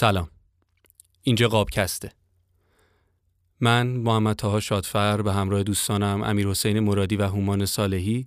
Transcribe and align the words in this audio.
سلام 0.00 0.28
اینجا 1.22 1.48
قابکسته 1.48 2.12
من 3.60 3.86
محمد 3.86 4.36
تاها 4.36 4.60
شادفر 4.60 5.22
به 5.22 5.32
همراه 5.32 5.62
دوستانم 5.62 6.22
امیر 6.22 6.48
حسین 6.48 6.80
مرادی 6.80 7.16
و 7.16 7.26
هومان 7.26 7.66
صالحی 7.66 8.26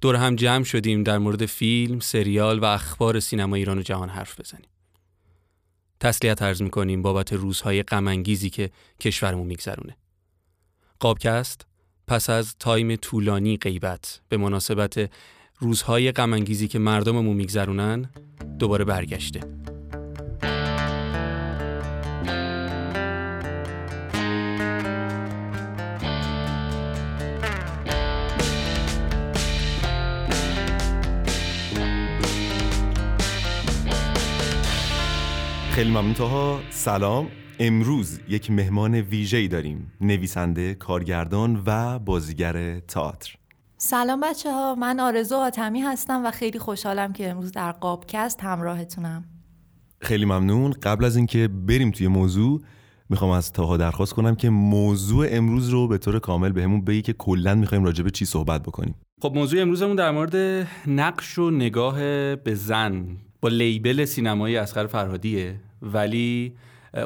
دور 0.00 0.16
هم 0.16 0.36
جمع 0.36 0.64
شدیم 0.64 1.02
در 1.02 1.18
مورد 1.18 1.46
فیلم، 1.46 2.00
سریال 2.00 2.58
و 2.58 2.64
اخبار 2.64 3.20
سینما 3.20 3.56
ایران 3.56 3.78
و 3.78 3.82
جهان 3.82 4.08
حرف 4.08 4.40
بزنیم. 4.40 4.68
تسلیت 6.00 6.42
عرض 6.42 6.62
می‌کنیم 6.62 7.02
بابت 7.02 7.32
روزهای 7.32 7.82
غمانگیزی 7.82 8.50
که 8.50 8.70
کشورمون 9.00 9.46
میگذرونه. 9.46 9.96
قابکست 10.98 11.66
پس 12.06 12.30
از 12.30 12.56
تایم 12.58 12.96
طولانی 12.96 13.56
غیبت 13.56 14.20
به 14.28 14.36
مناسبت 14.36 15.10
روزهای 15.58 16.12
غمانگیزی 16.12 16.68
که 16.68 16.78
مردممون 16.78 17.36
میگذرونن 17.36 18.10
دوباره 18.58 18.84
برگشته. 18.84 19.71
خیلی 35.72 35.90
ممنون. 35.90 36.14
تاها 36.14 36.60
سلام. 36.70 37.28
امروز 37.58 38.20
یک 38.28 38.50
مهمان 38.50 38.94
ویژه‌ای 38.94 39.48
داریم. 39.48 39.92
نویسنده 40.00 40.74
کارگردان 40.74 41.62
و 41.66 41.98
بازیگر 41.98 42.78
تئاتر. 42.78 43.34
سلام 43.76 44.20
بچه 44.20 44.52
ها 44.52 44.74
من 44.74 45.00
آرزو 45.00 45.36
آتمی 45.36 45.80
هستم 45.80 46.26
و 46.26 46.30
خیلی 46.30 46.58
خوشحالم 46.58 47.12
که 47.12 47.30
امروز 47.30 47.52
در 47.52 47.72
قابکست 47.72 48.40
همراهتونم. 48.42 49.24
خیلی 50.00 50.24
ممنون. 50.24 50.72
قبل 50.72 51.04
از 51.04 51.16
اینکه 51.16 51.48
بریم 51.48 51.90
توی 51.90 52.08
موضوع 52.08 52.60
می‌خوام 53.08 53.30
از 53.30 53.52
تاها 53.52 53.76
درخواست 53.76 54.12
کنم 54.12 54.34
که 54.34 54.50
موضوع 54.50 55.26
امروز 55.30 55.68
رو 55.68 55.88
به 55.88 55.98
طور 55.98 56.18
کامل 56.18 56.52
بهمون 56.52 56.84
به 56.84 56.92
بگی 56.92 57.02
که 57.02 57.12
کلا 57.12 57.54
می‌خوایم 57.54 57.84
راجع 57.84 58.04
به 58.04 58.10
چی 58.10 58.24
صحبت 58.24 58.62
بکنیم. 58.62 58.94
خب 59.22 59.32
موضوع 59.34 59.62
امروزمون 59.62 59.96
در 59.96 60.10
مورد 60.10 60.66
نقش 60.86 61.38
و 61.38 61.50
نگاه 61.50 61.96
به 62.36 62.54
زن 62.54 63.16
با 63.42 63.48
لیبل 63.48 64.04
سینمایی 64.04 64.56
اسخر 64.56 64.86
فرهادیه 64.86 65.60
ولی 65.82 66.52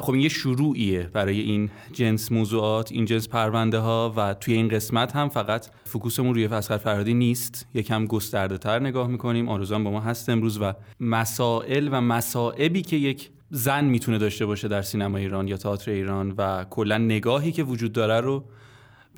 خب 0.01 0.11
این 0.11 0.21
یه 0.21 0.29
شروعیه 0.29 1.03
برای 1.13 1.39
این 1.39 1.69
جنس 1.93 2.31
موضوعات 2.31 2.91
این 2.91 3.05
جنس 3.05 3.29
پرونده 3.29 3.77
ها 3.77 4.13
و 4.17 4.33
توی 4.33 4.53
این 4.53 4.67
قسمت 4.67 5.15
هم 5.15 5.29
فقط 5.29 5.67
فکوسمون 5.83 6.33
روی 6.33 6.45
اسخر 6.45 6.77
فرهادی 6.77 7.13
نیست. 7.13 7.67
یکم 7.73 8.05
گسترده 8.05 8.57
تر 8.57 8.79
نگاه 8.79 9.07
می‌کنیم. 9.07 9.49
آرزوان 9.49 9.83
با 9.83 9.91
ما 9.91 9.99
هست 9.99 10.29
امروز 10.29 10.61
و 10.61 10.73
مسائل 10.99 11.89
و 11.91 12.01
مسائبی 12.01 12.81
که 12.81 12.95
یک 12.95 13.29
زن 13.49 13.85
می‌تونه 13.85 14.17
داشته 14.17 14.45
باشه 14.45 14.67
در 14.67 14.81
سینما 14.81 15.17
ایران 15.17 15.47
یا 15.47 15.57
تئاتر 15.57 15.91
ایران 15.91 16.33
و 16.37 16.65
کلا 16.69 16.97
نگاهی 16.97 17.51
که 17.51 17.63
وجود 17.63 17.93
داره 17.93 18.21
رو 18.21 18.43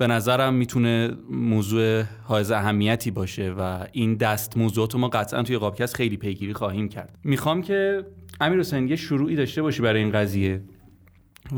به 0.00 0.06
نظرم 0.06 0.54
می‌تونه 0.54 1.10
موضوع 1.30 2.02
حائز 2.24 2.50
اهمیتی 2.50 3.10
باشه 3.10 3.54
و 3.58 3.86
این 3.92 4.14
دست 4.14 4.56
موضوعات 4.56 4.94
ما 4.94 5.08
قطعا 5.08 5.42
توی 5.42 5.58
قابکست 5.58 5.96
خیلی 5.96 6.16
پیگیری 6.16 6.54
خواهیم 6.54 6.88
کرد. 6.88 7.18
می‌خوام 7.24 7.62
که 7.62 8.06
امیر 8.40 8.58
حسین 8.58 8.88
یه 8.88 8.96
شروعی 8.96 9.36
داشته 9.36 9.62
باشی 9.62 9.82
برای 9.82 10.02
این 10.02 10.12
قضیه 10.12 10.62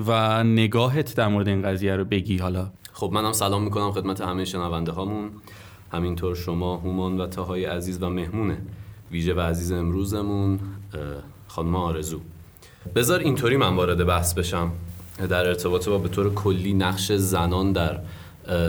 و 0.07 0.45
نگاهت 0.45 1.17
در 1.17 1.29
مورد 1.29 1.48
این 1.48 1.63
قضیه 1.63 1.97
رو 1.97 2.05
بگی 2.05 2.39
حالا. 2.39 2.70
خب 2.93 3.11
منم 3.13 3.33
سلام 3.33 3.63
می‌کنم 3.63 3.93
خدمت 3.93 4.20
همه 4.20 4.45
شنونده 4.45 4.93
هامون 4.93 5.31
همینطور 5.93 6.35
شما 6.35 6.77
هومان 6.77 7.20
و 7.20 7.27
تاهای 7.27 7.65
عزیز 7.65 8.03
و 8.03 8.09
مهمونه 8.09 8.59
ویژه 9.11 9.35
و 9.35 9.41
عزیز 9.41 9.73
امروزمون 9.73 10.61
خانم 11.48 11.77
آرزو. 11.77 12.20
بذار 12.95 13.20
اینطوری 13.20 13.57
من 13.57 13.77
وارد 13.77 14.07
بحث 14.07 14.35
بشم. 14.35 14.73
در 15.19 15.48
ارتباط 15.48 15.89
با 15.89 15.98
به 15.98 16.09
طور 16.09 16.35
کلی 16.35 16.75
نقش 16.75 17.13
زنان 17.13 17.73
در 17.73 18.01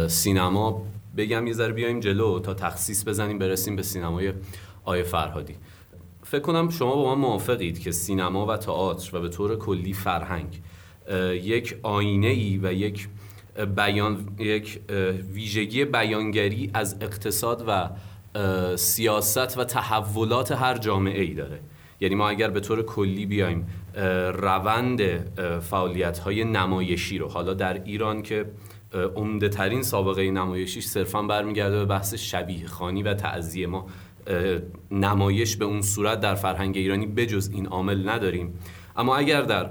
سینما 0.07 0.85
بگم 1.17 1.47
یه 1.47 1.53
ذره 1.53 1.73
بیایم 1.73 1.99
جلو 1.99 2.39
تا 2.39 2.53
تخصیص 2.53 3.07
بزنیم 3.07 3.39
برسیم 3.39 3.75
به 3.75 3.83
سینمای 3.83 4.33
آیه 4.83 5.03
فرهادی. 5.03 5.55
فکر 6.23 6.41
کنم 6.41 6.69
شما 6.69 6.95
با 6.95 7.15
من 7.15 7.21
موافقید 7.21 7.79
که 7.79 7.91
سینما 7.91 8.45
و 8.45 8.57
تئاتر 8.57 9.17
و 9.17 9.21
به 9.21 9.29
طور 9.29 9.55
کلی 9.55 9.93
فرهنگ 9.93 10.61
یک 11.43 11.77
آینه 11.83 12.27
ای 12.27 12.59
و 12.63 12.73
یک 12.73 13.07
بیان 13.75 14.27
یک 14.39 14.79
ویژگی 15.33 15.85
بیانگری 15.85 16.71
از 16.73 16.95
اقتصاد 17.01 17.63
و 17.67 17.89
سیاست 18.75 19.57
و 19.57 19.63
تحولات 19.63 20.51
هر 20.51 20.77
جامعه 20.77 21.21
ای 21.21 21.33
داره. 21.33 21.59
یعنی 22.01 22.15
ما 22.15 22.29
اگر 22.29 22.49
به 22.49 22.59
طور 22.59 22.81
کلی 22.81 23.25
بیایم 23.25 23.67
روند 24.33 25.01
فعالیت 25.59 26.19
های 26.19 26.43
نمایشی 26.43 27.17
رو 27.17 27.29
حالا 27.29 27.53
در 27.53 27.83
ایران 27.83 28.21
که 28.21 28.45
عمده 29.15 29.49
ترین 29.49 29.83
سابقه 29.83 30.31
نمایشیش 30.31 30.85
صرفا 30.85 31.21
برمیگرده 31.21 31.77
به 31.77 31.85
بحث 31.85 32.13
شبیه 32.13 32.67
خانی 32.67 33.03
و 33.03 33.13
تعذیه 33.13 33.67
ما 33.67 33.85
نمایش 34.91 35.55
به 35.55 35.65
اون 35.65 35.81
صورت 35.81 36.19
در 36.19 36.35
فرهنگ 36.35 36.77
ایرانی 36.77 37.05
بجز 37.05 37.49
این 37.53 37.67
عامل 37.67 38.09
نداریم. 38.09 38.59
اما 38.95 39.15
اگر 39.15 39.41
در 39.41 39.69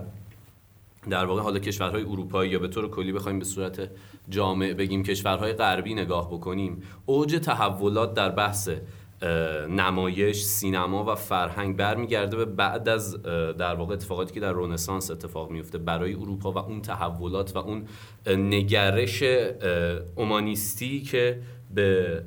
در 1.11 1.25
واقع 1.25 1.43
حالا 1.43 1.59
کشورهای 1.59 2.03
اروپایی 2.03 2.51
یا 2.51 2.59
به 2.59 2.69
طور 2.69 2.91
کلی 2.91 3.13
بخوایم 3.13 3.39
به 3.39 3.45
صورت 3.45 3.91
جامع 4.29 4.73
بگیم 4.73 5.03
کشورهای 5.03 5.53
غربی 5.53 5.95
نگاه 5.95 6.31
بکنیم 6.31 6.83
اوج 7.07 7.35
تحولات 7.35 8.15
در 8.15 8.29
بحث 8.29 8.71
نمایش 9.69 10.43
سینما 10.43 11.05
و 11.05 11.15
فرهنگ 11.15 11.77
برمیگرده 11.77 12.37
به 12.37 12.45
بعد 12.45 12.89
از 12.89 13.23
در 13.59 13.75
واقع 13.75 13.95
اتفاقاتی 13.95 14.35
که 14.35 14.41
در 14.41 14.53
رونسانس 14.53 15.11
اتفاق 15.11 15.51
میفته 15.51 15.79
برای 15.79 16.15
اروپا 16.15 16.53
و 16.53 16.59
اون 16.59 16.83
تحولات 16.83 17.57
و 17.57 17.59
اون 17.59 17.85
نگرش 18.27 19.23
اومانیستی 20.17 21.01
که 21.01 21.39
به 21.75 22.23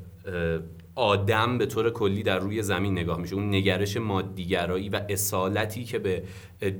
آدم 0.95 1.57
به 1.57 1.65
طور 1.65 1.89
کلی 1.89 2.23
در 2.23 2.39
روی 2.39 2.61
زمین 2.61 2.91
نگاه 2.91 3.19
میشه. 3.19 3.35
اون 3.35 3.49
نگرش 3.49 3.97
مادیگرایی 3.97 4.89
و 4.89 5.01
اصالتی 5.09 5.83
که 5.83 5.99
به 5.99 6.23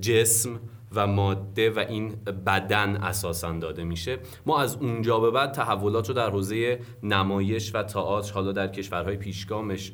جسم 0.01 0.59
و 0.91 1.07
ماده 1.07 1.69
و 1.69 1.79
این 1.79 2.15
بدن 2.45 2.95
اساسا 2.95 3.51
داده 3.51 3.83
میشه. 3.83 4.17
ما 4.45 4.59
از 4.59 4.75
اونجا 4.75 5.19
به 5.19 5.31
بعد 5.31 5.51
تحولات 5.51 6.07
رو 6.07 6.13
در 6.13 6.29
حوزه 6.29 6.79
نمایش 7.03 7.75
و 7.75 7.83
تئاتر 7.83 8.33
حالا 8.33 8.51
در 8.51 8.67
کشورهای 8.67 9.17
پیشگامش 9.17 9.91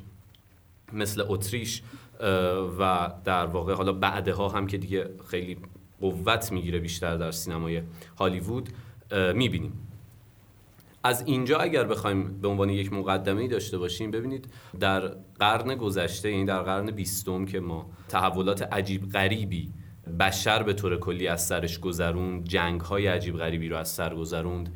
مثل 0.94 1.24
اتریش 1.28 1.82
و 2.80 3.12
در 3.24 3.46
واقع 3.46 3.74
حالا 3.74 3.94
بعدها 3.94 4.50
هم 4.50 4.68
که 4.68 4.78
دیگه 4.78 5.10
خیلی 5.28 5.58
قوت 6.02 6.52
می‌گیره 6.52 6.80
بیشتر 6.80 7.18
در 7.18 7.32
سینمای 7.32 7.82
هالیوود 8.20 8.70
می‌بینیم. 9.36 9.88
از 11.04 11.24
اینجا 11.26 11.58
اگر 11.58 11.84
بخوایم 11.84 12.42
به 12.42 12.48
عنوان 12.48 12.70
یک 12.70 12.94
مقدمه 12.94 13.48
داشته 13.48 13.78
باشیم 13.78 14.12
ببینید 14.12 14.48
در 14.80 15.00
قرن 15.40 15.76
گذشته 15.76 16.32
یعنی 16.32 16.46
در 16.46 16.62
قرن 16.62 16.92
بیستم 16.92 17.46
که 17.46 17.60
ما 17.60 17.90
تحولات 18.10 18.62
عجیب 18.62 19.10
غریبی 19.10 19.74
بشر 20.20 20.64
به 20.64 20.74
طور 20.74 20.98
کلی 20.98 21.28
از 21.28 21.46
سرش 21.46 21.80
گذروند 21.80 22.44
جنگ 22.44 22.82
های 22.82 23.08
عجیب 23.08 23.38
غریبی 23.38 23.70
رو 23.70 23.78
از 23.78 23.90
سر 23.90 24.16
گذروند 24.16 24.76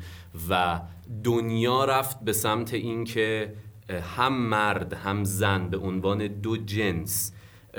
و 0.50 0.80
دنیا 1.24 1.84
رفت 1.84 2.20
به 2.20 2.32
سمت 2.32 2.74
اینکه 2.74 3.54
هم 3.90 4.48
مرد 4.48 4.92
هم 4.92 5.24
زن 5.24 5.68
به 5.68 5.78
عنوان 5.78 6.26
دو 6.26 6.56
جنس 6.56 7.32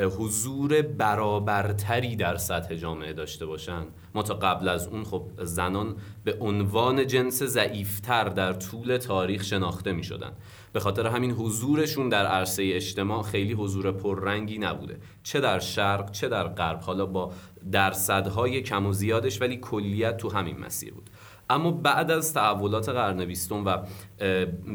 حضور 0.04 0.82
برابرتری 0.82 2.16
در 2.16 2.38
سطح 2.38 2.76
جامعه 2.76 3.14
داشته 3.14 3.46
باشن 3.46 3.86
ما 4.16 4.24
تا 4.24 4.34
قبل 4.34 4.68
از 4.68 4.88
اون 4.88 5.04
خب 5.04 5.30
زنان 5.44 5.96
به 6.24 6.38
عنوان 6.40 7.08
جنس 7.08 7.44
ضعیفتر 7.44 8.24
در 8.24 8.54
طول 8.54 8.98
تاریخ 8.98 9.44
شناخته 9.44 9.92
می 9.92 10.04
شدن. 10.04 10.32
به 10.74 10.80
خاطر 10.80 11.08
همین 11.08 11.32
حضورشون 11.32 12.10
در 12.10 12.26
عرصه 12.26 12.64
اجتماع 12.74 13.24
خیلی 13.24 13.54
حضور 13.54 13.92
پررنگی 13.92 14.58
نبوده. 14.58 15.00
چه 15.24 15.40
در 15.40 15.60
شرق 15.60 16.12
چه 16.12 16.28
در 16.28 16.48
غرب 16.48 16.80
حالا 16.80 17.06
با 17.06 17.32
درصدهای 17.72 18.62
کم 18.62 18.86
و 18.86 18.94
زیادش 18.94 19.42
ولی 19.42 19.58
کلیت 19.58 20.18
تو 20.18 20.30
همین 20.30 20.60
مسیر 20.60 20.94
بود. 20.94 21.10
اما 21.50 21.72
بعد 21.72 22.12
از 22.12 22.34
تحولات 22.34 22.90
قرن 22.90 23.26
بیستم 23.26 23.66
و 23.66 23.78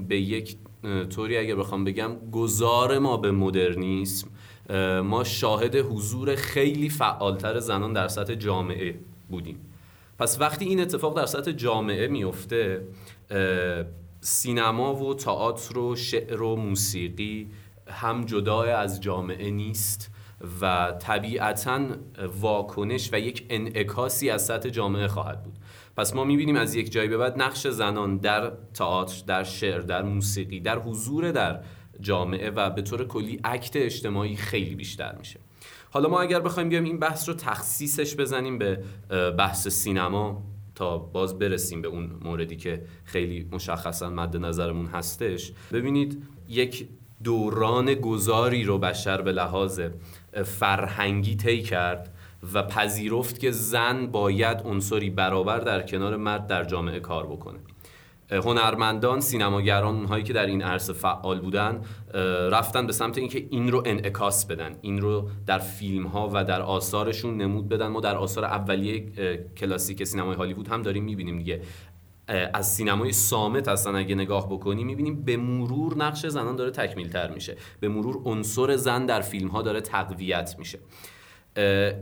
به 0.08 0.20
یک 0.20 0.56
طوری 1.10 1.36
اگر 1.36 1.54
بخوام 1.54 1.84
بگم 1.84 2.30
گذار 2.32 2.98
ما 2.98 3.16
به 3.16 3.30
مدرنیسم. 3.30 4.28
ما 5.04 5.24
شاهد 5.24 5.76
حضور 5.76 6.34
خیلی 6.34 6.88
فعالتر 6.88 7.58
زنان 7.58 7.92
در 7.92 8.08
سطح 8.08 8.34
جامعه 8.34 8.94
بودیم. 9.30 9.60
پس 10.18 10.40
وقتی 10.40 10.64
این 10.64 10.80
اتفاق 10.80 11.16
در 11.16 11.26
سطح 11.26 11.52
جامعه 11.52 12.08
میفته 12.08 12.82
سینما 14.20 14.94
و 14.94 15.14
تئاتر 15.14 15.78
و 15.78 15.96
شعر 15.96 16.42
و 16.42 16.56
موسیقی 16.56 17.48
هم 17.88 18.24
جدا 18.24 18.62
از 18.62 19.00
جامعه 19.00 19.50
نیست 19.50 20.10
و 20.60 20.92
طبیعتا 21.00 21.80
واکنش 22.40 23.10
و 23.12 23.18
یک 23.18 23.46
انعکاسی 23.50 24.30
از 24.30 24.46
سطح 24.46 24.68
جامعه 24.68 25.08
خواهد 25.08 25.42
بود. 25.42 25.58
پس 25.96 26.14
ما 26.14 26.24
می‌بینیم 26.24 26.56
از 26.56 26.74
یک 26.74 26.92
جایی 26.92 27.08
به 27.08 27.16
بعد 27.16 27.42
نقش 27.42 27.66
زنان 27.66 28.16
در 28.16 28.52
تئاتر 28.74 29.22
در 29.26 29.44
شعر 29.44 29.80
در 29.80 30.02
موسیقی 30.02 30.60
در 30.60 30.78
حضور 30.78 31.32
در 31.32 31.60
جامعه 32.00 32.50
و 32.50 32.70
به 32.70 32.82
طور 32.82 33.06
کلی 33.06 33.40
اکت 33.44 33.76
اجتماعی 33.76 34.36
خیلی 34.36 34.74
بیشتر 34.74 35.14
میشه. 35.18 35.40
حالا 35.90 36.08
ما 36.08 36.20
اگر 36.20 36.40
بخوایم 36.40 36.68
بیایم 36.68 36.84
این 36.84 36.98
بحث 36.98 37.28
رو 37.28 37.34
تخصیصش 37.34 38.16
بزنیم 38.16 38.58
به 38.58 38.82
بحث 39.38 39.68
سینما 39.68 40.42
تا 40.74 40.98
باز 40.98 41.38
برسیم 41.38 41.82
به 41.82 41.88
اون 41.88 42.10
موردی 42.24 42.56
که 42.56 42.82
خیلی 43.04 43.48
مشخصا 43.52 44.10
مد 44.10 44.36
نظرمون 44.36 44.86
هستش. 44.86 45.52
ببینید 45.72 46.22
یک 46.48 46.88
دوران 47.24 47.94
گذاری 47.94 48.64
رو 48.64 48.78
بشر 48.78 49.22
به 49.22 49.32
لحاظ 49.32 49.80
فرهنگی 50.44 51.36
طی 51.36 51.62
کرد 51.62 52.11
و 52.54 52.62
پذیرفت 52.62 53.38
که 53.38 53.50
زن 53.50 54.06
باید 54.06 54.62
عنصری 54.64 55.10
برابر 55.10 55.58
در 55.58 55.82
کنار 55.82 56.16
مرد 56.16 56.46
در 56.46 56.64
جامعه 56.64 57.00
کار 57.00 57.26
بکنه. 57.26 57.58
هنرمندان 58.30 59.20
سینماگران 59.20 59.94
اونهایی 59.94 60.24
که 60.24 60.32
در 60.32 60.46
این 60.46 60.62
عرصه 60.62 60.92
فعال 60.92 61.40
بودن 61.40 61.80
رفتن 62.50 62.86
به 62.86 62.92
سمت 62.92 63.18
اینکه 63.18 63.46
این 63.50 63.72
رو 63.72 63.82
انعکاس 63.86 64.46
بدن 64.46 64.76
این 64.80 65.00
رو 65.00 65.28
در 65.46 65.58
فیلم 65.58 66.06
ها 66.06 66.30
و 66.34 66.44
در 66.44 66.62
آثارشون 66.62 67.36
نمود 67.36 67.68
بدن. 67.68 67.86
ما 67.86 68.00
در 68.00 68.16
آثار 68.16 68.44
اولیه 68.44 69.12
کلاسیک 69.56 70.04
سینمای 70.04 70.36
هالیوود 70.36 70.68
هم 70.68 70.82
داریم 70.82 71.04
می‌بینیم 71.04 71.38
دیگه. 71.38 71.62
از 72.54 72.74
سینمای 72.74 73.12
سامت 73.12 73.68
هستن 73.68 73.94
اگه 73.94 74.14
نگاه 74.14 74.46
بکنیم 74.46 74.86
می‌بینیم 74.86 75.22
به 75.22 75.36
مرور 75.36 75.96
نقش 75.96 76.26
زنان 76.26 76.56
داره 76.56 76.70
تکمیل 76.70 77.08
تر 77.08 77.30
میشه. 77.30 77.56
به 77.80 77.88
مرور 77.88 78.20
عنصر 78.24 78.76
زن 78.76 79.06
در 79.06 79.20
فیلم 79.20 79.48
ها 79.48 79.62
داره 79.62 79.80
تقویت 79.80 80.54
میشه. 80.58 80.78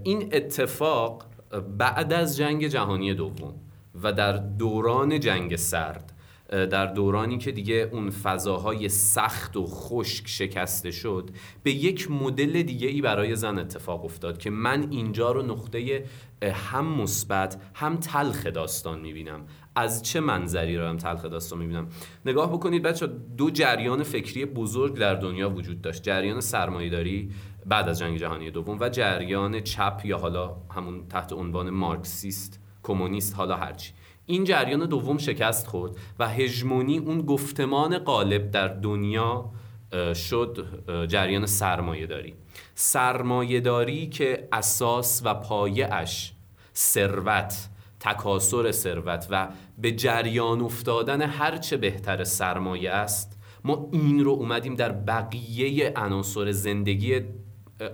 این 0.04 0.28
اتفاق 0.32 1.26
بعد 1.78 2.12
از 2.12 2.36
جنگ 2.36 2.66
جهانی 2.66 3.14
دوم 3.14 3.54
و 4.02 4.12
در 4.12 4.32
دوران 4.32 5.20
جنگ 5.20 5.56
سرد 5.56 6.09
در 6.50 6.86
دورانی 6.86 7.38
که 7.38 7.52
دیگه 7.52 7.88
اون 7.92 8.10
فضاهای 8.10 8.88
سخت 8.88 9.56
و 9.56 9.66
خشک 9.66 10.28
شکسته 10.28 10.90
شد 10.90 11.30
به 11.62 11.70
یک 11.70 12.10
مدل 12.10 12.62
دیگه 12.62 12.88
ای 12.88 13.00
برای 13.00 13.36
زن 13.36 13.58
اتفاق 13.58 14.04
افتاد 14.04 14.38
که 14.38 14.50
من 14.50 14.86
اینجا 14.90 15.32
رو 15.32 15.42
نقطه 15.42 16.04
هم 16.42 16.86
مثبت 16.86 17.60
هم 17.74 17.96
تلخ 17.96 18.46
داستان 18.46 19.00
می‌بینم. 19.00 19.46
از 19.74 20.02
چه 20.02 20.20
منظری 20.20 20.76
رو 20.76 20.86
هم 20.86 20.96
تلخ 20.96 21.24
داستان 21.24 21.58
می‌بینم؟ 21.58 21.88
نگاه 22.26 22.52
بکنید 22.52 22.82
بچه 22.82 23.06
دو 23.36 23.50
جریان 23.50 24.02
فکری 24.02 24.44
بزرگ 24.44 24.94
در 24.94 25.14
دنیا 25.14 25.50
وجود 25.50 25.80
داشت. 25.80 26.02
جریان 26.02 26.40
سرمایهداری 26.40 27.30
بعد 27.66 27.88
از 27.88 27.98
جنگ 27.98 28.18
جهانی 28.18 28.50
دوم 28.50 28.76
و 28.80 28.88
جریان 28.88 29.60
چپ 29.60 30.00
یا 30.04 30.18
حالا 30.18 30.56
همون 30.70 31.08
تحت 31.08 31.32
عنوان 31.32 31.70
مارکسیست 31.70 32.60
کمونیست 32.82 33.36
حالا 33.36 33.56
هرچی. 33.56 33.92
این 34.30 34.44
جریان 34.44 34.86
دوم 34.86 35.18
شکست 35.18 35.66
خورد 35.66 35.92
و 36.18 36.28
هژمونی 36.28 36.98
اون 36.98 37.22
گفتمان 37.22 37.98
غالب 37.98 38.50
در 38.50 38.68
دنیا 38.68 39.50
شد 40.14 40.66
جریان 41.08 41.46
سرمایه 41.46 42.06
داری 42.06 42.34
سرمایه 42.74 43.60
داری 43.60 44.06
که 44.06 44.48
اساس 44.52 45.22
و 45.24 45.34
پایه 45.34 45.94
اش 45.94 46.32
ثروت 46.74 47.68
تکاسر 48.00 48.70
ثروت 48.70 49.26
و 49.30 49.48
به 49.78 49.92
جریان 49.92 50.60
افتادن 50.60 51.22
هرچه 51.22 51.76
بهتر 51.76 52.24
سرمایه 52.24 52.90
است 52.90 53.38
ما 53.64 53.88
این 53.92 54.24
رو 54.24 54.30
اومدیم 54.30 54.74
در 54.74 54.92
بقیه 54.92 55.92
عناصر 55.96 56.50
زندگی 56.50 57.20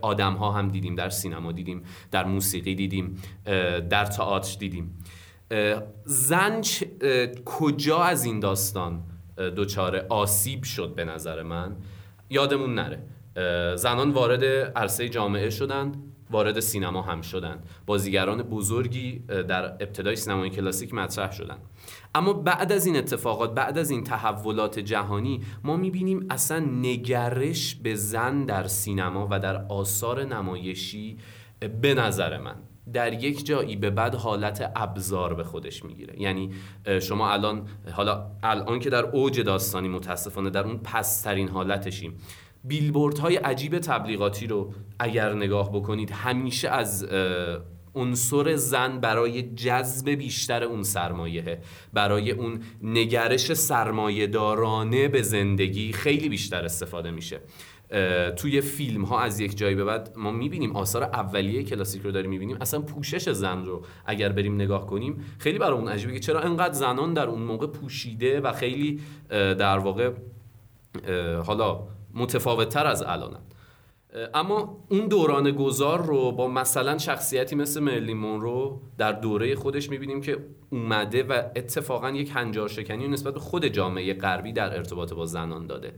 آدم 0.02 0.34
ها 0.34 0.52
هم 0.52 0.68
دیدیم 0.68 0.94
در 0.94 1.08
سینما 1.08 1.52
دیدیم 1.52 1.82
در 2.10 2.24
موسیقی 2.24 2.74
دیدیم 2.74 3.22
در 3.90 4.04
تئاتر 4.04 4.58
دیدیم. 4.58 4.98
زن 6.04 6.60
کجا 7.44 7.98
از 7.98 8.24
این 8.24 8.40
داستان 8.40 9.02
دچار 9.36 9.96
آسیب 10.08 10.62
شد 10.62 10.94
به 10.94 11.04
نظر 11.04 11.42
من؟ 11.42 11.76
یادمون 12.30 12.74
نره. 12.74 13.02
زنان 13.76 14.10
وارد 14.10 14.44
عرصه 14.76 15.08
جامعه 15.08 15.50
شدند 15.50 16.02
وارد 16.30 16.60
سینما 16.60 17.02
هم 17.02 17.20
شدند. 17.20 17.66
بازیگران 17.86 18.42
بزرگی 18.42 19.18
در 19.18 19.64
ابتدای 19.64 20.16
سینمای 20.16 20.50
کلاسیک 20.50 20.94
مطرح 20.94 21.32
شدند. 21.32 21.60
اما 22.14 22.32
بعد 22.32 22.72
از 22.72 22.86
این 22.86 22.96
اتفاقات 22.96 23.54
بعد 23.54 23.78
از 23.78 23.90
این 23.90 24.04
تحولات 24.04 24.78
جهانی 24.78 25.40
ما 25.64 25.76
می‌بینیم 25.76 26.26
اصلا 26.30 26.58
نگرش 26.58 27.74
به 27.74 27.94
زن 27.94 28.44
در 28.44 28.66
سینما 28.66 29.28
و 29.30 29.40
در 29.40 29.56
آثار 29.68 30.24
نمایشی 30.24 31.18
به 31.82 31.94
نظر 31.94 32.38
من. 32.38 32.56
در 32.92 33.12
یک 33.12 33.46
جایی 33.46 33.76
به 33.76 33.90
بعد 33.90 34.14
حالت 34.14 34.72
ابزار 34.76 35.34
به 35.34 35.44
خودش 35.44 35.84
می‌گیره. 35.84 36.20
یعنی 36.20 36.50
شما 37.02 37.32
الان 37.32 37.68
حالا 37.92 38.26
الان 38.42 38.78
که 38.78 38.90
در 38.90 39.04
اوج 39.04 39.40
داستانی 39.40 39.88
متاسفانه 39.88 40.50
در 40.50 40.64
اون 40.64 40.78
پسترین 40.78 41.48
حالتشیم 41.48 42.14
بیلبورد 42.64 43.18
های 43.18 43.36
عجیب 43.36 43.78
تبلیغاتی 43.78 44.46
رو 44.46 44.72
اگر 44.98 45.34
نگاه 45.34 45.72
بکنید 45.72 46.10
همیشه 46.10 46.68
از 46.68 47.06
عنصر 47.94 48.56
زن 48.56 49.00
برای 49.00 49.42
جذب 49.42 50.10
بیشتر 50.10 50.64
اون 50.64 50.82
سرمایه 50.82 51.58
برای 51.92 52.30
اون 52.30 52.62
نگرش 52.82 53.54
سرمایه 53.54 54.26
دارانه 54.26 55.08
به 55.08 55.22
زندگی 55.22 55.92
خیلی 55.92 56.28
بیشتر 56.28 56.64
استفاده 56.64 57.10
میشه. 57.10 57.40
توی 58.36 58.60
فیلم 58.60 59.04
ها 59.04 59.20
از 59.20 59.40
یک 59.40 59.56
جایی 59.56 59.74
به 59.74 59.84
بعد 59.84 60.12
ما 60.16 60.30
می‌بینیم 60.30 60.76
آثار 60.76 61.02
اولیه 61.02 61.62
کلاسیک 61.62 62.02
رو 62.02 62.10
داریم 62.10 62.30
می‌بینیم. 62.30 62.56
اصلا 62.60 62.80
پوشش 62.80 63.30
زن 63.30 63.64
رو 63.64 63.82
اگر 64.06 64.28
بریم 64.28 64.54
نگاه 64.54 64.86
کنیم 64.86 65.24
خیلی 65.38 65.58
برامون 65.58 65.88
عجیبه 65.88 66.12
که 66.12 66.20
چرا 66.20 66.40
انقدر 66.40 66.72
زنان 66.72 67.14
در 67.14 67.26
اون 67.26 67.42
موقع 67.42 67.66
پوشیده 67.66 68.40
و 68.40 68.52
خیلی 68.52 69.00
در 69.30 69.78
واقع 69.78 70.10
حالا 71.46 71.80
متفاوت 72.14 72.68
تر 72.68 72.86
از 72.86 73.02
الانن. 73.02 73.40
اما 74.34 74.86
اون 74.88 75.08
دوران 75.08 75.50
گذار 75.50 76.06
رو 76.06 76.32
با 76.32 76.48
مثلا 76.48 76.98
شخصیتی 76.98 77.56
مثل 77.56 77.80
مرلی 77.80 78.14
مونرو 78.14 78.80
در 78.98 79.12
دوره 79.12 79.54
خودش 79.54 79.90
می‌بینیم 79.90 80.20
که 80.20 80.38
اومده 80.70 81.22
و 81.22 81.42
اتفاقا 81.56 82.10
یک 82.10 82.30
هنجار 82.34 82.68
شکنی 82.68 83.08
نسبت 83.08 83.34
به 83.34 83.40
خود 83.40 83.66
جامعه 83.66 84.14
غربی 84.14 84.52
در 84.52 84.76
ارتباط 84.76 85.12
با 85.12 85.26
زنان 85.26 85.66
داده. 85.66 85.92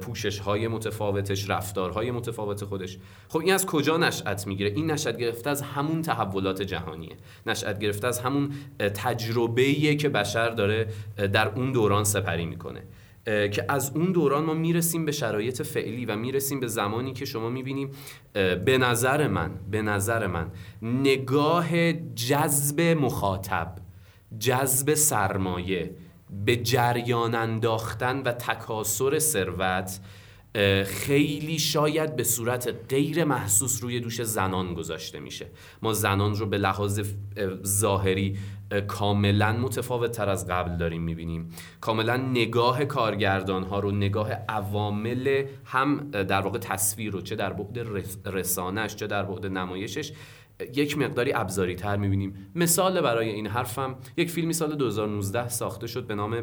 پوشش 0.00 0.38
های 0.38 0.68
متفاوتش 0.68 1.50
رفتارهای 1.50 2.10
متفاوت 2.10 2.64
خودش. 2.64 2.98
خب 3.28 3.38
این 3.38 3.54
از 3.54 3.66
کجا 3.66 3.96
نشأت 3.96 4.46
می‌گیره؟ 4.46 4.70
این 4.70 4.90
نشأت 4.90 5.16
گرفته 5.18 5.50
از 5.50 5.62
همون 5.62 6.02
تحولات 6.02 6.62
جهانیه. 6.62 7.16
نشأت 7.46 7.78
گرفته 7.78 8.06
از 8.06 8.20
همون 8.20 8.50
تجربه‌ایه 8.78 9.96
که 9.96 10.08
بشر 10.08 10.48
داره 10.48 10.88
در 11.32 11.48
اون 11.48 11.72
دوران 11.72 12.04
سپری 12.04 12.46
می‌کنه. 12.46 12.82
که 13.28 13.64
از 13.68 13.92
اون 13.94 14.12
دوران 14.12 14.44
ما 14.44 14.54
می‌رسیم 14.54 15.04
به 15.04 15.12
شرایط 15.12 15.62
فعلی 15.62 16.06
و 16.06 16.16
می‌رسیم 16.16 16.60
به 16.60 16.66
زمانی 16.66 17.12
که 17.12 17.24
شما 17.24 17.50
می‌بینیم 17.50 17.90
به 18.64 18.78
نظر 18.80 19.28
من 19.28 19.50
به 19.70 19.82
نظر 19.82 20.26
من 20.26 20.50
نگاه 20.82 21.92
جذب 21.92 22.80
مخاطب 22.80 23.74
جذب 24.38 24.94
سرمایه 24.94 25.94
به 26.44 26.56
جریان 26.56 27.34
انداختن 27.34 28.22
و 28.22 28.32
تکاسر 28.32 29.18
ثروت 29.18 30.00
خیلی 30.84 31.58
شاید 31.58 32.16
به 32.16 32.24
صورت 32.24 32.74
غیر 32.88 33.24
محسوس 33.24 33.82
روی 33.82 34.00
دوش 34.00 34.22
زنان 34.22 34.74
گذاشته 34.74 35.20
میشه. 35.20 35.46
ما 35.82 35.92
زنان 35.92 36.34
رو 36.34 36.46
به 36.46 36.58
لحاظ 36.58 37.00
ظاهری 37.64 38.36
کاملا 38.86 39.52
متفاوت 39.52 40.12
تر 40.12 40.28
از 40.28 40.46
قبل 40.46 40.76
داریم 40.76 41.02
می‌بینیم. 41.02 41.48
کاملا 41.80 42.16
نگاه 42.16 42.84
کارگردان 42.84 43.62
ها 43.62 43.78
رو 43.78 43.90
نگاه 43.90 44.32
عوامل 44.32 45.44
هم 45.64 46.10
در 46.10 46.40
واقع 46.40 46.58
تصویر 46.58 47.12
رو 47.12 47.20
چه 47.20 47.36
در 47.36 47.52
بعد 47.52 47.78
رسانش 48.26 48.96
چه 48.96 49.06
در 49.06 49.22
بعد 49.22 49.46
نمایشش 49.46 50.12
یک 50.74 50.98
مقداری 50.98 51.32
ابزاری 51.32 51.74
تر 51.74 51.96
می‌بینیم. 51.96 52.50
مثال 52.54 53.00
برای 53.00 53.28
این 53.28 53.46
حرفم 53.46 53.96
یک 54.16 54.30
فیلمی 54.30 54.52
سال 54.52 54.74
2019 54.74 55.48
ساخته 55.48 55.86
شد 55.86 56.06
به 56.06 56.14
نام 56.14 56.42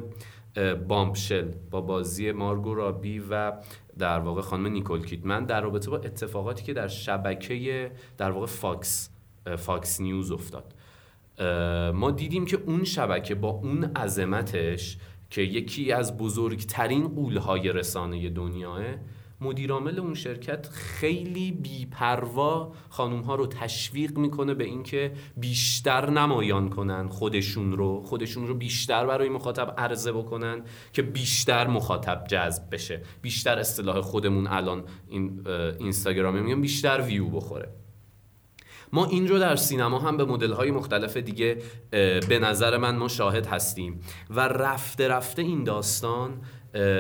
بامپشل 0.87 1.51
با 1.71 1.81
بازی 1.81 2.31
مارگو 2.31 2.73
رابی 2.73 3.19
و 3.29 3.53
در 3.97 4.19
واقع 4.19 4.41
خانم 4.41 4.67
نیکول 4.67 5.05
کیتمن 5.05 5.45
در 5.45 5.61
رابطه 5.61 5.89
با 5.89 5.97
اتفاقاتی 5.97 6.63
که 6.63 6.73
در 6.73 6.87
شبکه 6.87 7.91
در 8.17 8.31
واقع 8.31 8.45
فاکس 8.45 9.09
فاکس 9.57 10.01
نیوز 10.01 10.31
افتاد. 10.31 10.74
ما 11.93 12.11
دیدیم 12.11 12.45
که 12.45 12.57
اون 12.65 12.83
شبکه 12.83 13.35
با 13.35 13.49
اون 13.49 13.83
عظمتش 13.83 14.97
که 15.29 15.41
یکی 15.41 15.91
از 15.91 16.17
بزرگترین 16.17 17.07
غول‌های 17.07 17.71
رسانه 17.71 18.29
دنیاست 18.29 18.81
مدیرعامل 19.41 19.99
اون 19.99 20.13
شرکت 20.13 20.67
خیلی 20.71 21.51
بیپروا 21.51 22.73
خانوم 22.89 23.21
ها 23.21 23.35
رو 23.35 23.47
تشویق 23.47 24.17
می‌کنه 24.17 24.53
به 24.53 24.63
اینکه 24.63 25.11
بیشتر 25.37 26.09
نمایان 26.09 26.69
کنن 26.69 27.07
خودشون 27.07 27.71
رو 27.71 28.03
خودشون 28.03 28.47
رو 28.47 28.55
بیشتر 28.55 29.05
برای 29.05 29.29
مخاطب 29.29 29.73
عرضه 29.77 30.11
بکنن 30.11 30.61
که 30.93 31.01
بیشتر 31.01 31.67
مخاطب 31.67 32.23
جذب 32.27 32.63
بشه. 32.71 33.01
بیشتر 33.21 33.59
اصطلاح 33.59 34.01
خودمون 34.01 34.47
الان 34.47 34.83
این 35.07 35.47
اینستاگرامی 35.79 36.41
میگم 36.41 36.61
بیشتر 36.61 37.01
ویو 37.01 37.29
بخوره. 37.29 37.84
ما 38.93 39.05
این 39.05 39.27
رو 39.27 39.39
در 39.39 39.55
سینما 39.55 39.99
هم 39.99 40.17
به 40.17 40.25
مدل 40.25 40.51
های 40.51 40.71
مختلف 40.71 41.17
دیگه 41.17 41.57
به 42.29 42.39
نظر 42.41 42.77
من 42.77 42.95
ما 42.95 43.07
شاهد 43.07 43.45
هستیم. 43.45 43.99
و 44.29 44.39
رفته 44.39 45.07
رفته 45.07 45.41
این 45.41 45.63
داستان 45.63 46.41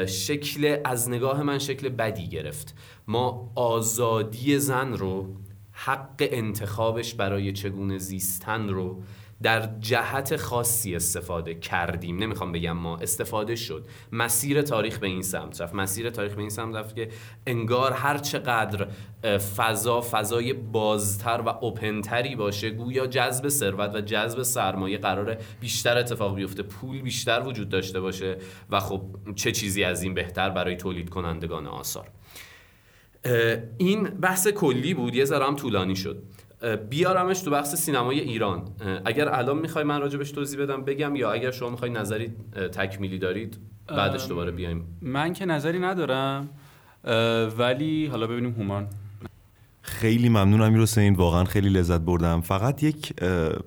شکل 0.07 0.77
از 0.85 1.09
نگاه 1.09 1.43
من 1.43 1.59
شکل 1.59 1.89
بدی 1.89 2.27
گرفت. 2.27 2.75
ما 3.07 3.51
آزادی 3.55 4.59
زن 4.59 4.93
رو 4.93 5.35
حق 5.77 6.27
انتخابش 6.31 7.13
برای 7.13 7.53
چگونه 7.53 7.97
زیستن 7.97 8.69
رو 8.69 9.03
در 9.41 9.69
جهت 9.79 10.35
خاصی 10.35 10.95
استفاده 10.95 11.55
کردیم. 11.55 12.17
نمی‌خوام 12.17 12.51
بگم 12.51 12.71
ما 12.71 12.97
استفاده 12.97 13.55
شد. 13.55 13.87
مسیر 14.11 14.61
تاریخ 14.61 14.99
به 14.99 15.07
این 15.07 15.21
سمت 15.21 15.61
رفت. 15.61 15.75
مسیر 15.75 16.09
تاریخ 16.09 16.33
به 16.33 16.41
این 16.41 16.49
سمت 16.49 16.75
رفت 16.75 16.95
که 16.95 17.09
انگار 17.47 17.93
هر 17.93 18.17
چقدر 18.17 18.87
فضا 19.57 20.01
فضای 20.01 20.53
بازتر 20.53 21.41
و 21.45 21.49
اوپنتری 21.49 22.35
باشه 22.35 22.69
گویا 22.69 23.07
جذب 23.07 23.49
ثروت 23.49 23.95
و 23.95 24.01
جذب 24.01 24.43
سرمایه 24.43 24.97
قرار 24.97 25.37
بیشتر 25.59 25.97
اتفاق 25.97 26.35
بیفته 26.35 26.63
پول 26.63 27.01
بیشتر 27.01 27.43
وجود 27.45 27.69
داشته 27.69 27.99
باشه 27.99 28.37
و 28.69 28.79
خب 28.79 29.01
چه 29.35 29.51
چیزی 29.51 29.83
از 29.83 30.03
این 30.03 30.13
بهتر 30.13 30.49
برای 30.49 30.75
تولید 30.75 31.09
کنندگان 31.09 31.67
آثار. 31.67 32.07
این 33.77 34.03
بحث 34.03 34.47
کلی 34.47 34.93
بود 34.93 35.15
یه 35.15 35.25
ذره 35.25 35.45
هم 35.45 35.55
طولانی 35.55 35.95
شد. 35.95 36.23
بیارمش 36.89 37.41
تو 37.41 37.51
بحث 37.51 37.75
سینمای 37.75 38.19
ایران. 38.19 38.63
اگر 39.05 39.29
الان 39.29 39.57
می‌خوای 39.57 39.83
من 39.83 40.01
راجبش 40.01 40.31
توضیح 40.31 40.61
بدم 40.61 40.81
بگم 40.83 41.15
یا 41.15 41.31
اگر 41.31 41.51
شما 41.51 41.69
می‌خوای 41.69 41.91
نظری 41.91 42.33
تکمیلی 42.71 43.19
دارید 43.19 43.57
بعدش 43.87 44.27
دوباره 44.27 44.51
بیایم. 44.51 44.97
من 45.01 45.33
که 45.33 45.45
نظری 45.45 45.79
ندارم 45.79 46.49
ولی 47.57 48.05
حالا 48.05 48.27
ببینیم 48.27 48.51
هومان. 48.51 48.87
خیلی 49.81 50.29
ممنونم 50.29 50.61
امیر 50.61 50.81
حسین 50.81 51.15
واقعا 51.15 51.43
خیلی 51.43 51.69
لذت 51.69 52.01
بردم. 52.01 52.41
فقط 52.41 52.83
یک 52.83 53.13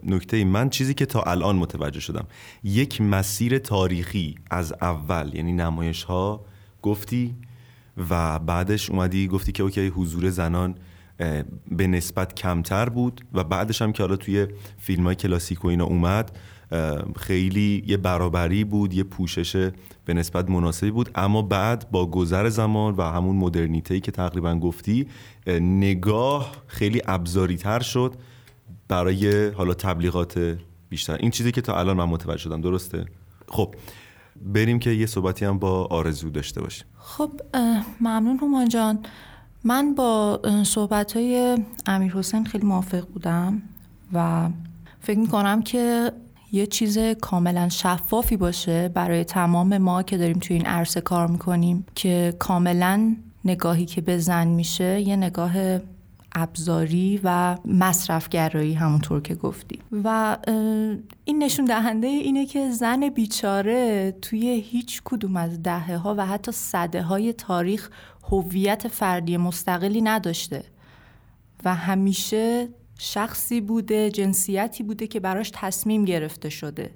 نکته 0.05 0.37
ای. 0.37 0.45
من 0.45 0.71
چیزی 0.71 0.95
که 0.95 1.07
تا 1.07 1.23
الان 1.23 1.57
متوجه 1.57 2.01
شدم 2.01 2.27
یک 2.65 3.01
مسیر 3.01 3.59
تاریخی 3.59 4.35
از 4.51 4.73
اول 4.73 5.31
یعنی 5.35 5.53
نمایش 5.53 6.03
ها 6.03 6.45
گفتی 6.83 7.35
و 8.11 8.39
بعدش 8.39 8.91
اومدی 8.91 9.29
گفتی 9.29 9.53
که 9.53 9.63
اوکی 9.63 9.87
حضور 9.87 10.31
زنان 10.31 10.75
به 11.71 11.87
نسبت 11.87 12.35
کمتر 12.35 12.89
بود 12.89 13.25
و 13.33 13.45
بعدش 13.45 13.83
هم 13.83 13.93
که 13.93 14.03
حالا 14.03 14.17
توی 14.17 14.47
فیلم 14.79 15.05
های 15.05 15.15
کلاسیک 15.15 15.65
و 15.65 15.69
اینا 15.69 15.85
اومد 15.85 16.39
خیلی 17.17 17.85
یه 17.87 17.97
برابری 17.97 18.65
بود 18.65 18.95
یه 18.95 19.03
پوشش 19.03 19.71
به 20.05 20.15
نسبت 20.15 20.51
مناسبی 20.51 20.91
بود. 20.91 21.11
اما 21.15 21.43
بعد 21.43 21.91
با 21.91 22.07
گذر 22.07 22.49
زمان 22.49 22.95
و 22.95 23.03
همون 23.03 23.37
مدرنیته 23.37 24.01
که 24.01 24.13
تقریبا 24.13 24.55
گفتی 24.55 25.07
نگاه 25.61 26.53
خیلی 26.67 27.03
ابزاری 27.07 27.57
تر 27.57 27.81
شد 27.81 28.15
برای 28.89 29.49
حالا 29.49 29.75
تبلیغات 29.75 30.59
بیشتر. 30.89 31.17
این 31.17 31.31
چیزی 31.31 31.53
که 31.53 31.61
تا 31.61 31.79
الان 31.79 31.97
من 31.97 32.05
متوجه 32.05 32.39
شدم 32.39 32.61
درسته؟ 32.61 33.05
خب 33.49 33.75
بریم 34.43 34.79
که 34.79 34.91
یه 34.91 35.07
صحبتی 35.07 35.45
هم 35.45 35.59
با 35.59 35.85
آرزو 35.85 36.31
داشته 36.31 36.61
باشیم. 36.61 36.87
خب 36.99 37.31
ممنون 38.01 38.39
همان 38.39 38.69
جان. 38.69 38.99
من 39.65 39.95
با 39.95 40.41
صحبت 40.65 41.17
های 41.17 41.59
امیر 41.87 42.13
حسین 42.13 42.45
خیلی 42.45 42.67
موافق 42.67 43.07
بودم 43.07 43.63
و 44.13 44.49
فکر 45.01 45.19
می‌کنم 45.19 45.63
که 45.63 46.13
یه 46.53 46.67
چیز 46.67 46.99
کاملا 46.99 47.69
شفافی 47.69 48.37
باشه 48.37 48.89
برای 48.89 49.25
تمام 49.25 49.79
ما 49.79 50.03
که 50.03 50.19
داریم 50.19 50.39
توی 50.39 50.57
این 50.57 50.67
عرصه 50.67 51.01
کار 51.01 51.27
می‌کنیم 51.27 51.87
که 51.95 52.35
کاملا 52.39 53.17
نگاهی 53.45 53.87
که 53.87 54.01
به 54.01 54.19
زن 54.19 54.49
میشه 54.49 55.01
یه 55.01 55.17
نگاه 55.17 55.79
ابزاری 56.33 57.21
و 57.25 57.57
مصرفگرایی 57.65 58.75
همونطور 58.75 59.21
که 59.21 59.35
گفتی. 59.35 59.79
و 60.05 60.37
این 61.25 61.43
نشون 61.43 61.65
دهنده 61.65 62.07
اینه 62.07 62.47
که 62.47 62.71
زن 62.71 63.09
بیچاره 63.09 64.13
توی 64.23 64.49
هیچ 64.67 65.03
کدوم 65.05 65.37
از 65.37 65.63
دهه 65.63 65.97
ها 65.97 66.15
و 66.19 66.27
حتی 66.27 66.53
صده 66.53 67.03
های 67.03 67.33
تاریخ 67.33 67.91
هویت 68.31 68.89
فردی 68.89 69.37
مستقلی 69.37 70.03
نداشته. 70.03 70.65
و 71.65 71.75
همیشه 71.75 72.69
شخصی 72.99 73.61
بوده 73.61 74.11
جنسیتی 74.11 74.83
بوده 74.83 75.07
که 75.07 75.21
براش 75.21 75.51
تصمیم 75.55 76.05
گرفته 76.05 76.49
شده. 76.49 76.91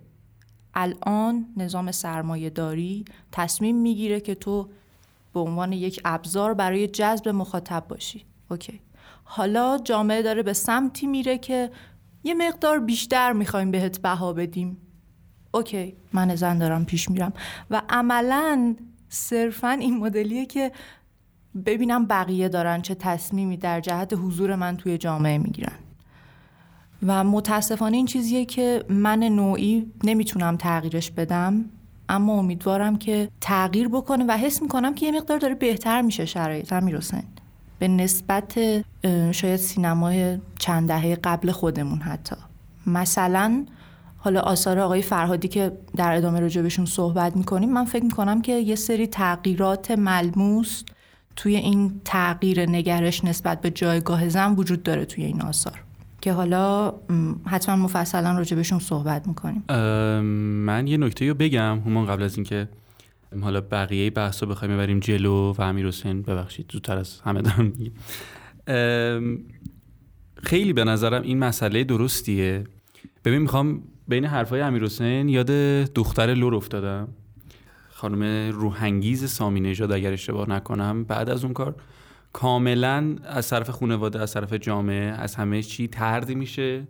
الان 0.75 1.47
نظام 1.57 1.93
سرمایه 1.93 2.51
داری 2.51 3.05
تصمیم 3.33 3.77
می‌گیره 3.77 4.21
که 4.21 4.35
تو 4.35 4.69
به 5.35 5.41
عنوان 5.41 5.73
یک 5.73 6.01
ابزار 6.05 6.55
برای 6.55 6.89
جذب 6.89 7.29
مخاطب 7.29 7.85
باشی. 7.89 8.25
اوکی. 8.51 8.81
حالا 9.25 9.79
جامعه 9.85 10.23
داره 10.23 10.43
به 10.43 10.53
سمتی 10.53 11.07
میره 11.07 11.39
که 11.39 11.71
یه 12.25 12.35
مقدار 12.35 12.81
بیشتر 12.81 13.33
می‌خوایم 13.33 13.71
بهت 13.71 14.03
بها 14.03 14.33
بدیم. 14.33 14.77
اوکی 15.55 15.97
من 16.13 16.35
زن 16.35 16.59
دارم 16.59 16.85
پیش 16.85 17.11
میرم. 17.11 17.33
و 17.71 17.83
عملا 17.89 18.77
صرفا 19.09 19.71
این 19.71 19.97
مدلیه 19.97 20.47
که 20.47 20.73
ببینم 21.67 22.07
بقیه 22.07 22.49
دارن 22.49 22.83
چه 22.83 22.95
تصمیمی 22.95 23.57
در 23.57 23.81
جهت 23.81 24.13
حضور 24.15 24.55
من 24.55 24.77
توی 24.77 24.99
جامعه 24.99 25.39
می‌گیرن. 25.39 25.79
و 27.07 27.25
متاسفانه 27.25 27.97
این 27.97 28.07
چیزیه 28.07 28.45
که 28.45 28.85
من 28.89 29.19
نوعی 29.19 29.93
نمی‌تونم 30.05 30.57
تغییرش 30.57 31.11
بدم 31.11 31.65
اما 32.09 32.39
امیدوارم 32.39 32.99
که 32.99 33.29
تغییر 33.41 33.89
بکنه 33.89 34.25
و 34.29 34.37
حس 34.37 34.63
می‌کنم 34.63 34.95
که 34.95 35.07
یه 35.07 35.13
مقدار 35.13 35.39
داره 35.39 35.55
بهتر 35.55 36.03
میشه 36.03 36.25
شرایط. 36.25 36.73
امیر 36.73 36.97
به 37.83 37.89
نسبت 37.89 38.59
شاید 39.33 39.57
سینمای 39.57 40.39
چند 40.59 40.89
دهه 40.89 41.15
قبل 41.25 41.51
خودمون 41.51 41.99
حتی. 41.99 42.37
مثلا 42.87 43.67
حالا 44.17 44.41
آثار 44.41 44.79
آقای 44.79 45.03
فرهادی 45.03 45.49
که 45.49 45.73
در 45.97 46.17
ادامه 46.17 46.41
راجبشون 46.41 46.85
صحبت 46.85 47.37
می‌کنیم 47.37 47.73
من 47.73 47.85
فکر 47.85 48.05
می‌کنم 48.05 48.43
که 48.43 48.53
یه 48.53 48.75
سری 48.75 49.07
تغییرات 49.07 49.91
ملموس 49.91 50.83
توی 51.37 51.57
این 51.57 52.01
تغییر 52.05 52.71
نگرش 52.71 53.25
نسبت 53.25 53.61
به 53.61 53.71
جایگاه 53.71 54.29
زن 54.29 54.55
وجود 54.55 54.83
داره 54.83 55.05
توی 55.05 55.25
این 55.25 55.43
آثار. 55.43 55.83
که 56.21 56.33
حالا 56.33 56.93
حتما 57.47 57.77
مفصلا 57.77 58.39
راجبشون 58.39 58.79
صحبت 58.79 59.29
می‌کنیم. 59.29 59.65
من 60.65 60.87
یه 60.87 60.97
نکته 60.97 61.29
رو 61.29 61.35
بگم 61.35 61.81
همون 61.87 62.07
قبل 62.07 62.23
از 62.23 62.37
اینکه 62.37 62.69
حالا 63.41 63.61
بقیه 63.61 64.11
بحث 64.11 64.43
رو 64.43 64.49
بخوایم 64.49 64.75
ببریم 64.75 65.01
جلو 65.01 65.53
و 65.53 65.63
امیر 65.63 65.87
حسین 65.87 66.23
ببخشید 66.23 66.71
زودتر 66.73 66.99
از 66.99 67.21
همه 67.21 67.43
دارم 67.43 67.73
خیلی 70.43 70.73
به 70.73 70.85
نظرم 70.85 71.23
این 71.23 71.39
مسئله 71.39 71.85
درستیه. 71.85 72.65
ببین 73.25 73.39
می‌خوام 73.39 73.83
بین 74.09 74.25
حرفای 74.25 74.61
امیر 74.61 74.85
حسین 74.85 75.29
یاد 75.29 75.51
دختر 75.95 76.35
لور 76.35 76.55
افتادم. 76.55 77.09
خانم 77.91 78.53
روحنگیز 78.53 79.31
سامی 79.31 79.61
نژاد 79.61 79.93
اگر 79.93 80.13
اشتباه 80.13 80.51
نکنم 80.51 81.05
بعد 81.05 81.31
از 81.31 81.45
اون 81.45 81.53
کار 81.53 81.75
کاملا 82.33 83.17
از 83.25 83.51
طرف 83.51 83.71
خانواده 83.71 84.21
از 84.21 84.33
طرف 84.33 84.53
جامعه 84.53 85.05
از 85.05 85.35
همه 85.35 85.63
چی 85.63 85.89
تردی 85.89 86.35
میشه. 86.35 86.87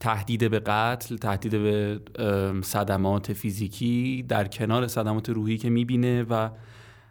تهدید 0.00 0.50
به 0.50 0.58
قتل 0.58 1.16
تهدید 1.16 1.52
به 1.52 2.00
صدمات 2.62 3.32
فیزیکی 3.32 4.24
در 4.28 4.48
کنار 4.48 4.86
صدمات 4.86 5.30
روحی 5.30 5.58
که 5.58 5.70
می‌بینه 5.70 6.22
و 6.22 6.50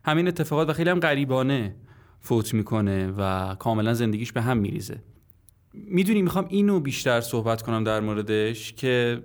همین 0.06 0.28
اتفاقات 0.28 0.70
و 0.70 0.74
خیلی 0.74 0.90
هم 0.90 1.00
غریبانه 1.00 1.76
فوت 2.20 2.54
می‌کنه 2.54 3.08
و 3.18 3.56
کاملا 3.56 3.94
زندگیش 3.94 4.32
به 4.32 4.42
هم 4.42 4.58
میریزه. 4.58 5.04
می‌دونی 5.74 6.22
می‌خوام 6.22 6.46
اینو 6.50 6.80
بیشتر 6.80 7.22
صحبت 7.22 7.62
کنم 7.62 7.84
در 7.84 8.00
موردش 8.00 8.74
که 8.74 9.24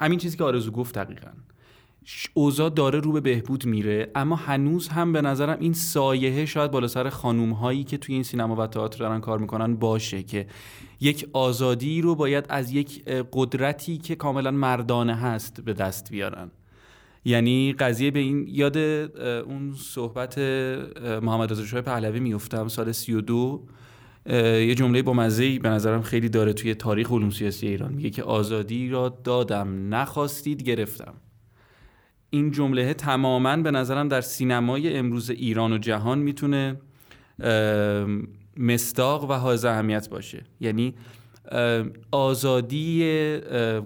همین 0.00 0.18
چیزی 0.18 0.36
که 0.36 0.44
آرزو 0.44 0.70
گفت 0.70 0.98
دقیقا. 0.98 1.30
اوضاع 2.34 2.70
داره 2.70 3.00
رو 3.00 3.12
به 3.12 3.20
بهبود 3.20 3.66
میره 3.66 4.10
اما 4.14 4.36
هنوز 4.36 4.88
هم 4.88 5.12
به 5.12 5.22
نظرم 5.22 5.56
این 5.60 5.72
سایه 5.72 6.46
شاید 6.46 6.70
بالا 6.70 6.88
سر 6.88 7.08
خانوم 7.08 7.50
هایی 7.50 7.84
که 7.84 7.98
توی 7.98 8.14
این 8.14 8.24
سینما 8.24 8.56
و 8.56 8.66
تئاتر 8.66 8.98
دارن 8.98 9.20
کار 9.20 9.38
می‌کنن 9.38 9.76
باشه 9.76 10.22
که 10.22 10.46
یک 11.00 11.28
آزادی 11.32 12.00
رو 12.00 12.14
باید 12.14 12.46
از 12.48 12.72
یک 12.72 13.04
قدرتی 13.32 13.98
که 13.98 14.16
کاملا 14.16 14.50
مردانه 14.50 15.14
هست 15.14 15.60
به 15.64 15.72
دست 15.72 16.10
بیارن. 16.10 16.50
یعنی 17.24 17.72
قضیه 17.72 18.10
به 18.10 18.18
این 18.18 18.46
یاد 18.48 18.76
اون 18.76 19.74
صحبت 19.78 20.38
محمد 21.22 21.50
رضا 21.50 21.64
شاه 21.64 21.80
پهلوی 21.80 22.20
میفتم 22.20 22.68
سال 22.68 22.92
32 22.92 23.66
یه 24.26 24.74
جمله 24.74 25.02
با 25.02 25.12
مزه 25.12 25.58
به 25.58 25.68
نظرم 25.68 26.02
خیلی 26.02 26.28
داره 26.28 26.52
توی 26.52 26.74
تاریخ 26.74 27.12
علوم 27.12 27.30
سیاسی 27.30 27.66
ایران. 27.66 27.92
میگه 27.92 28.10
که 28.10 28.22
آزادی 28.22 28.88
را 28.88 29.20
دادم 29.24 29.94
نخواستید 29.94 30.62
گرفتم. 30.62 31.14
این 32.30 32.50
جمله 32.50 32.94
تماما 32.94 33.56
به 33.56 33.70
نظرم 33.70 34.08
در 34.08 34.20
سینمای 34.20 34.96
امروز 34.96 35.30
ایران 35.30 35.72
و 35.72 35.78
جهان 35.78 36.18
می‌تونه 36.18 36.76
مستاق 38.56 39.30
و 39.30 39.32
حائز 39.32 39.64
اهمیت 39.64 40.08
باشه. 40.08 40.44
یعنی 40.60 40.94
آزادی 42.10 43.38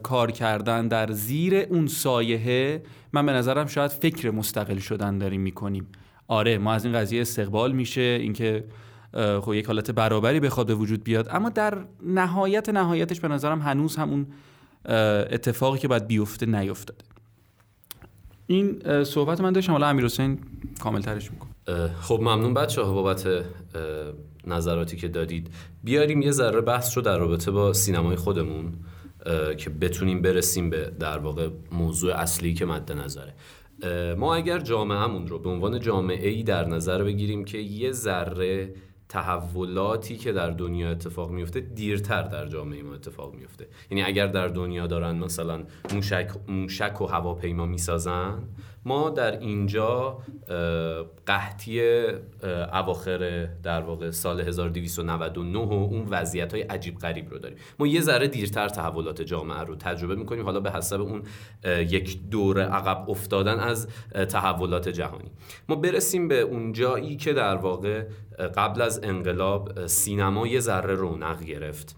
کار 0.02 0.30
کردن 0.30 0.88
در 0.88 1.12
زیر 1.12 1.54
اون 1.54 1.86
سایه 1.86 2.82
من 3.12 3.26
به 3.26 3.32
نظرم 3.32 3.66
شاید 3.66 3.90
فکر 3.90 4.30
مستقل 4.30 4.78
شدن 4.78 5.18
داریم 5.18 5.40
می‌کنیم. 5.40 5.86
آره 6.28 6.58
ما 6.58 6.72
از 6.72 6.84
این 6.84 6.94
قضیه 6.94 7.20
استقبال 7.20 7.72
میشه 7.72 8.00
اینکه 8.00 8.64
خب 9.14 9.54
یک 9.54 9.66
حالت 9.66 9.90
برابری 9.90 10.40
بخواد 10.40 10.66
به 10.66 10.74
وجود 10.74 11.04
بیاد. 11.04 11.28
اما 11.30 11.48
در 11.48 11.78
نهایت 12.02 12.68
نهایتش 12.68 13.20
به 13.20 13.28
نظرم 13.28 13.60
هنوز 13.60 13.96
هم 13.96 14.10
اون 14.10 14.26
اتفاقی 15.30 15.78
که 15.78 15.88
باید 15.88 16.06
بیفته 16.06 16.46
نیفتاده. 16.46 17.04
این 18.46 19.04
صحبت 19.04 19.40
من 19.40 19.52
داشتم 19.52 19.72
حالا 19.72 19.86
امیر 19.86 20.04
حسین 20.04 20.38
کامل 20.82 21.00
ترش 21.00 21.30
می‌کنم 21.30 21.50
خب 22.00 22.18
ممنون 22.20 22.54
بچه 22.54 22.82
ها 22.82 22.92
بابت 22.92 23.44
نظراتی 24.46 24.96
که 24.96 25.08
دادید. 25.08 25.50
بیاریم 25.84 26.22
یه 26.22 26.30
ذره 26.30 26.60
بحث 26.60 26.96
رو 26.96 27.02
در 27.02 27.18
رابطه 27.18 27.50
با 27.50 27.72
سینمای 27.72 28.16
خودمون 28.16 28.72
که 29.58 29.70
بتونیم 29.70 30.22
برسیم 30.22 30.70
به 30.70 30.92
در 31.00 31.18
واقع 31.18 31.48
موضوع 31.72 32.14
اصلی 32.14 32.54
که 32.54 32.66
مد 32.66 32.92
نظره. 32.92 33.34
ما 34.14 34.34
اگر 34.34 34.58
جامعهمون 34.58 35.26
رو 35.26 35.38
به 35.38 35.48
عنوان 35.50 35.80
جامعه 35.80 36.28
ای 36.28 36.42
در 36.42 36.68
نظر 36.68 37.04
بگیریم 37.04 37.44
که 37.44 37.58
یه 37.58 37.92
ذره 37.92 38.74
تحولاتی 39.14 40.16
که 40.16 40.32
در 40.32 40.50
دنیا 40.50 40.90
اتفاق 40.90 41.30
میفته 41.30 41.60
دیرتر 41.60 42.22
در 42.22 42.46
جامعه 42.46 42.82
ما 42.82 42.94
اتفاق 42.94 43.34
میفته. 43.34 43.66
یعنی 43.90 44.02
اگر 44.02 44.26
در 44.26 44.48
دنیا 44.48 44.86
دارن 44.86 45.16
مثلا 45.16 45.64
موشک, 45.92 46.30
موشک 46.48 47.00
و 47.00 47.06
هواپیما 47.06 47.66
می‌سازن 47.66 48.38
ما 48.84 49.10
در 49.10 49.38
اینجا 49.38 50.18
قحطی 51.26 51.80
اواخر 52.72 53.48
در 53.62 53.80
واقع 53.80 54.10
سال 54.10 54.40
1299 54.40 55.58
و 55.58 55.72
اون 55.72 56.06
وضعیت 56.10 56.52
های 56.52 56.62
عجیب 56.62 56.98
غریب 56.98 57.30
رو 57.30 57.38
داریم. 57.38 57.58
ما 57.78 57.86
یه 57.86 58.00
ذره 58.00 58.28
دیرتر 58.28 58.68
تحولات 58.68 59.22
جامعه 59.22 59.60
رو 59.60 59.76
تجربه 59.76 60.14
می‌کنیم 60.14 60.44
حالا 60.44 60.60
به 60.60 60.70
حسب 60.70 61.00
اون 61.00 61.22
یک 61.64 62.28
دور 62.30 62.62
عقب 62.62 63.10
افتادن 63.10 63.60
از 63.60 63.88
تحولات 64.28 64.88
جهانی. 64.88 65.30
ما 65.68 65.76
برسیم 65.76 66.28
به 66.28 66.40
اون 66.40 66.72
جایی 66.72 67.16
که 67.16 67.32
در 67.32 67.56
واقع 67.56 68.04
قبل 68.56 68.82
از 68.82 69.00
انقلاب 69.02 69.86
سینما 69.86 70.46
یه 70.46 70.60
ذره 70.60 70.94
رونق 70.94 71.42
گرفت. 71.44 71.96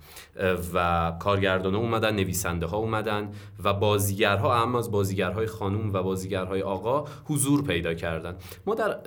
و 0.75 1.12
کارگردانها 1.21 1.81
اومدن 1.81 2.14
نویسنده 2.16 2.66
ها 2.66 2.76
اومدن 2.76 3.31
و 3.64 3.73
بازیگرها 3.73 4.62
اما 4.62 4.78
از 4.78 4.90
بازیگرهای 4.90 5.47
خانوم 5.47 5.93
و 5.93 6.02
بازیگرهای 6.02 6.62
آقا 6.62 7.05
حضور 7.25 7.62
پیدا 7.62 7.95
کردن. 7.95 8.37
ما 8.66 8.75
در 8.75 8.99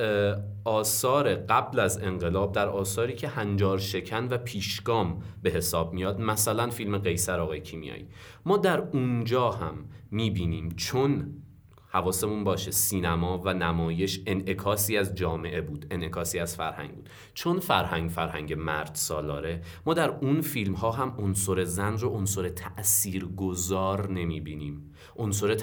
آثار 0.65 1.35
قبل 1.35 1.79
از 1.79 2.03
انقلاب 2.03 2.51
در 2.51 2.67
آثاری 2.67 3.13
که 3.13 3.27
هنجار 3.27 3.77
شکن 3.77 4.27
و 4.29 4.37
پیشگام 4.37 5.23
به 5.43 5.49
حساب 5.49 5.93
میاد 5.93 6.21
مثلا 6.21 6.69
فیلم 6.69 6.97
قیصر 6.97 7.39
آقای 7.39 7.61
کیمیایی. 7.61 8.07
ما 8.45 8.57
در 8.57 8.79
اونجا 8.79 9.51
هم 9.51 9.73
می‌بینیم 10.11 10.69
چون 10.69 11.33
حواسمون 11.89 12.43
باشه. 12.43 12.71
سینما 12.71 13.41
و 13.45 13.53
نمایش 13.53 14.21
انعکاسی 14.25 14.97
از 14.97 15.15
جامعه 15.15 15.61
بود. 15.61 15.85
انعکاسی 15.91 16.39
از 16.39 16.55
فرهنگ 16.55 16.91
بود. 16.95 17.09
چون 17.33 17.59
فرهنگ 17.59 18.09
فرهنگ 18.09 18.53
مرد 18.53 18.91
سالاره 18.93 19.61
ما 19.85 19.93
در 19.93 20.09
اون 20.09 20.41
فیلم 20.41 20.73
ها 20.73 20.91
هم 20.91 21.15
عنصر 21.17 21.63
زن 21.63 21.97
رو 21.97 22.09
عنصر 22.09 22.49
تأثیر 22.49 23.25
گذار 23.25 24.11
نمی 24.11 24.39
بینیم 24.39 24.93
عنصر 25.15 25.55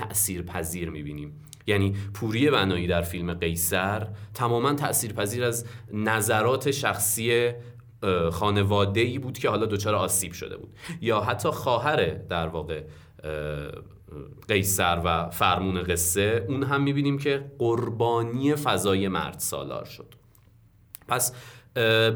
می 0.90 1.02
بینیم 1.02 1.40
یعنی 1.66 1.94
پوری 2.14 2.50
بنایی 2.50 2.86
در 2.86 3.02
فیلم 3.02 3.34
قیصر 3.34 4.08
تماما 4.34 4.74
تأثیر 4.74 5.12
پذیر 5.12 5.44
از 5.44 5.66
نظرات 5.92 6.70
شخصی 6.70 7.52
خانواده 8.32 9.00
ای 9.00 9.18
بود 9.18 9.38
که 9.38 9.48
حالا 9.48 9.66
دچار 9.66 9.94
آسیب 9.94 10.32
شده 10.32 10.56
بود. 10.56 10.74
یا 11.00 11.20
حتی 11.20 11.48
خواهر 11.48 12.10
در 12.10 12.46
واقع 12.46 12.82
قیصر 14.48 15.02
و 15.04 15.30
فرمون 15.30 15.82
قصه 15.82 16.46
اون 16.48 16.62
هم 16.62 16.82
می‌بینیم 16.82 17.18
که 17.18 17.52
قربانی 17.58 18.54
فضای 18.54 19.08
مرد 19.08 19.38
سالار 19.38 19.84
شد. 19.84 20.14
پس 21.08 21.32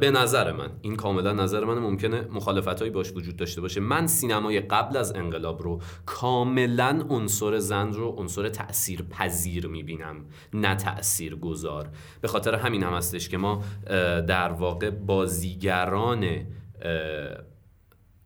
به 0.00 0.10
نظر 0.14 0.52
من 0.52 0.70
این 0.82 0.96
کاملا 0.96 1.32
نظر 1.32 1.64
من 1.64 1.78
ممکنه 1.78 2.20
مخالفت 2.30 2.82
باش 2.82 3.12
وجود 3.12 3.36
داشته 3.36 3.60
باشه. 3.60 3.80
من 3.80 4.06
سینمای 4.06 4.60
قبل 4.60 4.96
از 4.96 5.14
انقلاب 5.14 5.62
رو 5.62 5.80
کاملا 6.06 7.06
عنصر 7.10 7.58
زن 7.58 7.92
رو 7.92 8.08
عنصر 8.08 8.48
تأثیر 8.48 9.02
پذیر 9.02 9.66
می‌بینم 9.66 10.24
نه 10.54 10.74
تأثیر 10.74 11.36
گذار 11.36 11.88
به 12.20 12.28
خاطر 12.28 12.54
همین 12.54 12.82
هم 12.82 12.92
هستش 12.92 13.28
که 13.28 13.38
ما 13.38 13.62
در 14.26 14.52
واقع 14.52 14.90
بازیگران 14.90 16.46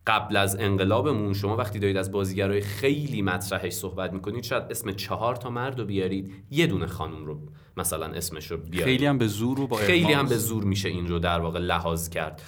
قبل 0.07 0.37
از 0.37 0.59
انقلابمون 0.59 1.33
شما 1.33 1.55
وقتی 1.55 1.79
دارید 1.79 1.97
از 1.97 2.11
بازیگرای 2.11 2.61
خیلی 2.61 3.21
مطرحش 3.21 3.73
صحبت 3.73 4.13
می‌کنید 4.13 4.43
شاید 4.43 4.63
اسم 4.69 4.91
چهار 4.91 5.35
تا 5.35 5.49
مرد 5.49 5.79
رو 5.79 5.85
بیارید 5.85 6.33
یه 6.51 6.67
دونه 6.67 6.85
خانم 6.85 7.25
رو 7.25 7.39
مثلا 7.77 8.05
اسمش 8.05 8.51
رو 8.51 8.57
بیارید. 8.57 8.83
خیلی 8.83 9.05
هم 9.05 9.17
به 9.17 9.27
زور 9.27 9.57
رو 9.57 9.67
با 9.67 9.77
خیلی 9.77 10.13
هم 10.13 10.25
به 10.25 10.37
زور 10.37 10.63
میشه 10.63 10.89
این 10.89 11.07
رو 11.07 11.19
در 11.19 11.39
واقع 11.39 11.59
لحاظ 11.59 12.09
کرد. 12.09 12.41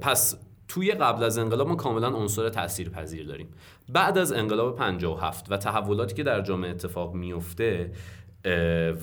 پس 0.00 0.38
توی 0.68 0.92
قبل 0.92 1.24
از 1.24 1.38
انقلاب 1.38 1.68
ما 1.68 1.74
کاملا 1.74 2.08
عنصر 2.08 2.48
تأثیر 2.48 2.88
پذیر 2.88 3.26
داریم. 3.26 3.48
بعد 3.88 4.18
از 4.18 4.32
انقلاب 4.32 4.76
57 4.76 5.46
و 5.52 5.56
تحولاتی 5.56 6.14
که 6.14 6.22
در 6.22 6.40
جامعه 6.40 6.70
اتفاق 6.70 7.14
میفته 7.14 7.92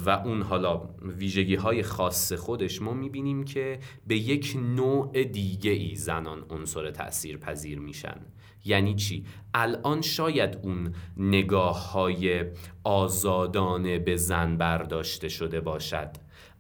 و 0.06 0.10
اون 0.10 0.42
حالا 0.42 0.82
ویژگی 1.02 1.56
های 1.56 1.84
خاص 1.84 2.34
خودش 2.34 2.82
ما 2.82 2.94
می‌بینیم 2.94 3.44
که 3.44 3.80
به 4.08 4.16
یک 4.16 4.58
نوع 4.76 5.24
دیگه 5.24 5.72
ای 5.72 5.96
زنان 5.96 6.46
عنصر 6.50 6.92
تأثیر 6.92 7.38
پذیر 7.38 7.80
میشن. 7.80 8.18
یعنی 8.66 8.96
چی؟ 8.96 9.26
الان 9.54 10.02
شاید 10.02 10.60
اون 10.64 10.94
نگاه 11.18 11.92
های 11.92 12.46
آزادانه 12.84 14.00
به 14.00 14.16
زن 14.16 14.58
برداشته 14.58 15.30
شده 15.30 15.62
باشد. 15.62 16.10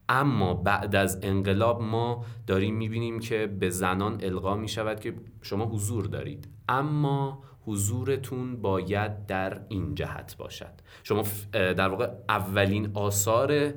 اما 0.09 0.53
بعد 0.53 0.95
از 0.95 1.19
انقلاب 1.23 1.81
ما 1.81 2.25
داریم 2.47 2.75
می‌بینیم 2.75 3.19
که 3.19 3.47
به 3.47 3.69
زنان 3.69 4.19
القا 4.23 4.55
می‌شود 4.55 4.99
که 4.99 5.13
شما 5.41 5.65
حضور 5.65 6.05
دارید. 6.05 6.47
اما 6.69 7.43
حضورتون 7.65 8.61
باید 8.61 9.25
در 9.25 9.61
این 9.69 9.95
جهت 9.95 10.37
باشد. 10.37 10.73
شما 11.03 11.23
در 11.51 11.89
واقع 11.89 12.09
اولین 12.29 12.91
آثار 12.93 13.73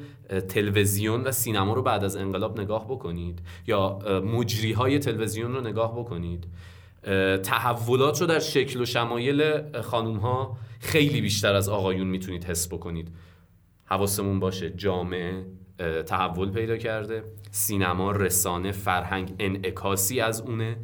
تلویزیون 0.48 1.20
و 1.20 1.32
سینما 1.32 1.74
رو 1.74 1.82
بعد 1.82 2.04
از 2.04 2.16
انقلاب 2.16 2.60
نگاه 2.60 2.84
بکنید 2.84 3.42
یا 3.66 3.98
مجری 4.24 4.72
های 4.72 4.98
تلویزیون 4.98 5.54
رو 5.54 5.60
نگاه 5.60 5.98
بکنید. 5.98 6.46
تحولات 7.42 8.20
رو 8.20 8.26
در 8.26 8.38
شکل 8.38 8.80
و 8.80 8.84
شمایل 8.84 9.62
خانوم 9.80 10.16
ها 10.16 10.56
خیلی 10.80 11.20
بیشتر 11.20 11.54
از 11.54 11.68
آقایون 11.68 12.06
می‌تونید 12.06 12.44
حس 12.44 12.72
بکنید. 12.72 13.12
حواسمون 13.84 14.40
باشه. 14.40 14.70
جامعه 14.70 15.46
تحول 16.06 16.50
پیدا 16.50 16.76
کرده. 16.76 17.24
سینما 17.50 18.12
رسانه 18.12 18.72
فرهنگ 18.72 19.34
انعکاسی 19.38 20.20
از 20.20 20.40
اونه 20.40 20.76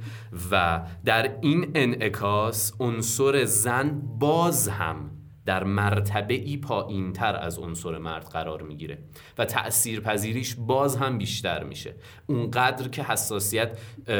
و 0.50 0.82
در 1.04 1.38
این 1.40 1.70
انعکاس 1.74 2.72
عنصر 2.80 3.44
زن 3.44 4.02
باز 4.18 4.68
هم 4.68 5.10
در 5.46 5.64
مرتبه 5.64 6.34
ای 6.34 6.56
پایین 6.56 7.12
تر 7.12 7.36
از 7.36 7.58
عنصر 7.58 7.98
مرد 7.98 8.24
قرار 8.24 8.62
می‌گیره 8.62 8.98
و 9.38 9.44
تأثیر 9.44 10.00
پذیریش 10.00 10.54
باز 10.58 10.96
هم 10.96 11.18
بیشتر 11.18 11.64
میشه. 11.64 11.94
اونقدر 12.26 12.88
که 12.88 13.02
حساسیت 13.02 13.78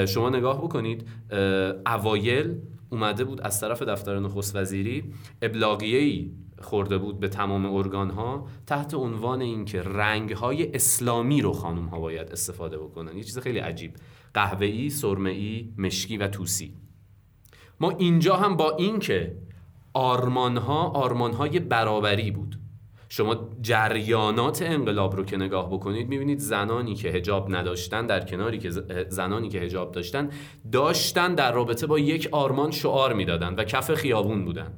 شما 0.09 0.31
نگاه 0.31 0.63
بکنید 0.63 1.09
اوایل 1.87 2.59
اومده 2.91 3.25
بود 3.25 3.41
از 3.41 3.61
طرف 3.61 3.83
دفتر 3.83 4.19
نخست 4.19 4.57
وزیری 4.57 5.13
ابلاغیه 5.43 5.99
ای 5.99 6.31
خورده 6.65 6.99
بود 6.99 7.21
به 7.21 7.29
تمام 7.29 7.75
ارگان 7.75 8.11
ها 8.11 8.47
تحت 8.67 8.95
عنوان 8.95 9.41
اینکه 9.41 9.83
رنگ 9.83 10.33
های 10.33 10.75
اسلامی 10.75 11.41
رو 11.41 11.53
خانم 11.53 11.87
ها 11.87 12.01
باید 12.01 12.33
استفاده 12.33 12.79
بکنن. 12.79 13.17
یه 13.17 13.23
چیز 13.23 13.39
خیلی 13.39 13.59
عجیب. 13.59 13.93
قهوه‌ای، 14.35 14.91
سرمه‌ای، 14.91 15.73
مشکی 15.79 16.17
و 16.17 16.29
توسی. 16.29 16.75
ما 17.81 17.91
اینجا 17.91 18.37
هم 18.37 18.57
با 18.57 18.77
اینکه 18.77 19.37
آرمان 19.95 20.57
ها 20.57 20.89
آرمان 20.89 21.33
های 21.33 21.61
برابری 21.61 22.31
بود. 22.31 22.59
شما 23.09 23.51
جریانات 23.63 24.63
انقلاب 24.63 25.17
رو 25.17 25.25
که 25.25 25.37
نگاه 25.37 25.71
بکنید 25.71 26.09
می‌بینید 26.09 26.39
زنانی 26.39 26.95
که 26.95 27.09
هجاب 27.09 27.55
نداشتن 27.55 28.07
در 28.07 28.25
کناری 28.25 28.59
که 28.59 28.71
زنانی 29.09 29.49
که 29.49 29.61
هجاب 29.61 29.93
داشتن 29.93 30.31
داشتن 30.73 31.35
در 31.35 31.53
رابطه 31.53 31.87
با 31.87 31.99
یک 31.99 32.29
آرمان 32.33 32.71
شعار 32.71 33.13
می‌دادن 33.13 33.55
و 33.55 33.65
کف 33.65 33.95
خیابون 33.95 34.45
بودن. 34.45 34.73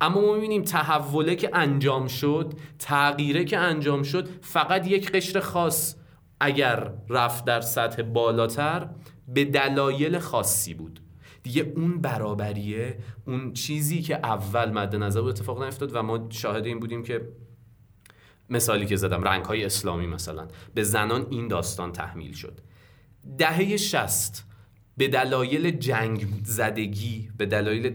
اما 0.00 0.20
ما 0.20 0.34
می‌بینیم 0.34 0.62
تحوله 0.62 1.36
که 1.36 1.50
انجام 1.52 2.06
شد 2.06 2.52
تغییره 2.78 3.44
که 3.44 3.58
انجام 3.58 4.02
شد 4.02 4.28
فقط 4.40 4.86
یک 4.86 5.12
قشر 5.12 5.40
خاص 5.40 5.96
اگر 6.40 6.92
رفت 7.08 7.44
در 7.44 7.60
سطح 7.60 8.02
بالاتر 8.02 8.88
به 9.28 9.44
دلایل 9.44 10.18
خاصی 10.18 10.74
بود. 10.74 11.00
دیگه 11.42 11.72
اون 11.76 12.00
برابریه 12.00 12.98
اون 13.26 13.52
چیزی 13.52 14.02
که 14.02 14.16
اول 14.16 14.70
مد 14.70 14.96
نظر 14.96 15.20
اتفاق 15.20 15.62
نیفتاد 15.62 15.94
و 15.94 16.02
ما 16.02 16.26
شاهد 16.30 16.66
این 16.66 16.80
بودیم 16.80 17.02
که 17.02 17.28
مثالی 18.50 18.86
که 18.86 18.96
زدم 18.96 19.22
رنگ 19.22 19.44
های 19.44 19.64
اسلامی 19.64 20.06
مثلا 20.06 20.48
به 20.74 20.82
زنان 20.82 21.26
این 21.30 21.48
داستان 21.48 21.92
تحمیل 21.92 22.32
شد. 22.32 22.60
دهه 23.38 23.76
شست 23.76 24.49
به 24.96 25.08
دلایل 25.08 25.70
جنگ 25.70 26.26
زدگی 26.44 27.28
به 27.38 27.46
دلایل 27.46 27.90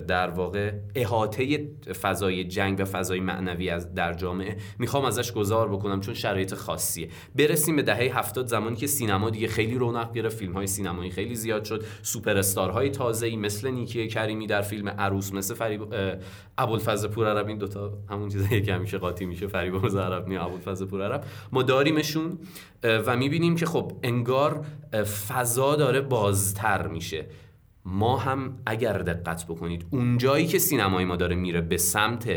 در 0.00 0.30
واقع 0.30 0.72
احاطه 0.94 1.68
فضای 2.02 2.44
جنگ 2.44 2.80
و 2.80 2.84
فضای 2.84 3.20
معنوی 3.20 3.70
از 3.70 3.94
در 3.94 4.12
جامعه 4.12 4.56
می‌خوام 4.78 5.04
ازش 5.04 5.32
گذار 5.32 5.68
بکنم 5.68 6.00
چون 6.00 6.14
شرایط 6.14 6.54
خاصیه. 6.54 7.08
برسیم 7.34 7.76
به 7.76 7.82
دهه 7.82 8.18
هفتاد 8.18 8.46
زمانی 8.46 8.76
که 8.76 8.86
سینما 8.86 9.30
دیگه 9.30 9.48
خیلی 9.48 9.74
رونق 9.74 10.12
گرفت 10.12 10.38
فیلم 10.38 10.52
های 10.52 10.66
سینمایی 10.66 11.10
خیلی 11.10 11.34
زیاد 11.34 11.64
شد 11.64 11.84
سوپر 12.02 12.36
استارهای 12.36 12.90
تازه‌ای 12.90 13.36
مثل 13.36 13.70
نیکی 13.70 14.08
کریمی 14.08 14.46
در 14.46 14.62
فیلم 14.62 14.88
عروس 14.88 15.32
مثل 15.32 15.54
فریب 15.54 15.94
ابوالفضل 16.58 17.08
پورعرب 17.08 17.48
این 17.48 17.58
دوتا 17.58 17.98
همون 18.10 18.28
چیزایی 18.28 18.62
که 18.62 18.74
همیشه 18.74 18.98
قاطی 18.98 19.24
میشه 19.24 19.46
فریب 19.46 19.88
زهرابنی 19.88 20.36
ابوالفضل 20.36 20.86
پورعرب 20.86 21.24
ما 21.52 21.62
داریمشون 21.62 22.38
و 22.82 23.16
می‌بینیم 23.16 23.54
که 23.54 23.66
خب 23.66 23.92
انگار 24.02 24.66
فضا 25.28 25.76
داره 25.76 26.00
بازتر 26.12 26.86
میشه. 26.86 27.26
ما 27.84 28.16
هم 28.16 28.58
اگر 28.66 28.98
دقت 28.98 29.44
بکنید 29.44 29.86
اونجایی 29.90 30.46
که 30.46 30.58
سینمای 30.58 31.04
ما 31.04 31.16
داره 31.16 31.36
میره 31.36 31.60
به 31.60 31.76
سمت 31.76 32.30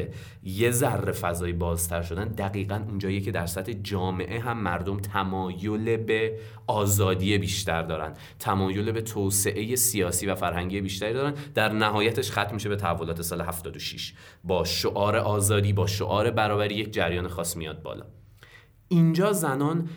یه 0.44 0.72
ذره 0.72 1.12
فضای 1.12 1.54
بازتر 1.54 2.02
شدن 2.02 2.26
دقیقا 2.26 2.82
اونجایی 2.88 3.22
که 3.22 3.32
در 3.32 3.46
سطح 3.46 3.74
جامعه 3.74 4.40
هم 4.40 4.58
مردم 4.58 5.00
تمایل 5.00 5.98
به 5.98 6.40
آزادی 6.68 7.38
بیشتر 7.38 7.82
دارن 7.82 8.14
تمایل 8.40 8.92
به 8.92 9.02
توسعه 9.02 9.76
سیاسی 9.76 10.28
و 10.28 10.36
فرهنگی 10.36 10.82
بیشتری 10.82 11.14
دارن. 11.14 11.34
در 11.56 11.72
نهایتش 11.72 12.32
ختم 12.32 12.54
میشه 12.54 12.70
به 12.70 12.76
تحولات 12.76 13.22
سال 13.22 13.42
76 13.42 14.14
با 14.44 14.64
شعار 14.64 15.16
آزادی 15.16 15.74
با 15.74 15.88
شعار 15.88 16.32
برابری 16.32 16.76
یک 16.76 16.94
جریان 16.94 17.28
خاص 17.28 17.58
میاد 17.58 17.82
بالا. 17.82 18.06
اینجا 18.88 19.34
زنان 19.34 19.90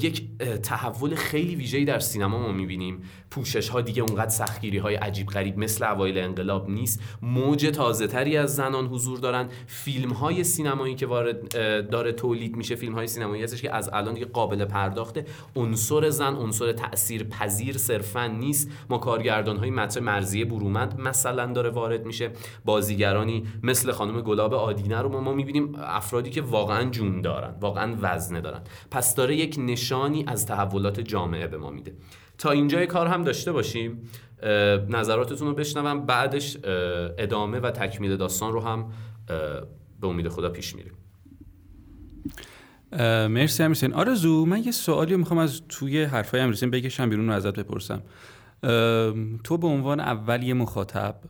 یک 0.00 0.22
تحول 0.62 1.14
خیلی 1.14 1.56
ویژه‌ای 1.56 1.84
در 1.84 1.98
سینما 1.98 2.38
ما 2.38 2.52
می‌بینیم. 2.52 3.02
پوشش 3.30 3.68
ها 3.68 3.80
دیگه 3.80 4.02
اونقدر 4.02 4.28
سختگیری 4.30 4.78
های 4.78 4.94
عجیب 4.94 5.26
غریب 5.26 5.58
مثل 5.58 5.84
اوایل 5.84 6.18
انقلاب 6.18 6.70
نیست. 6.70 7.00
موج 7.22 7.66
تازه 7.66 8.06
تری 8.06 8.36
از 8.36 8.56
زنان 8.56 8.86
حضور 8.86 9.18
دارن. 9.18 9.48
فیلم 9.66 10.10
های 10.10 10.44
سینمایی 10.44 10.94
که 10.94 11.06
وارد 11.06 11.48
داره 11.90 12.12
تولید 12.12 12.56
میشه 12.56 12.74
فیلم 12.74 12.94
های 12.94 13.06
سینمایی 13.06 13.42
هستش 13.42 13.62
که 13.62 13.74
از 13.74 13.90
الان 13.92 14.14
دیگه 14.14 14.26
قابل 14.26 14.64
پرداخته. 14.64 15.24
عنصر 15.56 16.10
زن 16.10 16.34
عنصر 16.34 16.72
تأثیر 16.72 17.24
پذیر 17.24 17.78
صرفا 17.78 18.26
نیست. 18.26 18.70
ما 18.90 18.98
کارگردان 18.98 19.56
های 19.56 19.70
متن 19.70 20.00
مرزیه 20.00 20.44
برومند 20.44 21.00
مثلا 21.00 21.46
داره 21.46 21.70
وارد 21.70 22.06
میشه. 22.06 22.30
بازیگرانی 22.64 23.44
مثل 23.62 23.92
خانم 23.92 24.20
گلاب 24.20 24.54
آدینه 24.54 24.98
رو 24.98 25.08
ما, 25.08 25.20
ما 25.20 25.32
می‌بینیم 25.32 25.74
افرادی 25.78 26.30
که 26.30 26.42
واقعا 26.42 26.90
جون 26.90 27.20
دارن 27.20 27.54
واقعا 27.60 27.94
وزنه 28.30 28.40
دارن. 28.40 28.60
پس 28.90 29.14
داره 29.14 29.36
یک 29.36 29.56
نشانی 29.58 30.24
از 30.26 30.46
تحولات 30.46 31.00
جامعه 31.00 31.46
به 31.46 31.58
ما 31.58 31.70
میده. 31.70 31.92
تا 32.38 32.50
اینجای 32.50 32.86
کار 32.86 33.06
هم 33.06 33.24
داشته 33.24 33.52
باشیم 33.52 34.08
نظراتتون 34.88 35.48
رو 35.48 35.54
بشنوم 35.54 36.06
بعدش 36.06 36.56
ادامه 37.18 37.60
و 37.60 37.70
تکمیل 37.70 38.16
داستان 38.16 38.52
رو 38.52 38.60
هم 38.60 38.92
به 40.00 40.06
امید 40.06 40.28
خدا 40.28 40.48
پیش 40.48 40.74
میریم. 40.76 40.92
مرسی 43.32 43.62
امیرسین 43.62 43.92
آرزو 43.92 44.46
من 44.46 44.62
یه 44.64 44.72
سوالی 44.72 45.16
می‌خوام 45.16 45.40
از 45.40 45.62
توی 45.68 46.02
حرفای 46.02 46.40
امیرسین 46.40 46.70
بکشم 46.70 47.10
بیرون 47.10 47.26
رو 47.26 47.32
ازت 47.32 47.58
بپرسم. 47.58 48.02
تو 49.44 49.58
به 49.58 49.66
عنوان 49.66 50.00
اول 50.00 50.42
یه 50.42 50.54
مخاطب 50.54 51.20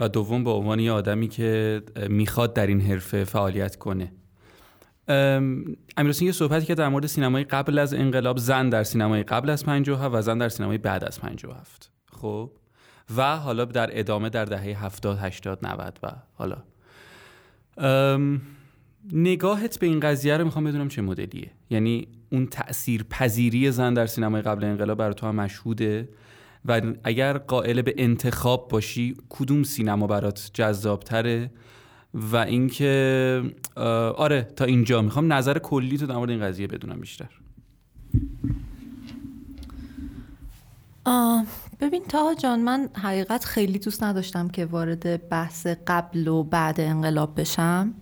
و 0.00 0.08
دوم 0.08 0.44
به 0.44 0.50
عنوان 0.50 0.80
یه 0.80 0.92
آدمی 0.92 1.28
که 1.28 1.82
می‌خواد 2.08 2.54
در 2.54 2.66
این 2.66 2.80
حرفه 2.80 3.24
فعالیت 3.24 3.76
کنه 3.76 4.12
امیرحسین 5.96 6.26
یه 6.26 6.32
صحبتی 6.32 6.66
که 6.66 6.74
در 6.74 6.88
مورد 6.88 7.06
سینمای 7.06 7.44
قبل 7.44 7.78
از 7.78 7.94
انقلاب 7.94 8.38
زن 8.38 8.68
در 8.68 8.84
سینمای 8.84 9.22
قبل 9.22 9.50
از 9.50 9.64
57 9.64 10.14
و 10.14 10.22
زن 10.22 10.38
در 10.38 10.48
سینمای 10.48 10.78
بعد 10.78 11.04
از 11.04 11.20
57 11.20 11.90
خب؟ 12.12 12.50
و 13.16 13.36
حالا 13.36 13.64
در 13.64 13.98
ادامه 13.98 14.28
در 14.28 14.44
دهه 14.44 14.84
70 14.84 15.18
80 15.18 15.66
90 15.66 15.98
و 16.02 16.12
حالا. 16.34 16.56
نگاهت 19.12 19.78
به 19.78 19.86
این 19.86 20.00
قضیه 20.00 20.36
رو 20.36 20.44
می‌خوام 20.44 20.64
بدونم 20.64 20.88
چه 20.88 21.02
مدلیه. 21.02 21.50
یعنی 21.70 22.08
اون 22.32 22.46
تأثیر 22.46 23.02
پذیری 23.02 23.70
زن 23.70 23.94
در 23.94 24.06
سینمای 24.06 24.42
قبل 24.42 24.64
انقلاب 24.64 24.98
برای 24.98 25.14
تو 25.14 25.26
هم 25.26 25.34
مشهوده 25.34 26.08
و 26.64 26.82
اگر 27.04 27.38
قائل 27.38 27.82
به 27.82 27.94
انتخاب 27.98 28.68
باشی 28.68 29.16
کدوم 29.28 29.62
سینما 29.62 30.06
برات 30.06 30.50
جذابتره؟ 30.54 31.50
و 32.14 32.36
اینکه 32.36 33.42
آره 34.16 34.42
تا 34.56 34.64
اینجا 34.64 35.02
می‌خوام. 35.02 35.32
نظر 35.32 35.58
کلی 35.58 35.98
تو 35.98 36.06
در 36.06 36.16
مورد 36.16 36.30
این 36.30 36.40
قضیه 36.40 36.66
بدونم 36.66 37.00
بیشتر. 37.00 37.28
ببین 41.80 42.02
تا 42.08 42.34
جان 42.34 42.60
من 42.60 42.88
حقیقت 42.94 43.44
خیلی 43.44 43.78
دوست 43.78 44.02
نداشتم 44.02 44.48
که 44.48 44.66
وارد 44.66 45.28
بحث 45.28 45.66
قبل 45.86 46.28
و 46.28 46.42
بعد 46.42 46.80
انقلاب 46.80 47.40
بشم. 47.40 47.94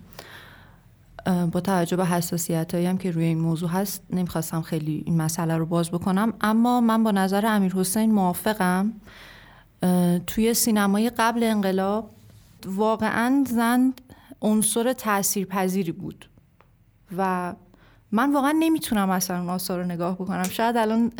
با 1.52 1.60
توجه 1.60 1.96
به 1.96 2.06
حساسیت 2.06 2.74
هم 2.74 2.98
که 2.98 3.10
روی 3.10 3.24
این 3.24 3.38
موضوع 3.38 3.68
هست 3.68 4.04
نمی‌خواستم 4.10 4.62
خیلی 4.62 5.02
این 5.06 5.16
مسئله 5.16 5.56
رو 5.56 5.66
باز 5.66 5.90
بکنم. 5.90 6.32
اما 6.40 6.80
من 6.80 7.04
با 7.04 7.10
نظر 7.10 7.46
امیر 7.46 7.72
حسین 7.72 8.12
موافقم. 8.12 8.92
توی 10.26 10.54
سینمای 10.54 11.10
قبل 11.10 11.42
انقلاب 11.42 12.10
واقعا 12.66 13.44
زن 13.48 13.92
عنصر 14.42 14.92
تاثیرپذیری 14.92 15.92
بود. 15.92 16.28
و 17.16 17.54
من 18.12 18.32
واقعا 18.32 18.54
نمی‌تونم 18.58 19.10
اصلا 19.10 19.38
اون 19.38 19.48
آثار 19.48 19.80
رو 19.80 19.86
نگاه 19.86 20.14
بکنم. 20.14 20.42
شاید 20.42 20.76
الان 20.76 21.12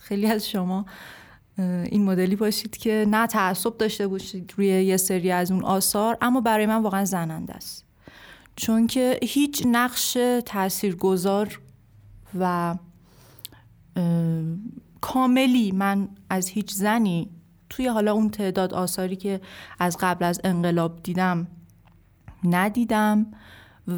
خیلی 0.00 0.26
از 0.26 0.48
شما 0.48 0.86
این 1.58 2.04
مدلی 2.04 2.36
باشید 2.36 2.76
که 2.76 3.06
نه 3.08 3.26
تعصب 3.26 3.76
داشته 3.76 4.06
باشید 4.06 4.54
روی 4.56 4.66
یه 4.66 4.96
سری 4.96 5.30
از 5.30 5.50
اون 5.50 5.64
آثار 5.64 6.18
اما 6.20 6.40
برای 6.40 6.66
من 6.66 6.82
واقعا 6.82 7.04
زننده 7.04 7.54
است. 7.54 7.84
چون 8.56 8.86
که 8.86 9.18
هیچ 9.22 9.62
نقش 9.66 10.18
تاثیرگذار 10.46 11.60
و 12.40 12.76
کاملی 15.00 15.72
من 15.72 16.08
از 16.30 16.48
هیچ 16.48 16.72
زنی 16.72 17.30
توی 17.70 17.86
حالا 17.86 18.12
اون 18.12 18.30
تعداد 18.30 18.74
آثاری 18.74 19.16
که 19.16 19.40
از 19.78 19.96
قبل 20.00 20.24
از 20.24 20.40
انقلاب 20.44 21.02
دیدم 21.02 21.46
ندیدم 22.54 23.26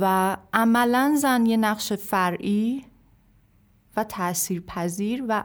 و 0.00 0.37
عملا 0.52 1.14
زن 1.18 1.46
یه 1.46 1.56
نقش 1.56 1.92
فرعی 1.92 2.84
و 3.96 4.04
تاثیرپذیر 4.04 5.24
و 5.28 5.44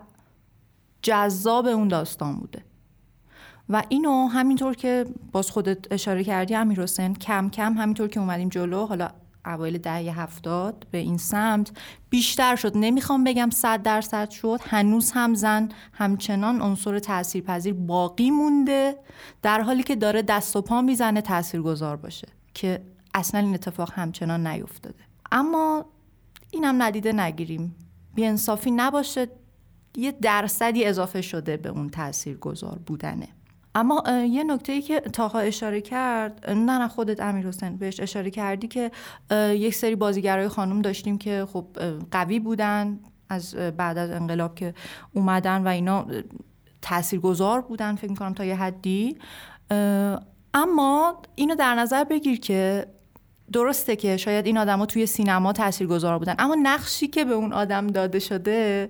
جذاب 1.01 1.67
اون 1.67 1.87
داستان 1.87 2.35
بوده. 2.35 2.63
و 3.69 3.83
اینو 3.89 4.27
همینطور 4.27 4.73
که 4.75 5.05
باز 5.31 5.51
خودت 5.51 5.91
اشاره 5.91 6.23
کردی 6.23 6.55
امیر 6.55 6.81
حسین 6.81 7.15
کم 7.15 7.49
کم 7.49 7.73
همینطور 7.73 8.07
که 8.07 8.19
اومدیم 8.19 8.49
جلو 8.49 8.85
حالا 8.85 9.09
اوایل 9.45 9.77
دهه 9.77 10.19
هفتاد 10.19 10.87
به 10.91 10.97
این 10.97 11.17
سمت 11.17 11.71
بیشتر 12.09 12.55
شد. 12.55 12.71
نمی‌خوام 12.75 13.23
بگم 13.23 13.49
صد 13.49 13.81
درصد 13.81 14.29
شد. 14.29 14.59
هنوز 14.63 15.11
هم 15.11 15.33
زن 15.33 15.69
همچنان 15.93 16.61
عنصر 16.61 16.99
تاثیرپذیر 16.99 17.73
باقی 17.73 18.31
مونده 18.31 18.95
در 19.41 19.61
حالی 19.61 19.83
که 19.83 19.95
داره 19.95 20.21
دست 20.21 20.55
و 20.55 20.61
پا 20.61 20.81
می‌زنه 20.81 21.21
تاثیرگذار 21.21 21.95
باشه 21.95 22.27
که 22.53 22.81
اصلا 23.13 23.39
این 23.39 23.53
اتفاق 23.53 23.91
همچنان 23.93 24.47
نیفتاده. 24.47 25.03
اما 25.31 25.85
اینم 26.51 26.83
ندیده 26.83 27.13
نگیریم. 27.13 27.75
بیانصافی 28.15 28.71
نباشه. 28.71 29.27
یه 29.97 30.11
درصدی 30.11 30.85
اضافه 30.85 31.21
شده 31.21 31.57
به 31.57 31.69
اون 31.69 31.89
تاثیرگذار 31.89 32.79
بودنه. 32.85 33.27
اما 33.75 34.03
یه 34.29 34.43
نکته 34.43 34.73
ای 34.73 34.81
که 34.81 34.99
تاها 34.99 35.39
اشاره 35.39 35.81
کرد 35.81 36.49
نه 36.49 36.77
نه 36.79 36.87
خودت 36.87 37.21
امیر 37.21 37.47
حسین 37.47 37.77
بهش 37.77 37.99
اشاره 37.99 38.29
کردی 38.29 38.67
که 38.67 38.91
یک 39.51 39.75
سری 39.75 39.95
بازیگرای 39.95 40.47
خانم 40.47 40.81
داشتیم 40.81 41.17
که 41.17 41.47
خب 41.53 41.65
قوی 42.11 42.39
بودن 42.39 42.99
از 43.29 43.55
بعد 43.55 43.97
از 43.97 44.09
انقلاب 44.09 44.55
که 44.55 44.73
اومدن 45.13 45.63
و 45.63 45.67
اینا 45.67 46.05
تاثیرگذار 46.81 47.61
بودن 47.61 47.95
فکر 47.95 48.09
می‌کنم 48.09 48.33
تا 48.33 48.45
یه 48.45 48.55
حدی. 48.55 49.17
اما 50.53 51.21
اینو 51.35 51.55
در 51.55 51.75
نظر 51.75 52.03
بگیر 52.03 52.39
که 52.39 52.87
درسته 53.51 53.95
که 53.95 54.17
شاید 54.17 54.45
این 54.45 54.57
آدما 54.57 54.85
توی 54.85 55.05
سینما 55.05 55.53
تاثیرگذار 55.53 56.19
بودن 56.19 56.35
اما 56.39 56.55
نقشی 56.63 57.07
که 57.07 57.25
به 57.25 57.33
اون 57.33 57.53
آدم 57.53 57.87
داده 57.87 58.19
شده 58.19 58.89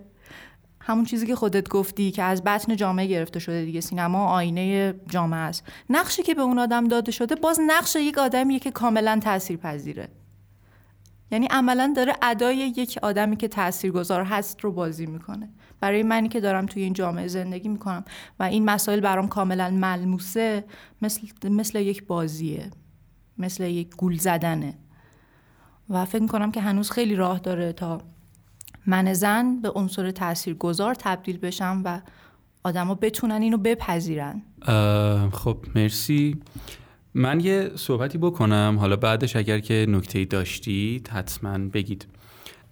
همون 0.82 1.06
چیزی 1.06 1.28
که 1.28 1.36
خودت 1.36 1.70
گفتی 1.70 2.12
که 2.12 2.24
از 2.24 2.44
بطن 2.44 2.76
جامعه 2.76 3.06
گرفته 3.06 3.40
شده 3.40 3.66
دیگه 3.66 3.82
سینما 3.82 4.28
آینه 4.28 4.94
جامعه 5.10 5.40
است. 5.40 5.64
نقشی 5.90 6.24
که 6.24 6.34
به 6.34 6.42
اون 6.42 6.60
آدم 6.60 6.88
داده 6.88 7.12
شده 7.12 7.36
باز 7.36 7.60
نقش 7.68 7.96
یک 7.96 8.18
آدمیه 8.18 8.60
که 8.60 8.72
کاملا 8.72 9.20
تاثیر 9.24 9.58
پذیره 9.58 10.10
یعنی 11.32 11.48
عملا 11.52 11.94
داره 11.96 12.14
ادای 12.22 12.58
یک 12.58 13.00
آدمی 13.02 13.38
که 13.38 13.48
تاثیرگذار 13.48 14.24
هست 14.24 14.62
رو 14.62 14.72
بازی 14.72 15.06
می‌کنه. 15.06 15.50
برای 15.80 16.04
منی 16.04 16.30
که 16.30 16.40
دارم 16.40 16.66
توی 16.66 16.84
این 16.84 16.94
جامعه 16.94 17.28
زندگی 17.28 17.70
می‌کنم 17.70 18.06
و 18.40 18.44
این 18.44 18.66
مسائل 18.66 19.00
برام 19.00 19.28
کاملا 19.28 19.70
ملموسه 19.70 20.64
مثل, 21.02 21.22
مثل 21.44 21.80
یک 21.80 22.08
بازیه. 22.08 22.72
مثل 23.38 23.64
یک 23.64 23.96
گول 23.96 24.18
زدنه. 24.18 24.74
و 25.90 26.06
فکر 26.06 26.22
می‌کنم 26.22 26.52
که 26.52 26.62
هنوز 26.62 26.92
خیلی 26.92 27.16
راه 27.16 27.40
داره 27.40 27.74
تا 27.74 28.02
من 28.86 29.14
زن 29.14 29.62
به 29.62 29.70
عنصر 29.70 30.12
تاثیرگذار 30.12 30.96
تبدیل 30.96 31.38
بشم 31.38 31.82
و 31.86 32.02
آدما 32.64 32.96
بتونن 32.96 33.42
اینو 33.42 33.58
بپذیرن. 33.58 34.42
خب 35.32 35.58
مرسی. 35.76 36.38
من 37.14 37.40
یه 37.40 37.72
صحبتی 37.76 38.18
بکنم. 38.18 38.78
حالا 38.80 38.96
بعدش 38.96 39.36
اگر 39.36 39.60
که 39.60 39.86
نکته 39.90 40.26
داشتید 40.26 41.08
حتما 41.08 41.58
بگید. 41.58 42.08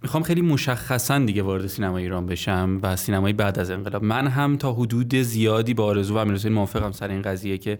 می‌خوام 0.01 0.23
خیلی 0.23 0.41
مشخصا 0.41 1.19
دیگه 1.19 1.43
وارد 1.43 1.67
سینما 1.67 1.97
ایران 1.97 2.25
بشم 2.25 2.79
و 2.81 2.95
سینمای 2.95 3.33
بعد 3.33 3.59
از 3.59 3.71
انقلاب. 3.71 4.03
من 4.03 4.27
هم 4.27 4.57
تا 4.57 4.73
حدود 4.73 5.15
زیادی 5.15 5.73
با 5.73 5.85
آرزو 5.85 6.15
و 6.15 6.17
امیرحسین 6.17 6.53
موافقم 6.53 6.91
سر 6.91 7.09
این 7.09 7.21
قضیه 7.21 7.57
که 7.57 7.79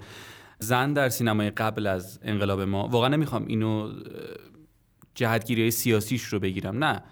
زن 0.64 0.94
در 0.94 1.10
سینمای 1.10 1.50
قبل 1.50 1.88
از 1.88 2.20
انقلاب 2.24 2.62
ما 2.62 2.88
واقعا 2.88 3.10
نمی‌خوام 3.10 3.46
اینو 3.48 3.94
جهتگیری 5.16 5.72
سیاسیش 5.72 6.24
رو 6.24 6.40
بگیرم 6.40 6.84
نه. 6.84 7.04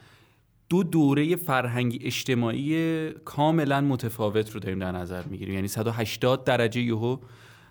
دو 0.70 0.84
دوره 0.84 1.36
فرهنگی 1.36 2.00
اجتماعی 2.02 3.10
کاملا 3.12 3.82
متفاوت 3.82 4.52
رو 4.52 4.60
داریم 4.60 4.80
در 4.80 4.92
نظر 4.92 5.24
می‌گیریم. 5.24 5.54
یعنی 5.54 5.68
180 5.68 6.44
درجه 6.44 6.82
یهو 6.82 7.18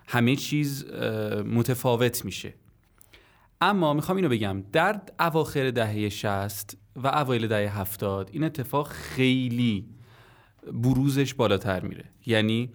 همه 0.07 0.35
چیز 0.35 0.85
متفاوت 1.45 2.25
میشه. 2.25 2.53
اما 3.61 3.93
می‌خوام 3.93 4.15
اینو 4.15 4.29
بگم 4.29 4.63
در 4.71 5.01
اواخر 5.19 5.71
دهه 5.71 6.09
60 6.09 6.77
و 6.95 7.07
اوایل 7.07 7.47
دهه 7.47 7.79
70 7.79 8.29
این 8.33 8.43
اتفاق 8.43 8.87
خیلی 8.87 9.85
بروزش 10.73 11.33
بالاتر 11.33 11.79
میره. 11.79 12.05
یعنی 12.25 12.69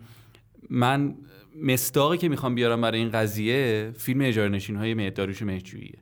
من 0.70 1.14
مستاقی 1.62 2.18
که 2.18 2.28
می‌خوام 2.28 2.54
بیارم 2.54 2.80
برای 2.80 2.98
این 2.98 3.10
قضیه 3.10 3.92
فیلم 3.98 4.20
اجاره 4.20 4.48
نشین 4.48 4.76
های 4.76 4.94
مهداروش 4.94 5.42
مهجوییه 5.42 5.98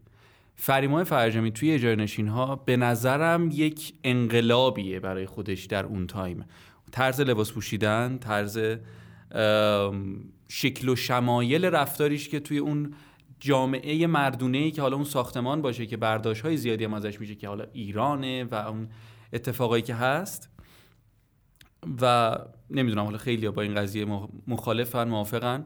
فریمای 0.56 1.04
فرجامی 1.04 1.52
توی 1.52 1.72
اجاره 1.72 1.94
نشین 1.94 2.28
ها 2.28 2.56
به 2.56 2.76
نظرم 2.76 3.48
یک 3.52 3.94
انقلابیه 4.04 5.00
برای 5.00 5.26
خودش 5.26 5.64
در 5.64 5.86
اون 5.86 6.06
تایم. 6.06 6.44
طرز 6.92 7.20
لباس 7.20 7.52
پوشیدن 7.52 8.18
طرز 8.18 8.58
شکل 10.48 10.88
و 10.88 10.96
شمایل 10.96 11.64
رفتاریش 11.64 12.28
که 12.28 12.40
توی 12.40 12.58
اون 12.58 12.94
جامعه 13.40 14.06
مردونه 14.06 14.58
ای 14.58 14.70
که 14.70 14.82
حالا 14.82 14.96
اون 14.96 15.04
ساختمان 15.04 15.62
باشه 15.62 15.86
که 15.86 15.96
برداشت 15.96 16.42
های 16.42 16.56
زیادی 16.56 16.84
هم 16.84 16.94
ازش 16.94 17.20
میشه 17.20 17.34
که 17.34 17.48
حالا 17.48 17.64
ایرانه 17.72 18.44
و 18.44 18.54
اون 18.54 18.88
اتفاقایی 19.32 19.82
که 19.82 19.94
هست. 19.94 20.50
و 22.00 22.36
نمی‌دونم 22.72 23.04
حالا 23.04 23.18
خیلی 23.18 23.48
با 23.48 23.62
این 23.62 23.74
قضیه 23.74 24.06
مخالفن 24.46 25.08
موافقن. 25.08 25.64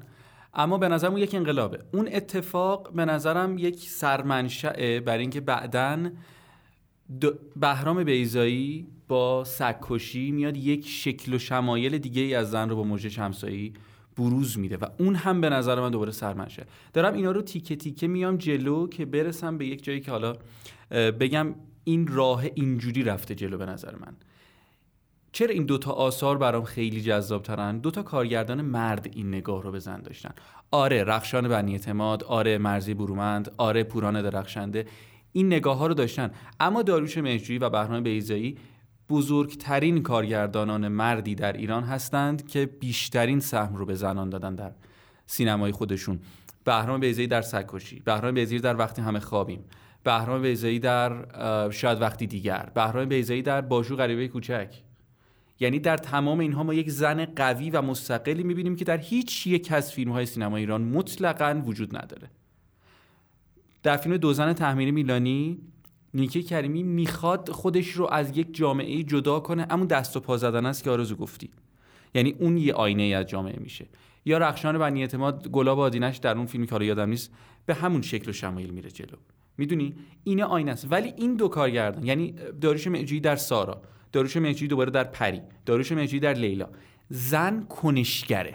اما 0.54 0.78
به 0.78 0.88
نظرم 0.88 1.16
یک 1.16 1.34
انقلابه. 1.34 1.78
اون 1.92 2.08
اتفاق 2.12 2.92
به 2.92 3.04
نظرم 3.04 3.58
یک 3.58 3.76
سرمنشأه 3.76 5.00
برای 5.00 5.20
اینکه 5.20 5.40
بعدا 5.40 6.10
بهرام 7.56 8.04
بیزایی 8.04 8.86
با 9.08 9.44
سگکشی 9.44 10.30
میاد 10.30 10.56
یک 10.56 10.88
شکل 10.88 11.34
و 11.34 11.38
شمایل 11.38 11.98
دیگه 11.98 12.22
ای 12.22 12.34
از 12.34 12.50
زن 12.50 12.68
رو 12.68 12.76
با 12.76 12.82
موجه 12.82 13.08
شمسایی 13.08 13.72
بروز 14.16 14.58
میده 14.58 14.76
و 14.76 14.84
اون 14.98 15.14
هم 15.14 15.40
به 15.40 15.50
نظر 15.50 15.80
من 15.80 15.90
دوباره 15.90 16.12
سرمنشه. 16.12 16.66
دارم 16.92 17.14
اینا 17.14 17.30
رو 17.30 17.42
تیکه 17.42 17.76
تیکه 17.76 18.06
میام 18.06 18.36
جلو 18.36 18.88
که 18.88 19.04
برسم 19.04 19.58
به 19.58 19.66
یک 19.66 19.84
جایی 19.84 20.00
که 20.00 20.10
حالا 20.10 20.36
بگم 20.90 21.54
این 21.84 22.06
راه 22.06 22.44
اینجوری 22.54 23.02
رفته 23.02 23.34
جلو 23.34 23.58
به 23.58 23.66
نظر 23.66 23.94
من. 23.94 24.16
چرا 25.36 25.50
این 25.50 25.64
دوتا 25.64 25.92
آثار 25.92 26.38
برام 26.38 26.64
خیلی 26.64 27.00
جذاب 27.00 27.42
ترن 27.42 27.78
دوتا 27.78 28.02
کارگردان 28.02 28.62
مرد 28.62 29.08
این 29.12 29.28
نگاه 29.28 29.62
رو 29.62 29.72
به 29.72 29.78
زن 29.78 30.02
داشتن. 30.02 30.30
آره 30.70 31.04
رخشان 31.04 31.48
بنی 31.48 31.72
اعتماد 31.72 32.24
آره 32.24 32.58
مرزی 32.58 32.94
برومند 32.94 33.50
آره 33.56 33.84
پوران 33.84 34.22
درخشنده 34.22 34.86
این 35.32 35.46
نگاه 35.46 35.78
ها 35.78 35.86
رو 35.86 35.94
داشتن. 35.94 36.30
اما 36.60 36.82
داروش 36.82 37.18
مهجویی 37.18 37.58
و 37.58 37.70
بهرام 37.70 38.02
بیزایی 38.02 38.58
بزرگترین 39.08 40.02
کارگردانان 40.02 40.88
مردی 40.88 41.34
در 41.34 41.52
ایران 41.52 41.84
هستند 41.84 42.46
که 42.46 42.66
بیشترین 42.66 43.40
سهم 43.40 43.76
رو 43.76 43.86
به 43.86 43.94
زنان 43.94 44.30
دادن 44.30 44.54
در 44.54 44.72
سینمای 45.26 45.72
خودشون. 45.72 46.18
بهرام 46.64 47.00
بیزایی 47.00 47.28
در 47.28 47.42
سگکشی 47.42 48.00
بهرام 48.00 48.34
بیزایی 48.34 48.60
در 48.60 48.76
وقتی 48.76 49.02
همه 49.02 49.20
خوابیم. 49.20 49.64
بهرام 50.04 50.42
بیزایی 50.42 50.78
در 50.78 51.70
شاید 51.70 52.00
وقتی 52.00 52.26
دیگر. 52.26 52.70
بهرام 52.74 53.08
بیزایی 53.08 53.42
در 53.42 53.60
باشو 53.60 53.96
غریبه 53.96 54.28
کوچک. 54.28 54.85
یعنی 55.60 55.78
در 55.78 55.96
تمام 55.96 56.38
اینها 56.38 56.62
ما 56.62 56.74
یک 56.74 56.90
زن 56.90 57.24
قوی 57.24 57.70
و 57.70 57.82
مستقلی 57.82 58.42
می‌بینیم 58.42 58.76
که 58.76 58.84
در 58.84 58.98
هیچ 58.98 59.46
یک 59.46 59.72
از 59.72 59.92
فیلم 59.92 60.12
های 60.12 60.26
سینما 60.26 60.56
ایران 60.56 60.82
مطلقا 60.82 61.62
وجود 61.66 61.96
نداره. 61.96 62.30
در 63.82 63.96
فیلم 63.96 64.16
دو 64.16 64.32
زن 64.32 64.52
تحمیلی 64.52 64.90
میلانی 64.90 65.58
نیکی 66.14 66.42
کریمی 66.42 66.82
می‌خواد 66.82 67.50
خودش 67.50 67.90
رو 67.90 68.06
از 68.12 68.36
یک 68.36 68.54
جامعه 68.54 69.02
جدا 69.02 69.40
کنه 69.40 69.66
اما 69.70 69.84
دست 69.84 70.16
و 70.16 70.20
پا 70.20 70.36
زدن 70.36 70.66
است 70.66 70.84
که 70.84 70.90
آرزو 70.90 71.16
گفتی. 71.16 71.50
یعنی 72.14 72.34
اون 72.38 72.58
یه 72.58 72.74
آینه 72.74 73.02
ای 73.02 73.14
از 73.14 73.26
جامعه 73.26 73.58
میشه. 73.60 73.86
یا 74.24 74.38
رخشان 74.38 74.78
بنی 74.78 75.00
اعتماد 75.00 75.48
گلاب 75.48 75.80
آدینش 75.80 76.16
در 76.16 76.36
اون 76.36 76.46
فیلمی 76.46 76.66
که 76.66 76.84
یادم 76.84 77.08
نیست 77.08 77.32
به 77.66 77.74
همون 77.74 78.02
شکل 78.02 78.30
و 78.30 78.32
شمایل 78.32 78.70
میره 78.70 78.90
جلو. 78.90 79.16
می‌دونی؟ 79.58 79.94
اینه 80.24 80.44
آینه 80.44 80.70
است. 80.70 80.86
ولی 80.90 81.12
این 81.16 81.36
دو 81.36 81.48
کارگردان 81.48 82.06
یعنی 82.06 82.34
داروش 82.60 82.86
معجوی 82.86 83.20
در 83.20 83.36
سارا. 83.36 83.82
داروش 84.12 84.36
مهجوی 84.36 84.68
دوباره 84.68 84.90
در 84.90 85.04
پری 85.04 85.40
داروش 85.66 85.92
مهجوی 85.92 86.20
در 86.20 86.32
لیلا. 86.32 86.68
زن 87.08 87.66
کنشگره. 87.68 88.54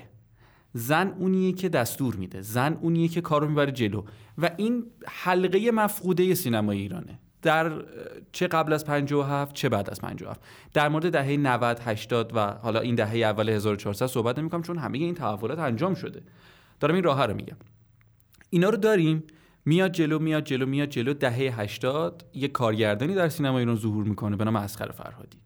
زن 0.73 1.15
اونیه 1.19 1.53
که 1.53 1.69
دستور 1.69 2.15
میده. 2.15 2.41
زن 2.41 2.77
اونیه 2.81 3.07
که 3.07 3.21
کارو 3.21 3.47
می‌بره 3.47 3.71
جلو. 3.71 4.03
و 4.37 4.49
این 4.57 4.85
حلقه 5.07 5.71
مفقوده 5.71 6.33
سینمای 6.33 6.77
ایرانه. 6.77 7.19
در 7.41 7.71
چه 8.31 8.47
قبل 8.47 8.73
از 8.73 8.85
57 8.85 9.55
چه 9.55 9.69
بعد 9.69 9.89
از 9.89 10.01
57 10.01 10.41
در 10.73 10.89
مورد 10.89 11.11
دهه 11.11 11.37
90 11.37 11.79
80 11.85 12.31
و 12.35 12.39
حالا 12.39 12.79
این 12.79 12.95
دهه 12.95 13.15
اول 13.15 13.49
1400 13.49 14.05
صحبت 14.05 14.39
نمی‌کنم 14.39 14.61
چون 14.61 14.77
همه 14.77 14.97
این 14.97 15.15
تحولات 15.15 15.59
انجام 15.59 15.95
شده. 15.95 16.21
دارم 16.79 16.95
این 16.95 17.03
راه 17.03 17.25
رو 17.25 17.33
میگم. 17.33 17.57
اینا 18.49 18.69
رو 18.69 18.77
داریم. 18.77 19.23
میاد 19.65 19.91
جلو 19.91 20.19
میاد 20.19 20.43
جلو 20.43 20.65
میاد 20.65 20.89
جلو. 20.89 21.13
دهه 21.13 21.59
80 21.61 22.25
یه 22.33 22.47
کارگردانی 22.47 23.15
در 23.15 23.29
سینما 23.29 23.59
ایران 23.59 23.75
ظهور 23.75 24.03
می‌کنه 24.03 24.35
به 24.35 24.43
نام 24.43 24.55
اسخر 24.55 24.91
فرهادی. 24.91 25.37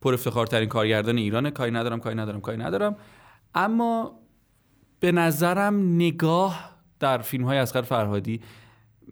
پر 0.00 0.14
افتخارترین 0.14 0.68
کارگردان 0.68 1.18
ایران 1.18 1.50
کاری 1.50 1.70
ندارم 1.70 2.00
کاری 2.00 2.16
ندارم 2.16 2.40
کاری 2.40 2.58
ندارم. 2.58 2.96
اما 3.54 4.20
به 5.00 5.12
نظرم 5.12 5.94
نگاه 5.94 6.76
در 7.00 7.18
فیلم 7.18 7.44
های 7.44 7.58
اسخر 7.58 7.82
فرهادی 7.82 8.40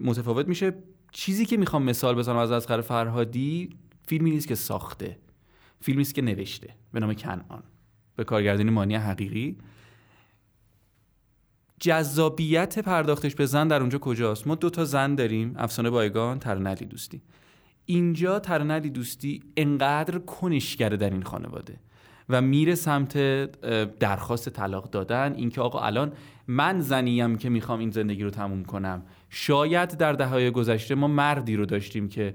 متفاوت 0.00 0.48
میشه. 0.48 0.72
چیزی 1.12 1.46
که 1.46 1.56
می‌خوام 1.56 1.82
مثال 1.82 2.14
بزنم 2.14 2.36
از 2.36 2.50
اسخر 2.50 2.80
فرهادی 2.80 3.70
فیلمی 4.06 4.30
نیست 4.30 4.48
که 4.48 4.54
ساخته. 4.54 5.18
فیلمی 5.80 6.02
است 6.02 6.14
که 6.14 6.22
نوشته. 6.22 6.74
به 6.92 7.00
نام 7.00 7.14
کنعان. 7.14 7.62
به 8.16 8.24
کارگردانی 8.24 8.70
مانی 8.70 8.94
حقیقی. 8.94 9.58
جذابیت 11.80 12.78
پرداختش 12.78 13.34
به 13.34 13.46
زن 13.46 13.68
در 13.68 13.80
اونجا 13.80 13.98
کجاست؟ 13.98 14.46
ما 14.46 14.54
دو 14.54 14.70
تا 14.70 14.84
زن 14.84 15.14
داریم 15.14 15.54
افسانه 15.56 15.90
بایگان 15.90 16.38
ترنلی 16.38 16.84
دوستی. 16.84 17.22
اینجا 17.84 18.38
ترنلی 18.38 18.90
دوستی 18.90 19.42
انقدر 19.56 20.18
کنشگره 20.18 20.96
در 20.96 21.10
این 21.10 21.22
خانواده 21.22 21.80
و 22.28 22.40
میره 22.40 22.74
سمت 22.74 23.16
درخواست 23.98 24.48
طلاق 24.48 24.90
دادن 24.90 25.34
اینکه 25.36 25.60
آقا 25.60 25.80
الان 25.80 26.12
من 26.46 26.80
زنیم 26.80 27.38
که 27.38 27.48
می‌خوام 27.48 27.80
این 27.80 27.90
زندگی 27.90 28.22
رو 28.22 28.30
تموم 28.30 28.64
کنم. 28.64 29.02
شاید 29.30 29.88
در 29.88 30.12
دههای 30.12 30.50
گذشته 30.50 30.94
ما 30.94 31.08
مردی 31.08 31.56
رو 31.56 31.66
داشتیم 31.66 32.08
که 32.08 32.34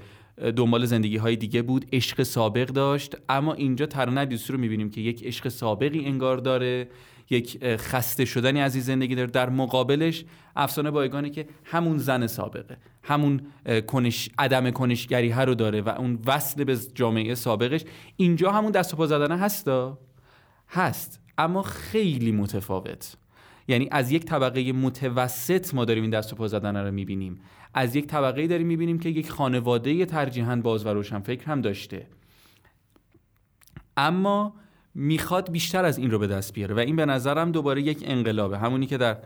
دنبال 0.56 0.86
زندگی 0.86 1.18
های 1.18 1.36
دیگه 1.36 1.62
بود 1.62 1.86
عشق 1.94 2.24
سابق 2.24 2.68
داشت 2.68 3.16
اما 3.30 3.54
اینجا 3.54 3.86
ترانه 3.86 4.26
دوستی 4.26 4.54
رو 4.54 4.60
می‌بینیم 4.60 4.90
که 4.90 5.02
یک 5.02 5.24
عشق 5.24 5.48
سابقی 5.48 6.06
انگار 6.06 6.38
داره. 6.38 6.88
یک 7.34 7.76
خسته 7.76 8.26
شدنی 8.26 8.62
از 8.62 8.76
این 8.76 8.84
زندگی 8.84 9.16
داره. 9.16 9.30
در 9.30 9.50
مقابلش 9.50 10.26
افسانه 10.56 10.92
بایگانه 10.92 11.30
که 11.30 11.48
همون 11.64 11.98
زن 11.98 12.28
سابقه 12.28 12.78
همون 13.04 13.42
کنش 13.88 14.30
عدم 14.38 14.72
کنشگری 14.72 15.30
ها 15.30 15.44
رو 15.44 15.56
داره 15.56 15.82
و 15.82 15.90
اون 15.90 16.20
وصل 16.26 16.64
به 16.64 16.78
جامعه 16.96 17.36
سابقش. 17.36 17.82
اینجا 18.16 18.52
همون 18.52 18.72
دست 18.72 18.94
و 18.94 18.98
پا 18.98 19.08
زدنه 19.08 19.38
هستا 19.38 20.00
هست. 20.70 21.20
اما 21.38 21.62
خیلی 21.62 22.32
متفاوت. 22.32 23.18
یعنی 23.68 23.88
از 23.92 24.12
یک 24.12 24.26
طبقه 24.26 24.72
متوسط 24.72 25.74
ما 25.74 25.86
داریم 25.86 26.04
این 26.04 26.12
دست 26.12 26.34
و 26.34 26.36
پا 26.36 26.48
زدن 26.48 26.78
رو 26.78 26.92
می‌بینیم. 26.92 27.42
از 27.74 27.96
یک 27.96 28.08
طبقه 28.08 28.48
داریم 28.48 28.68
می‌بینیم 28.68 29.00
که 29.00 29.10
یک 29.10 29.30
خانواده 29.30 30.06
ترجیحاً 30.06 30.56
باز 30.56 30.86
و 30.86 30.90
روشن 30.90 31.20
فکر 31.20 31.46
هم 31.46 31.62
داشته. 31.62 32.08
اما 33.98 34.54
می‌خواد 34.96 35.52
بیشتر 35.52 35.86
از 35.86 35.98
این 35.98 36.12
رو 36.12 36.20
به 36.20 36.28
دست 36.28 36.54
بیاره. 36.54 36.76
و 36.76 36.80
این 36.80 36.96
به 36.96 37.06
نظرم 37.06 37.52
دوباره 37.52 37.82
یک 37.82 38.04
انقلابه. 38.08 38.58
همونی 38.58 38.86
که 38.86 38.98
در 38.98 39.18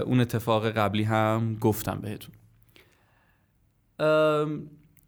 اون 0.00 0.20
اتفاق 0.20 0.70
قبلی 0.70 1.02
هم 1.02 1.56
گفتم 1.60 1.98
بهتون. 2.02 2.34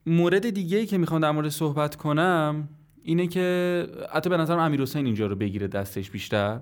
مورد 0.07 0.51
دیگه 0.51 0.79
ای 0.79 0.87
که 0.87 0.99
می‌خوام 0.99 1.21
در 1.21 1.31
مورد 1.31 1.49
صحبت 1.49 1.97
کنم 1.97 2.69
اینه 3.03 3.27
که 3.27 3.87
حتی 4.13 4.31
به 4.31 4.37
نظرم 4.37 4.59
امیر 4.59 4.83
حسین 4.83 5.07
اینجا 5.07 5.27
رو 5.27 5.37
بگیره 5.37 5.67
دستش 5.67 6.11
بیشتر. 6.11 6.61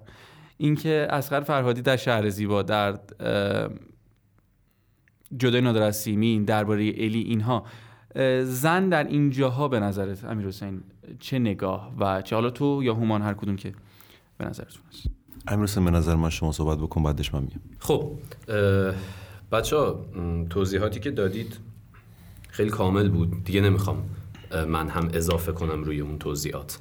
اینکه 0.58 1.06
اسقر 1.10 1.40
فرهادی 1.40 1.82
در 1.82 1.96
شهر 1.96 2.28
زیبا 2.28 2.62
در 2.62 2.98
جدای 5.36 5.60
نادر 5.60 5.82
از 5.82 5.96
سیمین 5.96 6.44
درباره 6.44 6.82
الی 6.96 7.20
اینها 7.20 7.66
زن 8.42 8.88
در 8.88 9.04
این 9.04 9.30
جاها 9.30 9.68
به 9.68 9.80
نظرت 9.80 10.24
امیر 10.24 10.46
حسین 10.46 10.82
چه 11.20 11.38
نگاه 11.38 11.92
و 12.00 12.22
چه 12.22 12.36
حالا 12.36 12.50
تو 12.50 12.80
یا 12.82 12.94
هومان 12.94 13.22
هر 13.22 13.34
کدوم 13.34 13.56
که 13.56 13.72
به 14.38 14.44
نظرتون 14.44 14.82
هست. 14.88 15.06
امیر 15.48 15.90
به 15.90 15.90
نظر 15.90 16.14
من 16.14 16.30
شما 16.30 16.52
صحبت 16.52 16.78
بکن 16.78 17.02
بعدش 17.02 17.34
من 17.34 17.42
میگم. 17.42 17.60
خب 17.78 18.12
بچه 19.52 19.76
ها 19.76 20.04
توضیحاتی 20.50 21.00
که 21.00 21.10
دادید 21.10 21.58
خیلی 22.48 22.70
کامل 22.70 23.08
بود. 23.08 23.44
دیگه 23.44 23.60
نمی‌خوام 23.60 24.02
من 24.68 24.88
هم 24.88 25.08
اضافه 25.12 25.52
کنم 25.52 25.84
روی 25.84 26.00
اون 26.00 26.18
توضیحات. 26.18 26.78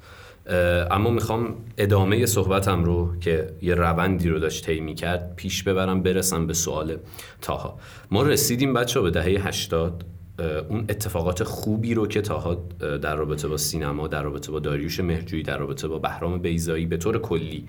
اما 0.91 1.09
می‌خوام 1.09 1.55
ادامه 1.77 2.25
صحبتم 2.25 2.83
رو 2.83 3.19
که 3.19 3.53
یه 3.61 3.75
روندی 3.75 4.29
رو 4.29 4.39
داشت 4.39 4.65
طی 4.65 4.93
کرد 4.93 5.35
پیش 5.35 5.63
ببرم 5.63 6.03
برسم 6.03 6.47
به 6.47 6.53
سوال 6.53 6.97
تاها. 7.41 7.79
ما 8.11 8.23
رسیدیم 8.23 8.73
بچه 8.73 9.01
به 9.01 9.11
دهه 9.11 9.47
80 9.47 10.05
اون 10.69 10.86
اتفاقات 10.89 11.43
خوبی 11.43 11.93
رو 11.93 12.08
که 12.08 12.21
تاها 12.21 12.56
در 12.80 13.15
رابطه 13.15 13.48
با 13.48 13.58
سینما 13.58 14.08
در 14.08 14.24
رابطه 14.24 14.52
با 14.52 14.60
داریوش 14.60 15.00
مهرجویی 15.00 15.43
در 15.43 15.58
رابطه 15.58 15.88
با 15.88 16.00
بهرام 16.00 16.38
بیزایی 16.39 16.86
به 16.86 16.98
طور 16.98 17.19
کلی 17.19 17.67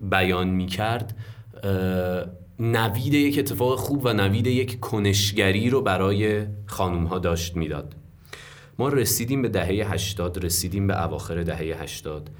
بیان 0.00 0.48
می‌کرد 0.48 1.16
نوید 2.58 3.14
یک 3.14 3.38
اتفاق 3.38 3.78
خوب 3.78 4.04
و 4.04 4.12
نوید 4.12 4.46
یک 4.46 4.80
کنشگری 4.80 5.70
رو 5.70 5.80
برای 5.80 6.46
خانوم 6.66 7.04
ها 7.04 7.18
داشت 7.18 7.56
می‌داد. 7.56 7.94
ما 8.78 8.88
رسیدیم 8.88 9.42
به 9.42 9.48
دهه 9.48 9.92
80 9.92 10.44
رسیدیم 10.44 10.86
به 10.86 11.04
اواخر 11.04 11.42
دهه 11.42 11.82
80 11.82 12.30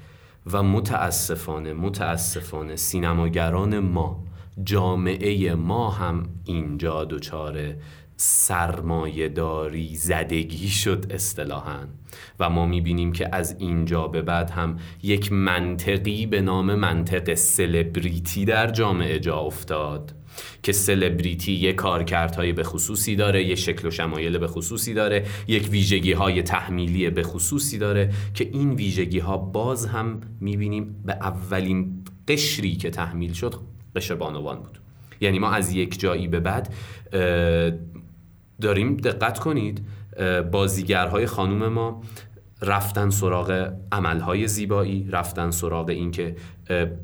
و 0.51 0.63
متاسفانه 0.63 1.73
متاسفانه 1.73 2.75
سینماگران 2.75 3.79
ما 3.79 4.23
جامعه 4.63 5.55
ما 5.55 5.89
هم 5.89 6.29
اینجا 6.45 7.05
دچار 7.05 7.73
سرمایه 8.17 9.29
داری 9.29 9.95
زدگی 9.95 10.67
شد 10.67 11.05
اصطلاحا. 11.09 11.87
و 12.39 12.49
ما 12.49 12.65
می‌بینیم 12.65 13.11
که 13.11 13.35
از 13.35 13.55
اینجا 13.59 14.07
به 14.07 14.21
بعد 14.21 14.49
هم 14.49 14.77
یک 15.03 15.31
منطقی 15.31 16.25
به 16.25 16.41
نام 16.41 16.75
منطق 16.75 17.33
سلبریتی 17.33 18.45
در 18.45 18.71
جامعه 18.71 19.19
جا 19.19 19.37
افتاد. 19.37 20.15
که 20.63 20.71
سلبریتی 20.71 21.51
یک 21.51 21.75
کارکردهای 21.75 22.53
به 22.53 22.63
خصوصی 22.63 23.15
داره 23.15 23.43
یک 23.43 23.59
شکل 23.59 23.87
و 23.87 23.91
شمایل 23.91 24.37
به 24.37 24.47
خصوصی 24.47 24.93
داره 24.93 25.25
یک 25.47 25.69
ویژگی 25.69 26.11
های 26.11 26.43
تحمیلی 26.43 27.09
به 27.09 27.23
خصوصی 27.23 27.77
داره 27.77 28.13
که 28.33 28.49
این 28.53 28.71
ویژگی 28.71 29.19
ها 29.19 29.37
باز 29.37 29.85
هم 29.85 30.21
می‌بینیم 30.39 31.03
به 31.05 31.13
اولین 31.13 32.03
قشری 32.27 32.75
که 32.75 32.89
تحمیل 32.89 33.33
شد 33.33 33.55
قشر 33.95 34.15
بانوان 34.15 34.59
بود. 34.59 34.79
یعنی 35.21 35.39
ما 35.39 35.51
از 35.51 35.73
یک 35.73 35.99
جایی 35.99 36.27
به 36.27 36.39
بعد 36.39 36.73
داریم 38.61 38.97
دقت 38.97 39.39
کنید 39.39 39.85
بازیگرهای 40.51 41.25
خانوم 41.25 41.67
ما 41.67 42.01
رفتن 42.61 43.09
سراغ 43.09 43.73
عملهای 43.91 44.47
زیبایی 44.47 45.07
رفتن 45.11 45.51
سراغ 45.51 45.89
اینکه 45.89 46.35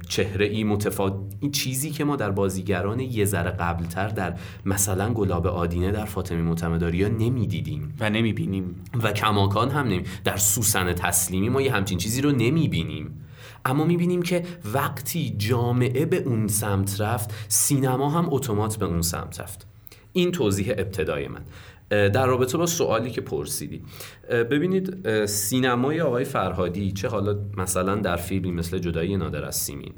چهره 0.09 0.45
ای 0.45 0.63
متفاوت 0.63 1.13
این 1.39 1.51
چیزی 1.51 1.89
که 1.89 2.03
ما 2.03 2.15
در 2.15 2.31
بازیگران 2.31 2.99
یه 2.99 3.25
ذره 3.25 3.51
قبلتر 3.51 4.07
در 4.07 4.35
مثلا 4.65 5.13
گلاب 5.13 5.47
آدینه 5.47 5.91
در 5.91 6.05
فاطمی 6.05 6.41
معتمداریا 6.41 7.07
نمی‌دیدیم. 7.07 7.95
و 7.99 8.09
نمی‌بینیم. 8.09 8.75
و 9.03 9.11
کماکان 9.11 9.69
هم 9.69 9.87
نمی 9.87 10.03
در 10.23 10.37
سوسن 10.37 10.93
تسلیمی 10.93 11.49
ما 11.49 11.61
یه 11.61 11.73
همچین 11.73 11.97
چیزی 11.97 12.21
رو 12.21 12.31
نمی‌بینیم. 12.31 13.25
اما 13.65 13.85
می‌بینیم 13.85 14.21
که 14.21 14.43
وقتی 14.73 15.35
جامعه 15.37 16.05
به 16.05 16.17
اون 16.17 16.47
سمت 16.47 17.01
رفت 17.01 17.33
سینما 17.47 18.09
هم 18.09 18.27
اتومات 18.29 18.77
به 18.77 18.85
اون 18.85 19.01
سمت 19.01 19.41
رفت. 19.41 19.68
این 20.13 20.31
توضیح 20.31 20.73
ابتدای 20.77 21.27
من. 21.27 21.41
در 21.89 22.25
رابطه 22.25 22.57
با 22.57 22.65
سوالی 22.65 23.11
که 23.11 23.21
پرسیدی. 23.21 23.81
ببینید 24.29 25.25
سینمای 25.25 26.01
آقای 26.01 26.23
فرهادی 26.23 26.91
چه 26.91 27.07
حالا 27.07 27.39
مثلا 27.57 27.95
در 27.95 28.15
فیلمی 28.15 28.51
مثل 28.51 28.79
جدایی 28.79 29.17
نادر 29.17 29.45
از 29.45 29.55
سیمین 29.55 29.93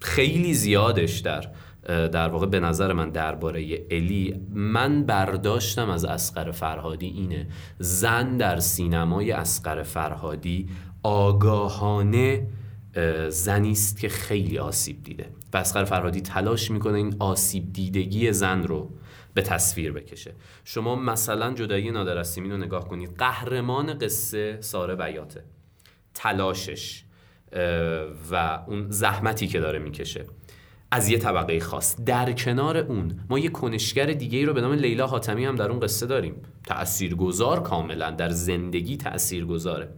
خیلی 0.00 0.54
زیادش 0.54 1.18
در 1.18 1.44
در 1.86 2.28
واقع 2.28 2.46
به 2.46 2.60
نظر 2.60 2.92
من 2.92 3.10
درباره 3.10 3.86
الی 3.90 4.40
من 4.54 5.04
برداشتم 5.04 5.90
از 5.90 6.04
اسقر 6.04 6.50
فرهادی 6.50 7.06
اینه 7.06 7.46
زن 7.78 8.36
در 8.36 8.60
سینمای 8.60 9.32
اسقر 9.32 9.82
فرهادی 9.82 10.68
آگاهانه 11.02 12.46
زنی 13.28 13.70
است 13.70 14.00
که 14.00 14.08
خیلی 14.08 14.58
آسیب 14.58 15.02
دیده. 15.02 15.26
و 15.52 15.56
اسقر 15.56 15.84
فرهادی 15.84 16.20
تلاش 16.20 16.70
می‌کنه 16.70 16.94
این 16.94 17.16
آسیب 17.18 17.72
دیدگی 17.72 18.32
زن 18.32 18.62
رو 18.62 18.90
به 19.34 19.42
تصویر 19.42 19.92
بکشه. 19.92 20.34
شما 20.64 20.96
مثلا 20.96 21.54
جدایی 21.54 21.90
نادر 21.90 22.22
رو 22.36 22.56
نگاه 22.56 22.88
کنید. 22.88 23.14
قهرمان 23.18 23.98
قصه 23.98 24.58
ساره 24.60 24.96
بیاته 24.96 25.44
تلاشش 26.14 27.04
و 28.30 28.60
اون 28.66 28.90
زحمتی 28.90 29.46
که 29.46 29.60
داره 29.60 29.78
می‌کشه 29.78 30.24
از 30.92 31.08
یه 31.08 31.18
طبقه 31.18 31.60
خاص. 31.60 31.96
در 32.00 32.32
کنار 32.32 32.76
اون 32.76 33.20
ما 33.30 33.38
یه 33.38 33.48
کنشگر 33.48 34.06
دیگه 34.06 34.38
ای 34.38 34.44
رو 34.44 34.52
به 34.52 34.60
نام 34.60 34.72
لیلا 34.72 35.06
حاتمی 35.06 35.44
هم 35.44 35.56
در 35.56 35.70
اون 35.70 35.80
قصه 35.80 36.06
داریم. 36.06 36.34
تأثیرگذار 36.66 37.62
کاملا 37.62 38.10
در 38.10 38.28
زندگی 38.28 38.96
تأثیرگذاره. 38.96 39.88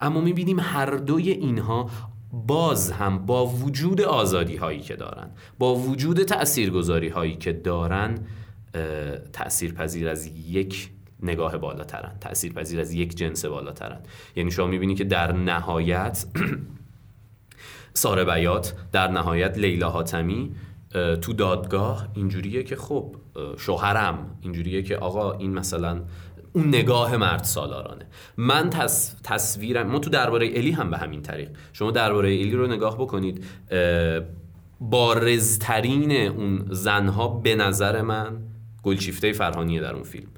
اما 0.00 0.20
می‌بینیم 0.20 0.60
هر 0.60 0.90
دوی 0.90 1.30
اینها 1.30 1.90
باز 2.32 2.92
هم 2.92 3.26
با 3.26 3.46
وجود 3.46 4.00
آزادی 4.00 4.56
هایی 4.56 4.80
که 4.80 4.96
دارن 4.96 5.30
با 5.58 5.74
وجود 5.74 6.22
تأثیرگذاری 6.22 7.08
هایی 7.08 7.36
که 7.36 7.52
دارن 7.52 8.18
تأثیر 9.32 9.72
پذیر 9.72 10.08
از 10.08 10.26
یک 10.26 10.90
نگاه 11.22 11.58
بالاترن 11.58 12.12
تأثیر 12.20 12.52
پذیر 12.52 12.80
از 12.80 12.92
یک 12.92 13.16
جنس 13.16 13.44
بالاترن. 13.44 14.00
یعنی 14.36 14.50
شما 14.50 14.66
می‌بینی 14.66 14.94
که 14.94 15.04
در 15.04 15.32
نهایت 15.32 16.26
ساره 17.94 18.24
بیات 18.24 18.74
در 18.92 19.08
نهایت 19.08 19.58
لیلا 19.58 19.90
حاتمی 19.90 20.54
تو 21.20 21.32
دادگاه 21.32 22.08
اینجوریه 22.14 22.62
که 22.62 22.76
خب 22.76 23.16
شوهرم 23.58 24.38
اینجوریه 24.40 24.82
که 24.82 24.96
آقا 24.96 25.32
این 25.32 25.54
مثلا 25.54 26.02
اون 26.56 26.68
نگاه 26.68 27.16
مرد 27.16 27.44
سالارانه. 27.44 28.06
من 28.36 28.70
تصویرم 29.24 29.86
ما 29.86 29.98
تو 29.98 30.10
درباره 30.10 30.50
الی 30.54 30.70
هم 30.70 30.90
به 30.90 30.98
همین 30.98 31.22
طریق. 31.22 31.48
شما 31.72 31.90
درباره 31.90 32.28
الی 32.28 32.52
رو 32.52 32.66
نگاه 32.66 32.98
بکنید. 32.98 33.44
بارزترین 34.80 36.12
اون 36.12 36.66
زنها 36.70 37.28
به 37.28 37.54
نظر 37.54 38.02
من 38.02 38.38
گلچیفته 38.82 39.32
فرهانیه 39.32 39.80
در 39.80 39.94
اون 39.94 40.02
فیلم. 40.02 40.28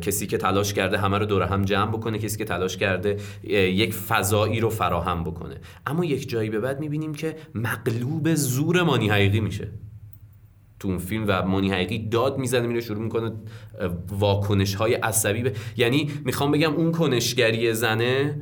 کسی 0.00 0.26
که 0.26 0.38
تلاش 0.38 0.74
کرده 0.74 0.98
همه 0.98 1.18
رو 1.18 1.26
دور 1.26 1.42
هم 1.42 1.62
جمع 1.62 1.90
بکنه 1.90 2.18
کسی 2.18 2.38
که 2.38 2.44
تلاش 2.44 2.76
کرده 2.76 3.16
یک 3.44 3.94
فضایی 3.94 4.60
رو 4.60 4.70
فراهم 4.70 5.24
بکنه. 5.24 5.56
اما 5.86 6.04
یک 6.04 6.28
جایی 6.28 6.50
به 6.50 6.60
بعد 6.60 6.80
می‌بینیم 6.80 7.14
که 7.14 7.36
مغلوب 7.54 8.34
زور 8.34 8.82
مانی 8.82 9.08
حقیقی 9.08 9.40
میشه. 9.40 9.68
تو 10.84 10.90
اون 10.90 10.98
فیلم 10.98 11.24
و 11.28 11.42
مانی 11.42 11.70
حقیقی 11.70 12.08
داد 12.08 12.38
می‌زنه 12.38 12.66
میره 12.66 12.80
شروع 12.80 13.02
می‌کنه 13.02 13.32
واکنش 14.08 14.74
های 14.74 14.94
عصبی 14.94 15.42
به... 15.42 15.52
یعنی 15.76 16.10
می‌خوام 16.24 16.50
بگم 16.50 16.74
اون 16.74 16.92
کنشگری 16.92 17.72
زنه 17.74 18.40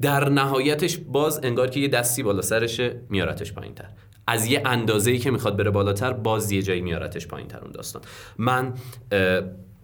در 0.00 0.28
نهایتش 0.28 0.98
باز 0.98 1.40
انگار 1.42 1.70
که 1.70 1.80
یه 1.80 1.88
دستی 1.88 2.22
بالا 2.22 2.42
سرشه 2.42 3.00
میارتش 3.08 3.52
پایین 3.52 3.74
تر 3.74 3.88
از 4.26 4.46
یه 4.46 4.62
اندازه‌ای 4.64 5.18
که 5.18 5.30
می‌خواد 5.30 5.56
بره 5.56 5.70
بالاتر 5.70 6.12
باز 6.12 6.52
یه 6.52 6.62
جایی 6.62 6.80
میارتش 6.80 7.26
پایین 7.26 7.48
تر 7.48 7.58
اون 7.58 7.72
داستان. 7.72 8.02
من 8.38 8.74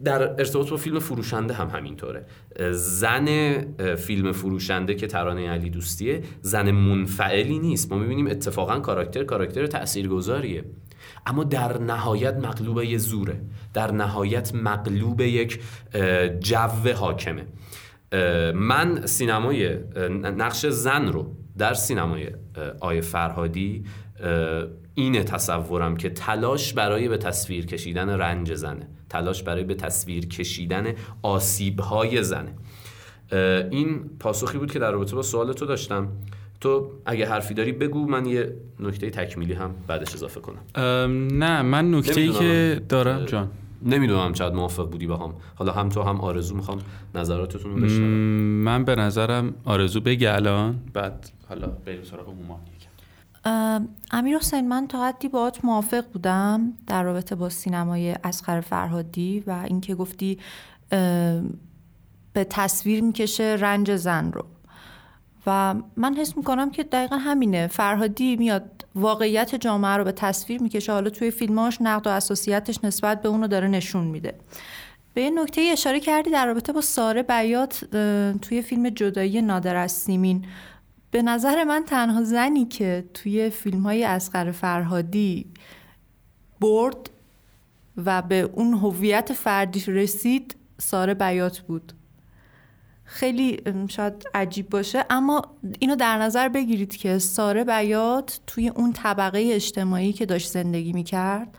در 0.04 0.22
ارتباط 0.22 0.70
با 0.70 0.76
فیلم 0.76 0.98
فروشنده 0.98 1.54
هم 1.54 1.68
همینطوره. 1.68 2.26
زن 2.70 3.58
فیلم 3.94 4.32
فروشنده 4.32 4.94
که 4.94 5.06
ترانه 5.06 5.48
علی 5.48 5.70
دوستیه 5.70 6.22
زن 6.40 6.70
منفعلی 6.70 7.58
نیست. 7.58 7.92
ما 7.92 7.98
می‌بینیم 7.98 8.26
اتفاقا 8.26 8.78
کاراکتر 8.80 9.24
کاراکتر 9.24 9.66
تاثیرگذاریه 9.66 10.64
اما 11.26 11.44
در 11.44 11.78
نهایت 11.78 12.36
مغلوب 12.36 12.82
یه 12.82 12.98
زوره. 12.98 13.40
در 13.74 13.92
نهایت 13.92 14.54
مغلوب 14.54 15.20
یک 15.20 15.60
جو 16.40 16.92
حاکمه. 16.96 17.46
من 18.54 19.06
سینمای 19.06 19.78
نقش 20.22 20.66
زن 20.66 21.06
رو 21.06 21.36
در 21.58 21.74
سینمای 21.74 22.30
آی 22.80 23.00
فرهادی 23.00 23.84
اینه 24.94 25.24
تصورم 25.24 25.96
که 25.96 26.10
تلاش 26.10 26.72
برای 26.72 27.08
به 27.08 27.16
تصویر 27.16 27.66
کشیدن 27.66 28.08
رنج 28.08 28.54
زنه. 28.54 28.88
تلاش 29.08 29.42
برای 29.42 29.64
به 29.64 29.74
تصویر 29.74 30.28
کشیدن 30.28 30.92
آسیبهای 31.22 32.22
زنه. 32.22 32.54
این 33.70 34.10
پاسخی 34.20 34.58
بود 34.58 34.72
که 34.72 34.78
در 34.78 34.90
رابطه 34.90 35.16
با 35.16 35.22
سوال 35.22 35.52
تو 35.52 35.66
داشتم. 35.66 36.08
تو 36.64 36.90
اگه 37.06 37.28
حرفی 37.28 37.54
داری 37.54 37.72
بگو 37.72 38.06
من 38.06 38.26
یه 38.26 38.56
نکته 38.80 39.10
تکمیلی 39.10 39.52
هم 39.52 39.74
بعدش 39.86 40.14
اضافه 40.14 40.40
کنم. 40.40 40.62
نه 41.38 41.62
من 41.62 41.94
نکته 41.94 42.20
ای 42.20 42.32
که 42.32 42.80
دارم 42.88 43.24
جان. 43.24 43.50
نمی‌دونم 43.82 44.32
چقدر 44.32 44.54
موافق 44.54 44.90
بودی 44.90 45.06
با 45.06 45.16
هم. 45.16 45.34
حالا 45.54 45.72
هم 45.72 45.88
تو 45.88 46.02
هم 46.02 46.20
آرزو 46.20 46.56
می‌خوام 46.56 46.78
نظراتتون 47.14 47.74
رو 47.74 47.80
بشنوم. 47.80 48.08
من 48.64 48.84
به 48.84 48.96
نظرم 48.96 49.54
آرزو 49.64 50.00
بگه 50.00 50.34
الان. 50.34 50.80
بعد 50.92 51.30
حالا 51.48 51.66
بریم 51.66 52.04
سراغ 52.04 52.26
امیر 54.10 54.38
حسین 54.38 54.68
من 54.68 54.86
تا 54.86 55.08
حدی 55.08 55.28
باهات 55.28 55.64
موافق 55.64 56.04
بودم 56.12 56.72
در 56.86 57.02
رابطه 57.02 57.34
با 57.34 57.48
سینمای 57.48 58.16
اسخر 58.24 58.60
فرهادی 58.60 59.42
و 59.46 59.50
اینکه 59.50 59.94
گفتی 59.94 60.38
به 62.32 62.46
تصویر 62.50 63.02
می‌کشه 63.02 63.56
رنج 63.60 63.96
زن 63.96 64.32
رو. 64.32 64.44
و 65.46 65.74
من 65.96 66.14
حس 66.14 66.36
می‌کنم 66.36 66.70
که 66.70 66.82
دقیقا 66.82 67.16
همینه. 67.16 67.66
فرهادی 67.66 68.36
میاد 68.36 68.86
واقعیت 68.94 69.54
جامعه 69.54 69.96
رو 69.96 70.04
به 70.04 70.12
تصویر 70.12 70.62
می‌کشه. 70.62 70.92
حالا 70.92 71.10
توی 71.10 71.30
فیلماش 71.30 71.78
نقد 71.80 72.06
و 72.06 72.10
اساسیتش 72.10 72.84
نسبت 72.84 73.22
به 73.22 73.28
اونو 73.28 73.46
داره 73.46 73.68
نشون 73.68 74.04
میده. 74.04 74.34
به 75.14 75.20
این 75.20 75.38
نکته 75.38 75.60
اشاره 75.60 76.00
کردی 76.00 76.30
در 76.30 76.46
رابطه 76.46 76.72
با 76.72 76.80
ساره 76.80 77.22
بیات 77.22 77.84
توی 78.42 78.62
فیلم 78.62 78.88
جدایی 78.88 79.42
نادر 79.42 79.76
از 79.76 79.92
سیمین. 79.92 80.44
به 81.10 81.22
نظر 81.22 81.64
من 81.64 81.84
تنها 81.86 82.22
زنی 82.22 82.64
که 82.64 83.04
توی 83.14 83.50
فیلم 83.50 83.82
های 83.82 84.04
اسقر 84.04 84.50
فرهادی 84.50 85.46
برد 86.60 87.10
و 87.96 88.22
به 88.22 88.40
اون 88.40 88.74
هویت 88.74 89.32
فردیش 89.32 89.88
رسید 89.88 90.56
ساره 90.78 91.14
بیات 91.14 91.60
بود. 91.60 91.92
خیلی 93.14 93.60
شاید 93.88 94.24
عجیب 94.34 94.70
باشه. 94.70 95.04
اما 95.10 95.42
اینو 95.78 95.96
در 95.96 96.18
نظر 96.18 96.48
بگیرید 96.48 96.96
که 96.96 97.18
ساره 97.18 97.64
بیات 97.64 98.40
توی 98.46 98.68
اون 98.68 98.92
طبقه 98.92 99.50
اجتماعی 99.52 100.12
که 100.12 100.26
داشت 100.26 100.50
زندگی 100.50 100.92
می‌کرد 100.92 101.58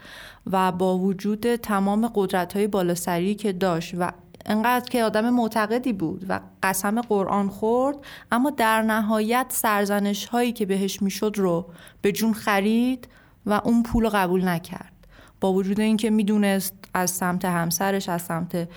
و 0.52 0.72
با 0.72 0.98
وجود 0.98 1.56
تمام 1.56 2.12
قدرت 2.16 2.54
های 2.54 2.68
بالاسری 2.68 3.36
که 3.36 3.54
داشت 3.54 3.96
و 4.00 4.12
انقدر 4.46 4.90
که 4.90 5.04
آدم 5.04 5.30
معتقدی 5.30 5.94
بود 5.94 6.26
و 6.30 6.40
قسم 6.64 7.02
قرآن 7.02 7.50
خورد 7.50 7.98
اما 8.32 8.50
در 8.50 8.82
نهایت 8.82 9.46
سرزنش 9.50 10.26
هایی 10.26 10.52
که 10.52 10.66
بهش 10.66 11.02
می‌شد 11.02 11.34
رو 11.38 11.66
به 12.02 12.12
جون 12.12 12.34
خرید 12.34 13.08
و 13.46 13.62
اون 13.64 13.84
پول 13.84 14.10
قبول 14.10 14.48
نکرد. 14.48 14.95
با 15.42 15.54
وجود 15.54 15.80
اینکه 15.80 16.10
می‌دونست 16.10 16.74
از 16.94 17.12
سمت 17.12 17.46
همسرش 17.46 18.10
از 18.10 18.22
سمت 18.22 18.70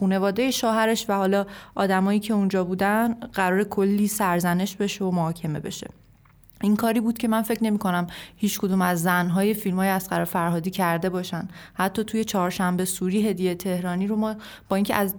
خانواده 0.00 0.50
شوهرش 0.50 1.06
و 1.08 1.12
حالا 1.12 1.46
آدمایی 1.74 2.20
که 2.20 2.34
اونجا 2.34 2.64
بودن 2.64 3.14
قرار 3.14 3.64
کلی 3.64 4.08
سرزنش 4.08 4.76
بشه 4.76 5.04
و 5.04 5.10
محاکمه 5.10 5.60
بشه. 5.60 5.90
این 6.62 6.76
کاری 6.76 7.00
بود 7.00 7.18
که 7.18 7.28
من 7.28 7.42
فکر 7.42 7.64
نمی 7.64 7.78
کنم 7.78 8.06
هیچ 8.36 8.58
کدوم 8.60 8.82
از 8.82 9.02
زنهای 9.02 9.54
فیلم 9.54 9.76
های 9.76 9.88
اسقر 9.88 10.24
فرهادی 10.24 10.70
کرده 10.70 11.08
باشن. 11.08 11.48
حتی 11.74 12.04
توی 12.04 12.24
چهارشنبه 12.24 12.84
سوری 12.84 13.28
هدیه 13.28 13.54
تهرانی 13.54 14.06
رو 14.06 14.16
ما 14.16 14.34
با 14.68 14.76
اینکه 14.76 14.94
از 14.94 15.14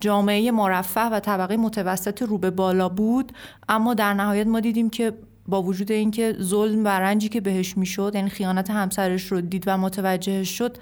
جامعه 0.00 0.50
مرفه 0.50 1.00
و 1.00 1.20
طبقه 1.20 1.56
متوسط 1.56 2.22
رو 2.22 2.38
به 2.38 2.50
بالا 2.50 2.88
بود 2.88 3.32
اما 3.68 3.94
در 3.94 4.14
نهایت 4.14 4.46
ما 4.46 4.60
دیدیم 4.60 4.90
که 4.90 5.12
با 5.50 5.62
وجود 5.62 5.92
اینکه 5.92 6.36
ظلم 6.40 6.84
و 6.84 6.88
رنجی 6.88 7.28
که 7.28 7.40
بهش 7.40 7.76
می‌شد 7.76 8.12
یعنی 8.14 8.30
خیانت 8.30 8.70
همسرش 8.70 9.32
رو 9.32 9.40
دید 9.40 9.64
و 9.66 9.78
متوجه 9.78 10.44
شد 10.44 10.76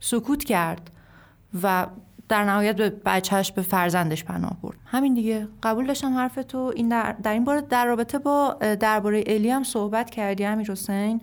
سکوت 0.00 0.44
کرد 0.44 0.90
و 1.62 1.86
در 2.28 2.44
نهایت 2.44 2.76
به 2.76 2.90
بچهش 2.90 3.52
به 3.52 3.62
فرزندش 3.62 4.24
پناه 4.24 4.56
برد. 4.62 4.76
همین 4.86 5.14
دیگه. 5.14 5.48
قبول 5.62 5.86
داشتم 5.86 6.14
حرف 6.14 6.38
تو 6.48 6.72
این 6.76 6.88
در, 6.88 7.12
در 7.22 7.32
این 7.32 7.44
باره 7.44 7.60
در 7.60 7.86
رابطه 7.86 8.18
با 8.18 8.56
درباره 8.80 9.24
الی 9.26 9.50
هم 9.50 9.62
صحبت 9.64 10.10
کردی 10.10 10.44
امیر 10.44 10.70
حسین. 10.70 11.20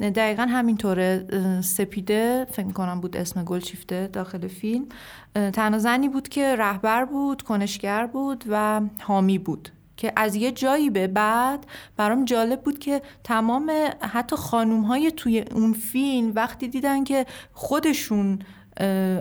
دقیقا 0.00 0.42
همینطوره. 0.42 1.26
سپیده 1.62 2.46
فکر 2.50 2.72
کنم 2.72 3.00
بود 3.00 3.16
اسم 3.16 3.44
گلچیفته 3.44 4.06
داخل 4.12 4.48
فیلم 4.48 4.86
تنها 5.34 5.78
زنی 5.78 6.08
بود 6.08 6.28
که 6.28 6.56
رهبر 6.56 7.04
بود 7.04 7.42
کنشگر 7.42 8.06
بود 8.06 8.44
و 8.48 8.80
حامی 9.00 9.38
بود. 9.38 9.68
که 9.96 10.12
از 10.16 10.34
یه 10.34 10.52
جایی 10.52 10.90
به 10.90 11.06
بعد 11.06 11.66
برام 11.96 12.24
جالب 12.24 12.62
بود 12.62 12.78
که 12.78 13.02
تمام 13.24 13.72
حتی 14.00 14.36
خانوم 14.36 14.82
های 14.82 15.12
توی 15.16 15.44
اون 15.54 15.72
فیلم 15.72 16.32
وقتی 16.34 16.68
دیدن 16.68 17.04
که 17.04 17.26
خودشون 17.52 18.38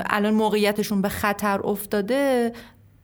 الان 0.09 0.33
موقعیتشون 0.33 1.01
به 1.01 1.09
خطر 1.09 1.61
افتاده 1.67 2.53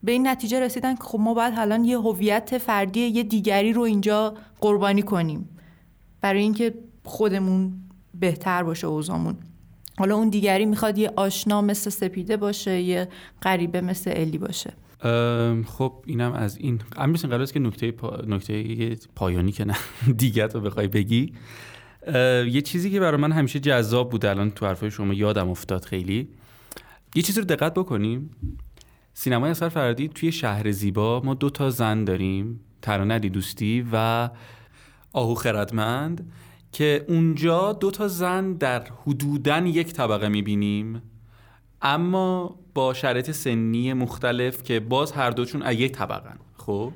به 0.03 0.11
این 0.11 0.27
نتیجه 0.27 0.59
رسیدن 0.59 0.95
که 0.95 1.03
خب 1.03 1.19
ما 1.19 1.33
باید 1.33 1.53
الان 1.57 1.85
یه 1.85 1.99
هویت 1.99 2.57
فردی 2.57 2.99
یه 2.99 3.23
دیگری 3.23 3.73
رو 3.73 3.81
اینجا 3.81 4.33
قربانی 4.61 5.01
کنیم 5.01 5.49
برای 6.21 6.41
اینکه 6.41 6.73
خودمون 7.03 7.73
بهتر 8.13 8.63
باشه 8.63 8.87
اوزامون 8.87 9.37
حالا 9.97 10.15
اون 10.15 10.29
دیگری 10.29 10.65
می‌خواد 10.65 10.97
یه 10.97 11.11
آشنا 11.15 11.61
مثل 11.61 11.89
سپیده 11.89 12.37
باشه 12.37 12.81
یه 12.81 13.07
غریبه 13.41 13.81
مثل 13.81 14.13
الی 14.15 14.37
باشه. 14.37 14.73
خب 15.65 16.03
اینم 16.05 16.33
از 16.33 16.57
این. 16.57 16.81
امیر 16.95 17.21
قرار 17.21 17.41
است 17.41 17.53
که 17.53 17.59
نکته 17.59 17.91
پا... 17.91 18.21
نکته 18.27 18.95
پایانی 19.15 19.51
که 19.51 19.65
نه 19.65 19.75
دیگه 20.17 20.47
رو 20.47 20.61
بخوای 20.61 20.87
بگی. 20.87 21.33
یه 22.47 22.61
چیزی 22.61 22.91
که 22.91 22.99
برای 22.99 23.21
من 23.21 23.31
همیشه 23.31 23.59
جذاب 23.59 24.09
بود 24.09 24.25
الان 24.25 24.51
تو 24.51 24.65
حرفای 24.65 24.91
شما 24.91 25.13
یادم 25.13 25.49
افتاد 25.49 25.85
خیلی. 25.85 26.27
یه 27.15 27.21
چیزی 27.21 27.39
رو 27.39 27.45
دقت 27.45 27.73
بکنیم. 27.73 28.29
سینمای 29.13 29.51
اثر 29.51 29.69
فردی 29.69 30.07
توی 30.07 30.31
شهر 30.31 30.71
زیبا 30.71 31.21
ما 31.21 31.33
دو 31.33 31.49
تا 31.49 31.69
زن 31.69 32.03
داریم 32.03 32.59
ترانه 32.81 33.19
دوستی 33.19 33.85
و 33.91 34.29
آهو 35.13 35.35
خردمند 35.35 36.31
که 36.71 37.05
اونجا 37.07 37.73
دو 37.73 37.91
تا 37.91 38.07
زن 38.07 38.53
در 38.53 38.87
حدودن 39.05 39.65
یک 39.65 39.93
طبقه 39.93 40.29
می‌بینیم. 40.29 41.01
اما 41.81 42.59
با 42.73 42.93
شرایط 42.93 43.31
سنی 43.31 43.93
مختلف 43.93 44.63
که 44.63 44.79
باز 44.79 45.11
هر 45.11 45.29
دوچون 45.29 45.61
از 45.61 45.75
یک 45.75 45.91
طبقن 45.91 46.37
خب؟ 46.57 46.91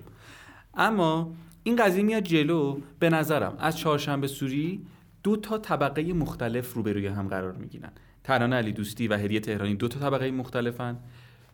اما 0.73 1.33
این 1.63 1.75
قضیه 1.75 2.03
میاد 2.03 2.23
جلو. 2.23 2.77
به 2.99 3.09
نظرم 3.09 3.55
از 3.59 3.77
چهارشنبه 3.77 4.27
سوری 4.27 4.85
دو 5.23 5.35
تا 5.35 5.57
طبقه 5.57 6.13
مختلف 6.13 6.73
روبروی 6.73 7.07
هم 7.07 7.27
قرار 7.27 7.51
می‌گیرن. 7.51 7.91
ترانه 8.23 8.55
علی 8.55 8.71
دوستی 8.71 9.07
و 9.07 9.17
هدیه 9.17 9.39
تهرانی 9.39 9.75
دو 9.75 9.87
تا 9.87 9.99
طبقه 9.99 10.31
مختلفن. 10.31 10.97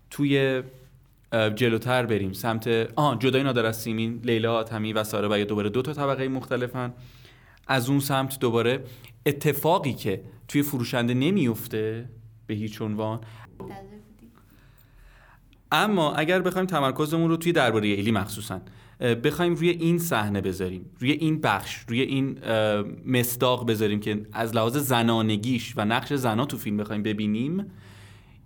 توی 0.10 0.64
جلوتر 1.56 2.06
بریم 2.06 2.34
سمت 2.34 2.68
آه 2.96 3.20
جدای 3.20 3.44
نادر 3.44 3.66
از 3.66 3.82
سیمین 3.82 4.20
لیلا 4.24 4.56
آتمی 4.56 4.94
و 4.94 5.04
ساره 5.04 5.28
و 5.28 5.46
دوباره 5.46 5.70
دو 5.70 5.82
تا 5.82 5.94
طبقه 5.94 6.28
مختلفن. 6.28 6.94
از 7.68 7.90
اون 7.90 8.00
سمت 8.00 8.40
دوباره 8.40 8.84
اتفاقی 9.26 9.94
که 9.94 10.24
توی 10.48 10.62
فروشنده 10.62 11.14
نمیفته 11.14 12.10
به 12.48 12.54
هیچ 12.54 12.82
عنوان. 12.82 13.20
اما 15.72 16.14
اگر 16.14 16.42
بخوایم 16.42 16.68
تمرکزمون 16.68 17.30
رو 17.30 17.38
توی 17.38 17.52
درباره 17.52 17.88
ایلی 17.88 18.12
مخصوصا 18.12 18.62
بخوایم 19.24 19.56
روی 19.56 19.70
این 19.70 20.00
صحنه 20.00 20.42
بذاریم 20.42 20.86
روی 21.00 21.12
این 21.12 21.42
بخش 21.42 21.76
روی 21.88 22.02
این 22.02 22.40
مصداق 23.06 23.70
بذاریم 23.70 24.00
که 24.00 24.26
از 24.34 24.56
لحاظ 24.56 24.78
زنانگیش 24.78 25.74
و 25.78 25.86
نقش 25.86 26.14
زنا 26.14 26.46
تو 26.46 26.58
فیلم 26.58 26.78
بخوایم 26.78 27.04
ببینیم 27.04 27.66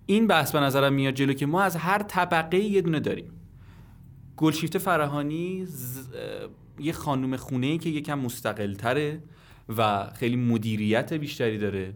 این 0.06 0.26
بحث 0.26 0.52
به 0.52 0.60
نظرم 0.60 0.92
میاد 0.92 1.14
جلو 1.14 1.32
که 1.32 1.46
ما 1.46 1.62
از 1.62 1.76
هر 1.76 2.02
طبقه 2.02 2.58
یه 2.58 2.82
دونه 2.82 3.00
داریم. 3.00 3.30
گلشیفت 4.36 4.78
فرهانی 4.78 5.66
یه 6.78 6.92
خانم 6.92 7.36
خونه 7.36 7.66
ای 7.66 7.78
که 7.78 7.90
یکم 7.90 8.18
مستقل 8.18 8.74
تره 8.74 9.22
و 9.78 10.10
خیلی 10.14 10.36
مدیریت 10.36 11.12
بیشتری 11.12 11.58
داره. 11.58 11.92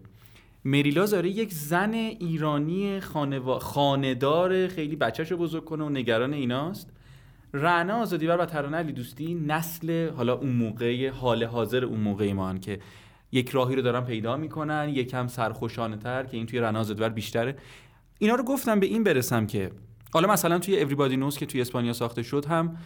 مریلا 0.67 1.07
زاره 1.07 1.29
یک 1.29 1.53
زن 1.53 1.95
ایرانی 1.95 3.01
خانوا... 3.01 3.59
خاندار 3.59 4.69
خیلی 4.69 4.97
بچهش 4.97 5.31
رو 5.31 5.37
بزرگ 5.37 5.65
کنه 5.65 5.85
و 5.85 5.89
نگران 5.89 6.35
ایناست. 6.35 6.91
رعنا 7.55 7.95
آزادیور 7.95 8.41
و 8.41 8.45
ترانه 8.45 8.77
علی 8.77 8.93
دوستی 8.93 9.35
نسل 9.35 10.11
حالا 10.11 10.35
اون 10.35 10.53
موقع 10.53 11.11
حال 11.11 11.45
حاضر 11.45 11.85
اون 11.85 12.01
موقع 12.01 12.33
ما 12.33 12.59
که 12.59 12.79
یک 13.33 13.49
راهی 13.49 13.77
رو 13.77 13.83
دارن 13.83 14.01
پیدا 14.01 14.37
می‌کنن 14.37 14.89
یکم 14.89 15.27
سرخوشانه 15.27 15.97
تر 15.97 16.25
که 16.25 16.37
این 16.37 16.47
توی 16.47 16.59
رعنا 16.59 16.81
آزادیور 16.81 17.09
بیشتره. 17.09 17.57
اینا 18.19 18.35
رو 18.35 18.45
گفتم 18.45 18.81
به 18.81 18.87
این 18.87 19.05
برسم 19.05 19.47
که 19.47 19.71
حالا 20.13 20.33
مثلا 20.33 20.59
توی 20.59 20.87
Everybody 20.87 21.23
Knows 21.23 21.39
که 21.39 21.47
توی 21.47 21.61
اسپانیا 21.61 21.93
ساخته 21.93 22.23
شد 22.23 22.45
هم 22.45 22.77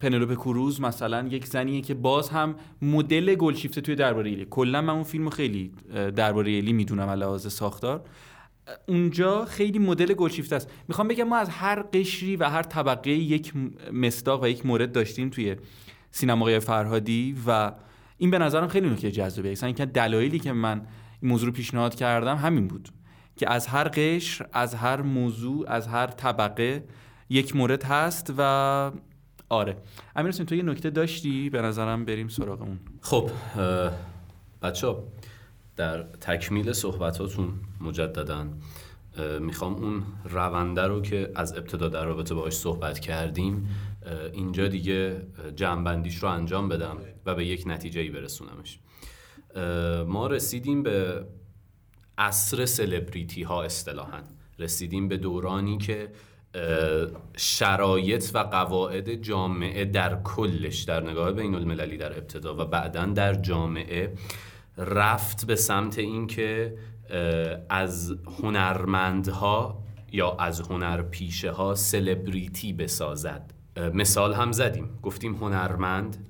پنلوپ 0.00 0.34
کروز 0.34 0.80
مثلا 0.80 1.28
یک 1.30 1.46
زنیه 1.46 1.80
که 1.80 1.94
باز 1.94 2.28
هم 2.28 2.54
مدل 2.82 3.34
گلشیفته 3.34 3.80
توی 3.80 3.94
درباره 3.94 4.30
ایلی. 4.30 4.46
کلا 4.50 4.82
من 4.82 4.94
اون 4.94 5.02
فیلمو 5.02 5.30
خیلی 5.30 5.72
درباره 6.16 6.50
ایلی 6.50 6.72
می‌دونم 6.72 7.08
علاوه 7.08 7.38
ساختار. 7.38 8.04
اونجا 8.88 9.44
خیلی 9.44 9.78
مدل 9.78 10.14
گلشیفته 10.14 10.56
است. 10.56 10.70
می‌خوام 10.88 11.08
بگم 11.08 11.24
ما 11.24 11.36
از 11.36 11.48
هر 11.48 11.82
قشری 11.82 12.36
و 12.36 12.44
هر 12.44 12.62
طبقه 12.62 13.10
یک 13.10 13.52
مصداق 13.92 14.42
و 14.42 14.48
یک 14.48 14.66
مورد 14.66 14.92
داشتیم 14.92 15.30
توی 15.30 15.56
سینمای 16.10 16.58
فرهادی 16.58 17.36
و 17.46 17.72
این 18.18 18.30
به 18.30 18.38
نظرم 18.38 18.68
خیلی 18.68 18.90
نکته 18.90 19.10
جذابه 19.10 19.52
اصلا 19.52 19.66
اینکه 19.66 19.86
دلایلی 19.86 20.38
که 20.38 20.52
من 20.52 20.86
این 21.22 21.30
موضوع 21.30 21.46
رو 21.46 21.52
پیشنهاد 21.52 21.94
کردم 21.94 22.36
همین 22.36 22.68
بود 22.68 22.88
که 23.36 23.50
از 23.50 23.66
هر 23.66 23.88
قشر 23.88 24.46
از 24.52 24.74
هر 24.74 25.02
موضوع 25.02 25.70
از 25.70 25.88
هر 25.88 26.06
طبقه 26.06 26.84
یک 27.30 27.56
مورد 27.56 27.84
هست 27.84 28.34
و 28.38 28.92
آره. 29.50 29.76
امیر 30.16 30.32
تو 30.32 30.54
یه 30.54 30.62
نکته 30.62 30.90
داشتی؟ 30.90 31.50
به 31.50 31.62
نظرم 31.62 32.04
بریم 32.04 32.28
سراغ 32.28 32.62
اون. 32.62 32.78
خب 33.00 33.30
بچه 34.62 34.94
در 35.76 36.02
تکمیل 36.02 36.72
صحبتاتون 36.72 37.52
مجددا 37.80 38.46
می‌خوام 39.40 39.74
اون 39.74 40.02
رونده 40.24 40.82
رو 40.82 41.02
که 41.02 41.32
از 41.34 41.56
ابتدا 41.56 41.88
در 41.88 42.04
رابطه 42.04 42.34
باهاش 42.34 42.52
صحبت 42.52 42.98
کردیم 42.98 43.68
اینجا 44.32 44.68
دیگه 44.68 45.22
جمعبندیش 45.56 46.16
رو 46.16 46.28
انجام 46.28 46.68
بدم 46.68 46.96
و 47.26 47.34
به 47.34 47.46
یک 47.46 47.64
نتیجه 47.66 48.00
ای 48.00 48.10
برسونمش 48.10 48.78
ما 50.06 50.26
رسیدیم 50.26 50.82
به 50.82 51.24
عصر 52.18 52.66
سلبریتی 52.66 53.42
ها 53.42 53.62
اصطلاحا. 53.62 54.20
رسیدیم 54.58 55.08
به 55.08 55.16
دورانی 55.16 55.78
که 55.78 56.12
شرایط 57.36 58.30
و 58.34 58.38
قواعد 58.38 59.14
جامعه 59.14 59.84
در 59.84 60.22
کلش 60.22 60.82
در 60.82 61.10
نگاه 61.10 61.32
بین 61.32 61.54
المللی 61.54 61.96
در 61.96 62.18
ابتدا 62.18 62.54
و 62.54 62.64
بعدا 62.64 63.06
در 63.06 63.34
جامعه 63.34 64.12
رفت 64.78 65.46
به 65.46 65.56
سمت 65.56 65.98
اینکه 65.98 66.76
از 67.68 68.16
هنرمندها 68.42 69.82
یا 70.12 70.36
از 70.36 70.60
هنر 70.60 71.02
پیشه 71.02 71.50
ها 71.50 71.74
سلبریتی 71.74 72.72
بسازد. 72.72 73.52
مثال 73.94 74.34
هم 74.34 74.52
زدیم. 74.52 74.98
گفتیم 75.02 75.34
هنرمند 75.34 76.26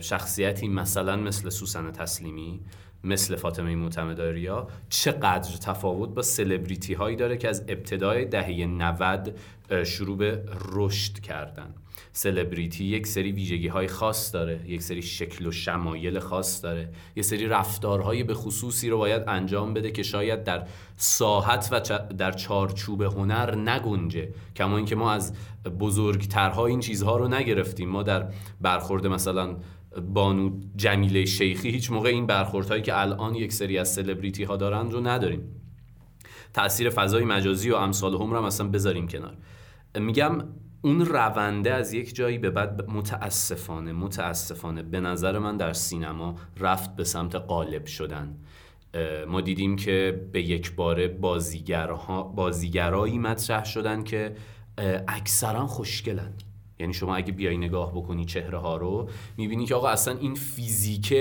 شخصیتی 0.00 0.68
مثلا 0.68 1.16
مثل 1.16 1.48
سوسن 1.48 1.90
تسلیمی 1.90 2.60
مثل 3.04 3.36
فاطمه 3.36 3.76
معتمداریا 3.76 4.68
چقدر 4.88 5.56
تفاوت 5.56 6.08
با 6.08 6.22
سلبریتی 6.22 6.94
هایی 6.94 7.16
داره 7.16 7.36
که 7.36 7.48
از 7.48 7.64
ابتدای 7.68 8.24
دهه 8.24 8.66
90 8.66 9.38
شروع 9.84 10.16
به 10.16 10.42
رشد 10.72 11.20
کردن. 11.20 11.74
سلبریتی 12.12 12.84
یک 12.84 13.06
سری 13.06 13.32
ویژگی 13.32 13.68
های 13.68 13.86
خاص 13.86 14.34
داره 14.34 14.60
یک 14.66 14.82
سری 14.82 15.02
شکل 15.02 15.46
و 15.46 15.52
شمایل 15.52 16.18
خاص 16.18 16.62
داره 16.64 16.88
یک 17.16 17.24
سری 17.24 17.46
رفتارهای 17.46 18.22
به 18.22 18.34
خصوصی 18.34 18.90
رو 18.90 18.98
باید 18.98 19.22
انجام 19.26 19.74
بده 19.74 19.90
که 19.90 20.02
شاید 20.02 20.44
در 20.44 20.66
ساحت 20.96 21.68
و 21.72 21.80
در 22.14 22.32
چارچوب 22.32 23.02
هنر 23.02 23.54
نگنجه. 23.54 24.28
کما 24.56 24.76
اینکه 24.76 24.96
ما 24.96 25.12
از 25.12 25.32
بزرگترها 25.80 26.66
این 26.66 26.80
چیزها 26.80 27.16
رو 27.16 27.28
نگرفتیم. 27.28 27.88
ما 27.88 28.02
در 28.02 28.26
برخورد 28.60 29.06
مثلا 29.06 29.56
بانو 30.14 30.50
جمیله 30.76 31.24
شیخی 31.24 31.70
هیچ 31.70 31.90
موقع 31.90 32.08
این 32.08 32.26
برخوردهایی 32.26 32.82
که 32.82 33.00
الان 33.00 33.34
یک 33.34 33.52
سری 33.52 33.78
از 33.78 33.94
سلبریتی 33.94 34.44
ها 34.44 34.56
دارن 34.56 34.90
رو 34.90 35.00
نداریم. 35.00 35.40
تاثیر 36.54 36.90
فضای 36.90 37.24
مجازی 37.24 37.70
و 37.70 37.74
امثال 37.74 38.14
هم 38.14 38.32
رو 38.32 38.42
مثلا 38.42 38.68
بذاریم 38.68 39.08
کنار. 39.08 39.36
میگم 39.94 40.44
اون 40.82 41.06
رونده 41.06 41.74
از 41.74 41.92
یک 41.92 42.14
جایی 42.14 42.38
به 42.38 42.50
بعد 42.50 42.90
متاسفانه 42.90 43.92
متاسفانه 43.92 44.82
به 44.82 45.00
نظر 45.00 45.38
من 45.38 45.56
در 45.56 45.72
سینما 45.72 46.36
رفت 46.56 46.96
به 46.96 47.04
سمت 47.04 47.34
قالب 47.34 47.86
شدن. 47.86 48.36
ما 49.28 49.40
دیدیم 49.40 49.76
که 49.76 50.28
به 50.32 50.42
یک 50.42 50.74
باره 50.74 51.08
بازیگرها 51.08 52.22
بازیگرایی 52.22 53.18
مطرح 53.18 53.64
شدن 53.64 54.04
که 54.04 54.34
اکثرا 55.08 55.66
خوشگلن. 55.66 56.32
یعنی 56.80 56.94
شما 56.94 57.16
اگه 57.16 57.32
بیای 57.32 57.56
نگاه 57.56 57.92
بکنی 57.92 58.24
چهره 58.24 58.58
ها 58.58 58.76
رو 58.76 59.08
می‌بینی 59.36 59.66
که 59.66 59.74
آقا 59.74 59.88
اصلا 59.88 60.16
این 60.18 60.34
فیزیک 60.34 61.14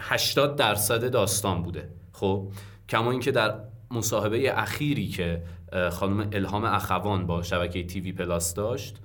80 0.00 0.56
درصد 0.56 1.10
داستان 1.10 1.62
بوده. 1.62 1.88
خب؟ 2.12 2.48
کما 2.88 3.10
اینکه 3.10 3.30
در 3.30 3.54
مصاحبه 3.90 4.58
اخیری 4.58 5.08
که 5.08 5.42
خانم 5.90 6.28
الهام 6.32 6.64
اخوان 6.64 7.26
با 7.26 7.42
شبکه 7.42 7.86
تیوی 7.86 8.12
پلاس 8.12 8.54
داشت 8.54 8.96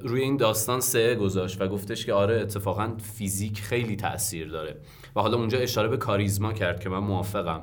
روی 0.00 0.20
این 0.20 0.36
داستان 0.36 0.80
سه 0.80 1.14
گذاشت 1.14 1.62
و 1.62 1.68
گفتش 1.68 2.06
که 2.06 2.12
آره 2.12 2.40
اتفاقا 2.40 2.96
فیزیک 3.14 3.60
خیلی 3.60 3.96
تاثیر 3.96 4.48
داره. 4.48 4.76
و 5.16 5.20
حالا 5.20 5.36
اونجا 5.36 5.58
اشاره 5.58 5.88
به 5.88 5.96
کاریزما 5.96 6.52
کرد 6.52 6.80
که 6.80 6.88
من 6.88 6.98
موافقم. 6.98 7.62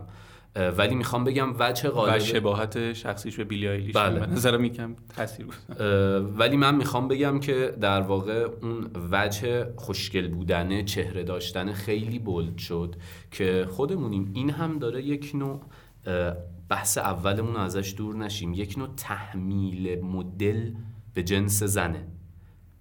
ولی 0.77 0.95
می‌خوام 0.95 1.23
بگم 1.23 1.53
وجه 1.59 1.89
غالب 1.89 2.15
و 2.15 2.19
شباهت 2.19 2.93
شخصیش 2.93 3.35
به 3.35 3.43
بیلی 3.43 3.67
آیلیش 3.67 3.95
بله. 3.95 4.25
نظر 4.25 4.57
میکم 4.57 4.95
تاثیر 5.15 5.45
ولی 6.37 6.57
من 6.57 6.75
می‌خوام 6.75 7.07
بگم 7.07 7.39
که 7.39 7.75
در 7.81 8.01
واقع 8.01 8.47
اون 8.61 8.91
وجه 9.11 9.67
خوشگل 9.75 10.27
بودن 10.27 10.85
چهره 10.85 11.23
داشتن 11.23 11.71
خیلی 11.71 12.19
بولد 12.19 12.57
شد 12.57 12.95
که 13.31 13.67
خودمونیم. 13.69 14.31
این 14.33 14.49
هم 14.49 14.79
داره 14.79 15.03
یک 15.03 15.31
نوع 15.35 15.61
بحث 16.69 16.97
اولمون 16.97 17.55
ازش 17.55 17.93
دور 17.97 18.15
نشیم. 18.15 18.53
یک 18.53 18.77
نوع 18.77 18.87
تحمیل 18.97 20.01
مدل 20.01 20.71
به 21.13 21.23
جنس 21.23 21.63
زنه. 21.63 22.07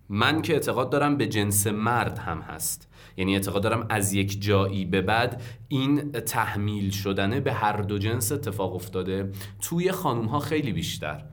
من 0.09 0.43
که 0.43 0.53
اعتقاد 0.53 0.91
دارم 0.91 1.17
به 1.17 1.27
جنس 1.27 1.67
مرد 1.67 2.19
هم 2.19 2.41
هست. 2.41 2.88
یعنی 3.19 3.35
اعتقاد 3.35 3.63
دارم 3.63 3.87
از 3.89 4.13
یک 4.13 4.43
جایی 4.43 4.85
به 4.85 5.03
بعد 5.03 5.43
این 5.69 6.13
تحمیل 6.13 6.91
شدنه 6.91 7.41
به 7.41 7.53
هر 7.53 7.77
دو 7.77 7.99
جنس 7.99 8.33
اتفاق 8.33 8.75
افتاده 8.75 9.33
توی 9.61 9.93
خانوم 9.93 10.27
ها 10.27 10.39
خیلی 10.39 10.73
بیشتر 10.73 11.25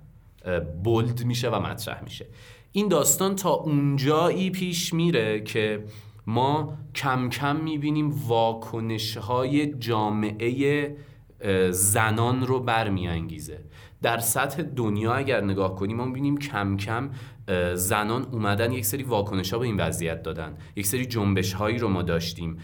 بولد 0.83 1.25
میشه 1.25 1.49
و 1.49 1.59
مطرح 1.59 2.03
میشه. 2.03 2.25
این 2.71 2.87
داستان 2.87 3.35
تا 3.35 3.49
اونجایی 3.49 4.49
پیش 4.49 4.93
میره 4.93 5.41
که 5.41 5.83
ما 6.27 6.77
کم 6.95 7.29
کم 7.29 7.55
می‌بینیم 7.55 8.27
واکنش 8.27 9.17
های 9.17 9.73
جامعه 9.73 10.95
زنان 11.71 12.45
رو 12.45 12.59
برمیانگیزه. 12.59 13.59
در 14.01 14.17
سطح 14.17 14.61
دنیا 14.61 15.13
اگر 15.13 15.43
نگاه 15.43 15.75
کنیم 15.75 15.97
ما 15.97 16.05
می‌بینیم 16.05 16.37
کم 16.37 16.77
کم 16.77 17.09
زنان 17.73 18.27
اومدن 18.31 18.71
یک 18.71 18.85
سری 18.85 19.03
واکنش 19.03 19.53
ها 19.53 19.59
به 19.59 19.65
این 19.65 19.77
وضعیت 19.77 20.23
دادن. 20.23 20.57
یک 20.75 20.85
سری 20.85 21.05
جنبش 21.05 21.53
هایی 21.53 21.77
رو 21.77 21.87
ما 21.87 22.01
داشتیم 22.01 22.57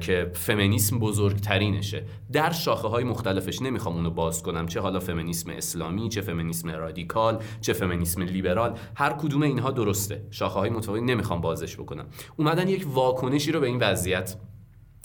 که 0.00 0.30
فمینیسم 0.34 0.98
بزرگترینشه. 0.98 2.04
در 2.32 2.52
شاخه 2.52 2.88
های 2.88 3.04
مختلفش 3.04 3.62
نمی‌خوام 3.62 3.96
اونو 3.96 4.10
باز 4.10 4.42
کنم. 4.42 4.66
چه 4.66 4.80
حالا 4.80 5.00
فمینیسم 5.00 5.50
اسلامی 5.50 6.08
چه 6.08 6.20
فمینیسم 6.20 6.70
رادیکال 6.70 7.42
چه 7.60 7.72
فمینیسم 7.72 8.22
لیبرال. 8.22 8.78
هر 8.96 9.12
کدوم 9.12 9.42
اینها 9.42 9.70
درسته. 9.70 10.26
شاخه 10.30 10.58
های 10.58 10.70
متفاوتی 10.70 11.04
نمی‌خوام 11.04 11.40
بازش 11.40 11.76
بکنم. 11.76 12.06
اومدن 12.36 12.68
یک 12.68 12.86
واکنشی 12.94 13.52
رو 13.52 13.60
به 13.60 13.66
این 13.66 13.78
وضعیت 13.78 14.36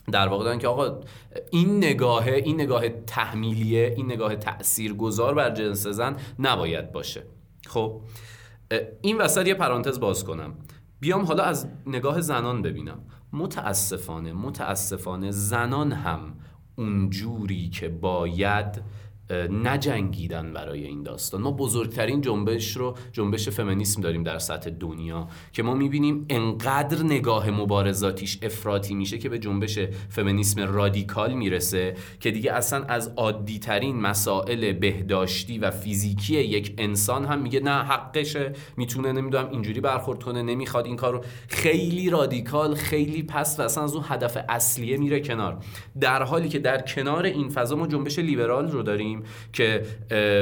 در 0.10 0.28
واقع 0.28 0.43
دارن 0.43 0.60
که 0.60 0.68
آقا 0.68 0.99
این 1.51 1.78
نگاه 1.78 2.28
این 2.28 2.62
نگاه 2.62 2.89
تحمیلیه 2.89 3.93
این 3.97 4.05
نگاه 4.05 4.36
تاثیرگذار 4.36 5.34
بر 5.34 5.49
جنس 5.49 5.88
زن 5.88 6.16
نباید 6.39 6.91
باشه. 6.91 7.24
خب 7.68 8.01
این 9.01 9.18
وسط 9.18 9.47
یه 9.47 9.53
پرانتز 9.53 9.99
باز 9.99 10.24
کنم. 10.24 10.53
بیام 10.99 11.22
حالا 11.22 11.43
از 11.43 11.68
نگاه 11.88 12.22
زنان 12.22 12.62
ببینم. 12.62 12.99
متاسفانه 13.34 14.34
متاسفانه 14.34 15.32
زنان 15.32 15.91
هم 15.91 16.34
اونجوری 16.76 17.70
که 17.70 17.89
باید 17.89 18.82
نجنگیدن 19.63 20.53
برای 20.53 20.86
این 20.86 21.03
داستان. 21.03 21.41
ما 21.41 21.51
بزرگترین 21.51 22.21
جنبش 22.21 22.77
رو 22.77 22.95
جنبش 23.11 23.49
فمینیسم 23.49 24.01
داریم 24.01 24.23
در 24.23 24.39
سطح 24.39 24.69
دنیا 24.69 25.27
که 25.53 25.63
ما 25.63 25.73
می‌بینیم 25.73 26.25
انقدر 26.30 27.03
نگاه 27.03 27.51
مبارزاتیش 27.51 28.39
افراطی 28.41 28.95
میشه 28.95 29.17
که 29.17 29.30
به 29.30 29.39
جنبش 29.39 29.80
فمینیسم 30.09 30.61
رادیکال 30.73 31.34
می‌رسه 31.34 31.95
که 32.19 32.32
دیگه 32.32 32.53
اصلا 32.53 32.84
از 32.84 33.13
عادی 33.17 33.59
ترین 33.59 34.01
مسائل 34.01 34.73
بهداشتی 34.73 35.57
و 35.59 35.71
فیزیکی 35.71 36.39
یک 36.39 36.73
انسان 36.77 37.25
هم 37.25 37.41
میگه 37.41 37.59
نه 37.59 37.71
حقشه 37.71 38.53
می‌تونه 38.77 39.11
نمی‌دونم 39.11 39.49
اینجوری 39.51 39.82
برخورد 39.82 40.23
کنه 40.23 40.41
نمی‌خواد 40.41 40.86
این 40.86 40.95
کارو. 40.95 41.23
خیلی 41.47 42.09
رادیکال 42.09 42.75
خیلی 42.75 43.23
پس 43.23 43.59
و 43.59 43.61
اصلا 43.61 43.84
از 43.84 43.95
اون 43.95 44.03
هدف 44.07 44.38
اصلیه 44.49 44.97
میره 44.97 45.19
کنار. 45.19 45.57
در 45.99 46.23
حالی 46.23 46.49
که 46.49 46.59
در 46.59 46.82
کنار 46.82 47.25
این 47.25 47.49
فضا 47.49 47.75
ما 47.75 47.88
جنبش 47.88 48.19
لیبرال 48.19 48.71
رو 48.71 48.84
داریم. 48.84 49.18
که 49.53 49.82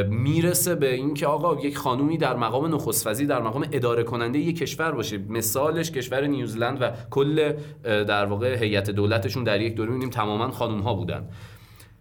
می‌رسه 0.09 0.75
به 0.75 0.93
اینکه 0.93 1.27
آقا 1.27 1.65
یک 1.67 1.77
خانومی 1.77 2.17
در 2.17 2.35
مقام 2.35 2.75
نخست 2.75 3.07
وزیر 3.07 3.27
در 3.27 3.41
مقام 3.41 3.65
اداره 3.71 4.03
کننده 4.03 4.39
یک 4.39 4.57
کشور 4.57 4.91
باشه. 4.91 5.17
مثالش 5.29 5.91
کشور 5.91 6.27
نیوزلند 6.27 6.81
و 6.81 6.91
کل 7.09 7.53
در 7.83 8.25
واقع 8.25 8.55
هیئت 8.55 8.89
دولتشون 8.89 9.43
در 9.43 9.61
یک 9.61 9.75
دوره 9.75 9.89
می‌بینیم 9.89 10.09
تماما 10.09 10.51
خانوم 10.51 10.79
ها 10.79 10.93
بودن. 10.93 11.29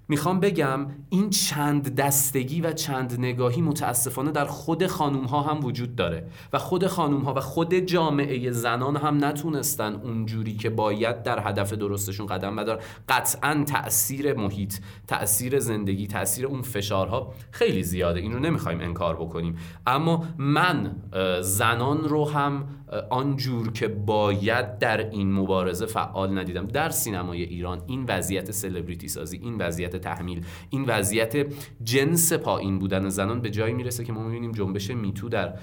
می‌خوام 0.09 0.41
بگم 0.41 0.87
این 1.09 1.31
چند 1.31 1.95
دستگی 1.95 2.61
و 2.61 2.73
چند 2.73 3.19
نگاهی 3.19 3.63
متاسفانه 3.63 4.31
در 4.31 4.45
خود 4.45 4.87
خانوم 4.87 5.25
ها 5.25 5.43
هم 5.43 5.65
وجود 5.65 5.97
داره 5.97 6.27
و 6.53 6.59
خود 6.59 6.87
خانوم 6.87 7.21
ها 7.23 7.35
و 7.35 7.41
خود 7.41 7.75
جامعه 7.75 8.51
زنان 8.51 8.97
هم 8.97 9.25
نتونستن 9.25 9.95
اونجوری 9.95 10.57
که 10.57 10.71
باید 10.71 11.23
در 11.23 11.49
هدف 11.49 11.73
درستشون 11.73 12.27
قدم 12.27 12.57
بدار 12.57 12.83
قطعا 13.09 13.65
تاثیر 13.69 14.35
محیط 14.35 14.75
تاثیر 15.09 15.59
زندگی 15.59 16.07
تاثیر 16.07 16.47
اون 16.47 16.63
فشارها 16.63 17.35
خیلی 17.51 17.83
زیاده. 17.83 18.21
این 18.21 18.33
رو 18.33 18.39
نمی‌خوایم 18.39 18.81
انکار 18.81 19.17
بکنیم. 19.17 19.57
اما 19.87 20.25
من 20.39 20.97
زنان 21.41 22.09
رو 22.09 22.31
هم 22.31 22.65
آنجور 23.11 23.73
که 23.73 23.89
باید 23.89 24.79
در 24.79 25.11
این 25.11 25.33
مبارزه 25.33 25.87
فعال 25.87 26.39
ندیدم. 26.39 26.67
در 26.67 26.91
سینمای 26.91 27.43
ایران 27.43 27.83
این 27.87 28.05
وضعیت 28.09 28.51
سلبریتی 28.51 29.09
سازی 29.09 29.39
این 29.39 29.59
وضعیت 29.59 29.97
تحمیل 29.97 30.45
این 30.71 30.85
وضعیت 30.85 31.47
جنس 31.85 32.33
پایین 32.33 32.79
بودن 32.79 33.09
زنان 33.09 33.41
به 33.41 33.51
جایی 33.51 33.75
می‌رسه 33.75 34.05
که 34.05 34.13
ما 34.13 34.23
می‌بینیم 34.23 34.53
جنبش 34.53 34.91
میتو 34.91 35.29
در 35.29 35.55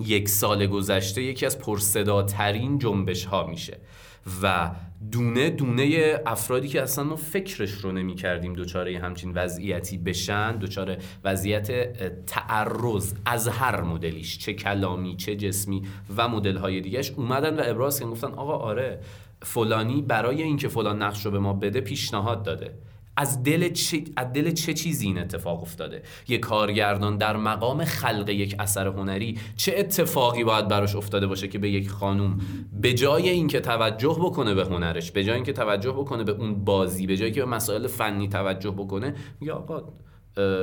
یک 0.00 0.28
سال 0.28 0.66
گذشته 0.66 1.22
یکی 1.22 1.46
از 1.46 1.58
پرصداترین 1.58 2.78
جنبش 2.78 3.24
ها 3.24 3.46
میشه. 3.46 3.78
و 4.42 4.70
دونه 5.12 5.50
دونه 5.50 6.14
افرادی 6.26 6.68
که 6.68 6.82
اصلا 6.82 7.04
ما 7.04 7.16
فکرش 7.16 7.70
رو 7.70 7.92
نمی 7.92 8.14
کردیم 8.14 8.52
دوچاره 8.52 8.98
همچین 8.98 9.32
وضعیتی 9.32 9.98
بشن 9.98 10.56
دوچاره 10.56 10.98
وضعیت 11.24 11.70
تعرض 12.26 13.14
از 13.26 13.48
هر 13.48 13.80
مدلیش 13.80 14.38
چه 14.38 14.52
کلامی 14.54 15.16
چه 15.16 15.36
جسمی 15.36 15.82
و 16.16 16.28
مدل 16.28 16.56
های 16.56 16.80
دیگهش 16.80 17.10
اومدن 17.10 17.56
و 17.60 17.62
ابراز 17.64 18.00
کردن 18.00 18.10
گفتن 18.10 18.32
آقا 18.32 18.56
آره 18.56 19.00
فلانی 19.42 20.02
برای 20.02 20.42
اینکه 20.42 20.68
فلان 20.68 21.02
نقش 21.02 21.24
رو 21.24 21.30
به 21.30 21.38
ما 21.38 21.52
بده 21.52 21.80
پیشنهاد 21.80 22.42
داده. 22.42 22.74
از 23.18 23.42
دل 23.42 23.72
چه, 23.72 24.04
از 24.16 24.32
دل 24.32 24.50
چه 24.50 24.74
چیزی 24.74 25.06
این 25.06 25.18
اتفاق 25.18 25.62
افتاده؟ 25.62 26.02
یک 26.28 26.40
کارگردان 26.40 27.16
در 27.16 27.36
مقام 27.36 27.84
خلق 27.84 28.28
یک 28.28 28.56
اثر 28.58 28.86
هنری 28.86 29.38
چه 29.56 29.74
اتفاقی 29.76 30.44
باید 30.44 30.68
براش 30.68 30.96
افتاده 30.96 31.26
باشه 31.26 31.48
که 31.48 31.58
به 31.58 31.70
یک 31.70 31.90
خانوم 31.90 32.40
به 32.72 32.94
جای 32.94 33.28
اینکه 33.28 33.60
توجه 33.60 34.16
بکنه 34.20 34.54
به 34.54 34.64
هنرش 34.64 35.10
به 35.10 35.24
جای 35.24 35.34
اینکه 35.34 35.52
توجه 35.52 35.92
بکنه 35.92 36.24
به 36.24 36.32
اون 36.32 36.64
بازی 36.64 37.06
به 37.06 37.16
جایی 37.16 37.32
که 37.32 37.40
به 37.40 37.46
مسائل 37.46 37.86
فنی 37.86 38.28
توجه 38.28 38.70
بکنه 38.70 39.14
میگه 39.40 39.52
آقا 39.52 39.82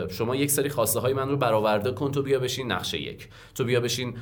شما 0.10 0.36
یک 0.36 0.52
سری 0.52 0.70
خواسته 0.70 1.00
های 1.00 1.14
من 1.14 1.30
رو 1.30 1.38
برآورده 1.38 1.92
کن 1.92 2.12
تو 2.12 2.22
بیا 2.22 2.40
بشین 2.40 2.72
نقشه 2.72 3.02
یک. 3.02 3.30
تو 3.56 3.64
بیا 3.64 3.80
بشین 3.80 4.18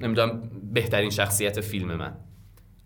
نمی‌دونم 0.00 0.50
بهترین 0.72 1.10
شخصیت 1.10 1.60
فیلم 1.60 1.94
من. 1.94 2.16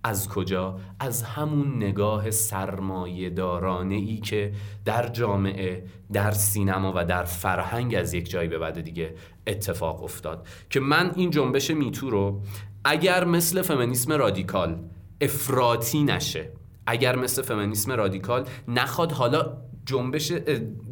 از 0.05 0.29
کجا؟ 0.29 0.79
از 1.01 1.23
همون 1.23 1.77
نگاه 1.77 2.31
سرمایه 2.31 3.31
دارانه 3.31 3.95
ای 3.95 4.17
که 4.17 4.53
در 4.85 5.09
جامعه، 5.09 5.85
در 6.13 6.31
سینما 6.31 6.93
و 6.97 7.05
در 7.05 7.25
فرهنگ 7.25 7.95
از 7.95 8.15
یک 8.15 8.31
جایی 8.31 8.49
به 8.49 8.59
بعد 8.59 8.81
دیگه 8.81 9.15
اتفاق 9.47 10.03
افتاد 10.03 10.47
که 10.71 10.81
من 10.81 11.13
این 11.17 11.31
جنبش 11.31 11.71
میتو 11.71 12.11
رو 12.11 12.41
اگر 12.85 13.25
مثل 13.25 13.63
فمینیسم 13.63 14.13
رادیکال 14.13 14.79
افراطی 15.21 16.03
نشه 16.03 16.49
اگر 16.87 17.17
مثل 17.17 17.43
فمینیسم 17.43 17.93
رادیکال 17.93 18.49
نخواد 18.69 19.13
حالا 19.13 19.57
جنبش 19.87 20.33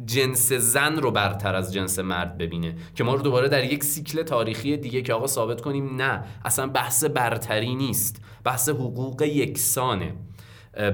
جنس 0.05 0.53
زن 0.53 0.95
رو 0.95 1.11
برتر 1.11 1.55
از 1.55 1.73
جنس 1.73 1.99
مرد 1.99 2.37
ببینه. 2.37 2.75
که 2.95 3.03
ما 3.03 3.15
رو 3.15 3.21
دوباره 3.21 3.47
در 3.47 3.63
یک 3.73 3.83
سیکل 3.83 4.23
تاریخی 4.23 4.77
دیگه 4.77 5.01
که 5.01 5.13
آقا 5.13 5.27
ثابت 5.27 5.61
کنیم 5.61 5.95
نه 5.95 6.23
اصلا 6.45 6.67
بحث 6.67 7.03
برتری 7.03 7.75
نیست. 7.75 8.21
بحث 8.43 8.69
حقوق 8.69 9.21
یکسانه. 9.21 10.13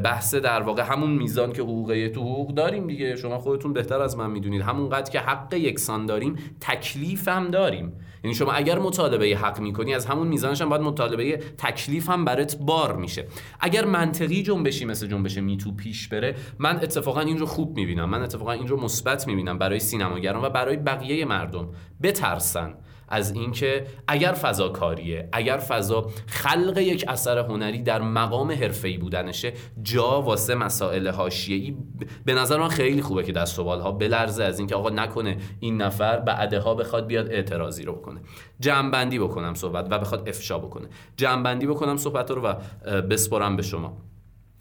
بحث 0.04 0.36
در 0.36 0.62
واقع 0.62 0.82
همون 0.82 1.12
میزان 1.12 1.54
که 1.54 1.62
حقوق 1.62 2.10
تو 2.14 2.22
حقوق 2.22 2.54
داریم 2.54 2.88
دیگه. 2.88 3.16
شما 3.16 3.40
خودتون 3.40 3.74
بهتر 3.74 4.02
از 4.02 4.18
من 4.18 4.32
می‌دونید. 4.32 4.62
همون 4.62 4.90
قدر 4.90 5.12
که 5.12 5.20
حق 5.20 5.54
یکسان 5.54 6.06
داریم 6.06 6.36
تکلیف 6.62 7.28
هم 7.28 7.48
داریم. 7.48 7.94
یعنی 8.24 8.36
شما 8.36 8.52
اگر 8.52 8.80
مطالبه 8.80 9.26
حق 9.26 9.60
می‌کنی 9.60 9.94
از 9.94 10.06
همون 10.06 10.28
میزانش 10.28 10.62
هم 10.62 10.70
باید 10.70 10.82
مطالبه 10.82 11.38
تکلیف 11.38 12.10
هم 12.10 12.26
برات 12.26 12.58
بار 12.62 12.96
میشه. 12.96 13.28
اگر 13.60 13.86
منطقی 13.86 14.44
جنبشی 14.44 14.86
مثل 14.86 15.08
جنبش 15.08 15.38
میتو 15.38 15.72
پیش 15.72 16.08
بره 16.08 16.36
من 16.60 16.76
اتفاقا 16.76 17.22
این 17.22 17.38
رو 17.38 17.46
خوب 17.46 17.76
می‌بینم. 17.76 18.10
من 18.10 18.22
اتفاقا 18.22 18.52
این 18.52 18.68
رو 18.68 18.82
مثبت 18.82 19.28
می‌بینم 19.28 19.58
برای 19.58 19.80
سینماگران 19.80 20.46
و 20.46 20.50
برای 20.50 20.78
بقیه 20.78 21.26
مردم. 21.26 21.70
بترسن. 22.04 22.74
از 23.08 23.32
اینکه 23.32 23.88
اگر 24.08 24.32
فضا 24.32 24.70
کاریه 24.70 25.30
اگر 25.32 25.58
فضا 25.58 26.10
خلق 26.28 26.78
یک 26.78 27.06
اثر 27.08 27.38
هنری 27.38 27.82
در 27.82 28.02
مقام 28.02 28.52
حرفه‌ای 28.52 28.98
بودنشه 28.98 29.54
جا 29.84 30.22
واسه 30.22 30.56
مسائل 30.56 31.08
حاشیه‌ای 31.08 31.78
به 32.26 32.34
نظر 32.34 32.58
من 32.58 32.68
خیلی 32.68 33.02
خوبه 33.02 33.24
که 33.24 33.32
دست 33.32 33.60
و 33.60 33.64
بالها 33.64 33.92
بلرزه 33.92 34.44
از 34.44 34.60
اینکه 34.60 34.76
آقا 34.76 34.90
نکنه 34.90 35.38
این 35.60 35.82
نفر 35.82 36.20
بعدها 36.20 36.76
بخواد 36.76 37.08
بیاد 37.08 37.32
اعتراضی 37.32 37.84
رو 37.84 37.94
بکنه. 37.94 38.20
جمعبندی 38.60 39.20
بکنم 39.20 39.54
صحبت 39.54 39.88
و 39.92 40.00
بخواد 40.00 40.30
افشا 40.30 40.58
بکنه. 40.58 40.88
جمعبندی 41.18 41.68
بکنم 41.68 41.98
صحبت 41.98 42.32
رو 42.32 42.42
و 42.42 42.54
بسپرم 43.02 43.56
به 43.56 43.64
شما. 43.64 43.98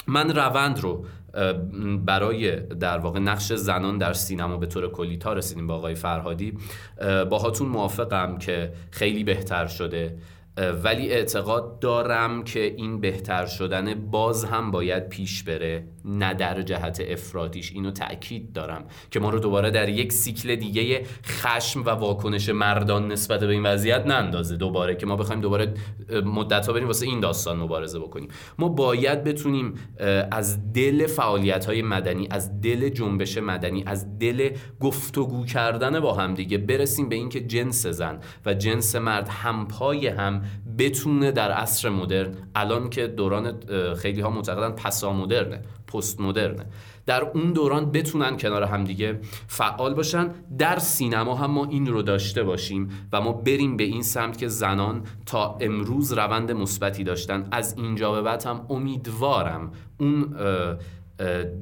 من 0.07 0.37
روند 0.37 0.81
رو 0.81 1.05
برای 2.05 2.57
در 2.61 2.99
واقع 2.99 3.19
نقش 3.19 3.53
زنان 3.53 3.99
در 3.99 4.13
سینما 4.13 4.57
به 4.57 4.67
طور 4.67 4.91
کلی 4.91 5.17
تا 5.17 5.33
رسیدیم 5.33 5.67
با 5.67 5.75
آقای 5.75 5.95
فرهادی 5.95 6.59
باهاتون 7.31 7.69
موافقم 7.69 8.39
که 8.39 8.73
خیلی 8.91 9.25
بهتر 9.25 9.67
شده 9.67 10.17
ولی 10.57 11.11
اعتقاد 11.11 11.79
دارم 11.79 12.45
که 12.45 12.61
این 12.61 13.01
بهتر 13.01 13.47
شدن 13.47 13.95
باز 13.95 14.45
هم 14.45 14.71
باید 14.71 15.09
پیش 15.09 15.43
بره. 15.43 15.85
نه 16.07 16.35
در 16.35 16.63
جهت 16.63 17.03
افرادیش. 17.09 17.73
اینو 17.73 17.91
تاکید 17.91 18.53
دارم 18.53 18.85
که 19.11 19.21
ما 19.21 19.31
رو 19.31 19.39
دوباره 19.39 19.71
در 19.71 19.89
یک 19.89 20.13
سیکل 20.13 20.57
دیگه 20.57 21.03
خشم 21.25 21.85
و 21.85 21.89
واکنش 21.89 22.49
مردان 22.49 23.13
نسبت 23.13 23.41
به 23.41 23.53
این 23.53 23.63
وضعیت 23.63 24.07
نندازه. 24.07 24.57
دوباره 24.57 24.95
که 24.95 25.07
ما 25.07 25.17
بخوایم 25.17 25.41
دوباره 25.41 25.75
مدت 26.25 26.67
ها 26.67 26.73
بریم 26.73 26.87
واسه 26.87 27.07
این 27.07 27.21
داستان 27.21 27.59
مبارزه 27.59 27.99
بکنیم. 27.99 28.29
ما 28.59 28.69
باید 28.69 29.25
بتونیم 29.25 29.75
از 30.31 30.73
دل 30.73 31.07
فعالیت 31.07 31.65
های 31.67 31.83
مدنی 31.83 32.29
از 32.31 32.61
دل 32.61 32.89
جنبش 32.89 33.39
مدنی 33.39 33.85
از 33.87 34.19
دل 34.19 34.51
گفتگو 34.81 35.45
کردن 35.45 36.01
با 36.01 36.15
هم 36.15 36.35
دیگه 36.35 36.59
برسیم 36.59 37.09
به 37.09 37.15
اینکه 37.15 37.41
جنس 37.41 37.87
زن 37.87 38.21
و 38.47 38.55
جنس 38.55 38.97
مرد 38.97 39.29
همپای 39.29 40.09
هم 40.09 40.43
بتونه 40.79 41.33
در 41.33 41.53
عصر 41.53 41.89
مدرن 41.89 42.35
الان 42.55 42.91
که 42.91 43.07
دوران 43.07 43.53
خیلی 43.95 44.21
ها 44.21 44.31
معتقدن 44.31 44.71
پسا 44.71 45.13
مدرنه 45.13 45.63
پست 45.87 46.20
مدرنه 46.20 46.66
در 47.07 47.22
اون 47.24 47.53
دوران 47.53 47.91
بتونن 47.91 48.37
کنار 48.37 48.62
همدیگه 48.62 49.20
فعال 49.47 49.95
باشن. 49.95 50.30
در 50.59 50.78
سینما 50.78 51.34
هم 51.34 51.51
ما 51.51 51.64
این 51.64 51.87
رو 51.87 52.03
داشته 52.03 52.43
باشیم 52.43 53.09
و 53.12 53.20
ما 53.20 53.32
بریم 53.32 53.76
به 53.76 53.84
این 53.84 54.03
سمت 54.03 54.39
که 54.39 54.49
زنان 54.49 55.03
تا 55.26 55.57
امروز 55.61 56.12
روند 56.12 56.53
مثبتی 56.53 57.05
داشتن. 57.05 57.49
از 57.51 57.74
اینجا 57.78 58.12
به 58.12 58.22
بعد 58.22 58.45
هم 58.45 58.66
امیدوارم 58.70 59.72
اون 59.99 60.37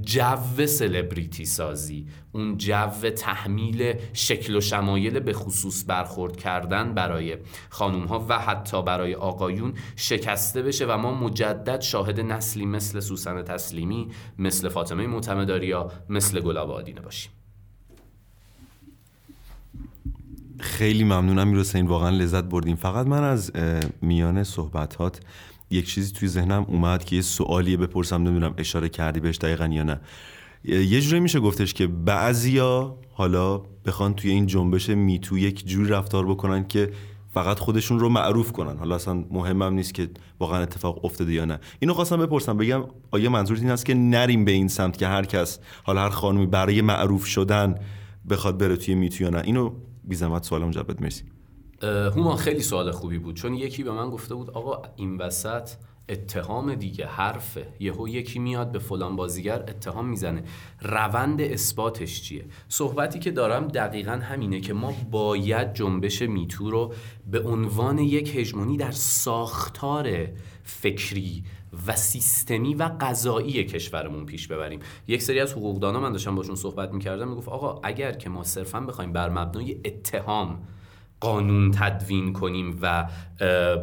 جو 0.03 0.67
سلبریتی 0.67 1.45
سازی. 1.45 2.07
اون 2.33 2.57
جو 2.57 3.11
تحمیل 3.17 3.95
شکل 4.13 4.57
و 4.57 4.61
شمایل 4.61 5.21
به 5.21 5.33
خصوص 5.33 5.85
برخورد 5.87 6.37
کردن 6.37 6.95
برای 6.95 7.37
خانوم 7.69 8.05
ها 8.05 8.27
و 8.29 8.39
حتی 8.39 8.83
برای 8.83 9.15
آقایون 9.15 9.75
شکسته 9.97 10.63
بشه 10.63 10.87
و 10.87 10.97
ما 10.97 11.15
مجدد 11.15 11.81
شاهد 11.81 12.21
نسلی 12.21 12.67
مثل 12.67 13.01
سوسن 13.01 13.43
تسلیمی 13.43 14.09
مثل 14.39 14.69
فاطمه 14.69 15.07
معتمداریا 15.07 15.91
مثل 16.09 16.41
گلاب 16.41 16.71
آدینه 16.71 17.01
باشیم. 17.01 17.33
خیلی 20.61 21.05
ممنونم 21.05 21.49
می‌رسه 21.49 21.83
واقعا 21.83 22.11
لذت 22.11 22.45
بردیم. 22.45 22.77
فقط 22.77 23.07
من 23.07 23.23
از 23.25 23.53
میان 24.03 24.45
صحبتات 24.45 25.21
یک 25.71 25.87
چیزی 25.87 26.13
توی 26.13 26.29
ذهنم 26.29 26.67
اومد 26.69 27.05
که 27.05 27.17
یه 27.17 27.23
سوالیه 27.23 27.77
بپرسم 27.77 28.23
نمی‌دونم 28.23 28.55
اشاره 28.59 28.89
کردی 28.89 29.21
بهش 29.21 29.37
دقیقا 29.37 29.67
یا 29.67 29.83
نه. 29.83 30.01
یه 30.65 31.01
جوری 31.01 31.21
میشه 31.21 31.41
گفتش 31.41 31.75
که 31.75 31.87
بعضیا 31.87 32.99
حالا 33.13 33.59
بخوان 33.59 34.15
توی 34.15 34.31
این 34.31 34.47
جنبش 34.47 34.89
میتو 34.89 35.39
یک 35.39 35.67
جوری 35.67 35.89
رفتار 35.89 36.27
بکنن 36.27 36.67
که 36.67 36.91
فقط 37.35 37.59
خودشون 37.59 37.99
رو 38.01 38.09
معروف 38.09 38.53
کنن. 38.53 38.79
حالا 38.79 38.95
اصلا 38.95 39.25
مهمم 39.31 39.75
نیست 39.75 39.95
که 39.95 40.11
واقعا 40.41 40.63
اتفاق 40.63 41.05
افتاده 41.05 41.33
یا 41.33 41.45
نه. 41.45 41.61
اینو 41.79 41.95
خواستم 41.95 42.17
بپرسم 42.17 42.57
بگم 42.57 42.85
آیا 43.11 43.31
منظورت 43.31 43.61
این 43.61 43.71
است 43.71 43.87
که 43.87 43.95
نریم 43.95 44.45
به 44.45 44.53
این 44.53 44.69
سمت 44.69 44.99
که 44.99 45.07
هر 45.07 45.25
کس 45.25 45.59
حالا 45.83 46.01
هر 46.01 46.11
خانومی 46.11 46.47
برای 46.47 46.83
معروف 46.83 47.27
شدن 47.27 47.75
بخواد 48.31 48.59
بره 48.59 48.77
توی 48.77 48.95
میتو 48.95 49.25
یا 49.25 49.31
نه؟ 49.31 49.43
اینو 49.45 49.73
بی 50.05 50.17
زحمت 50.17 50.45
سوالم 50.45 50.71
جواب 50.71 51.03
مرسی. 51.03 51.25
هومان 51.85 52.37
خیلی 52.37 52.63
سوال 52.63 52.91
خوبی 52.91 53.19
بود. 53.19 53.37
چون 53.37 53.55
یکی 53.55 53.83
به 53.83 53.93
من 53.93 54.11
گفته 54.11 54.35
بود 54.35 54.51
آقا 54.51 54.83
این 54.97 55.17
وسط 55.17 55.71
اتهام 56.09 56.75
دیگه 56.75 57.07
حرفه. 57.07 57.67
یهو 57.81 58.09
یکی 58.09 58.39
میاد 58.39 58.73
به 58.73 58.79
فلان 58.79 59.17
بازیگر 59.17 59.63
اتهام 59.63 60.07
می‌زنه. 60.09 60.43
روند 60.83 61.41
اثباتش 61.41 62.23
چیه؟ 62.23 62.45
صحبتی 62.69 63.19
که 63.19 63.31
دارم 63.31 63.69
دقیقا 63.69 64.13
همینه 64.13 64.61
که 64.61 64.73
ما 64.73 64.93
باید 65.11 65.75
جنبش 65.75 66.23
میتو 66.23 66.71
رو 66.71 66.93
به 67.31 67.41
عنوان 67.41 67.99
یک 67.99 68.37
هژمونی 68.37 68.77
در 68.77 68.91
ساختار 68.91 70.29
فکری 70.65 71.45
و 71.87 71.97
سیستمی 71.97 72.75
و 72.75 72.91
قضایی 73.01 73.65
کشورمون 73.65 74.27
پیش 74.27 74.49
ببریم. 74.49 74.81
یک 75.09 75.23
سری 75.23 75.41
از 75.41 75.53
حقوقدانا 75.53 76.01
من 76.01 76.13
داشتم 76.13 76.35
باشون 76.35 76.55
صحبت 76.55 76.93
می‌کردم 76.93 77.29
می‌گفت 77.29 77.49
آقا 77.49 77.81
اگر 77.83 78.13
که 78.13 78.31
ما 78.31 78.45
صرفا 78.45 78.81
بخوایم 78.81 79.13
بر 79.13 79.29
مبنای 79.29 79.81
اتهام 79.85 80.63
قانون 81.25 81.71
تدوین 81.71 82.33
کنیم 82.33 82.79
و 82.83 83.09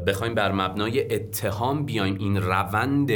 بخوایم 0.07 0.35
بر 0.35 0.51
مبنای 0.51 1.15
اتهام 1.15 1.85
بیایم 1.85 2.15
این 2.19 2.41
روند 2.41 3.11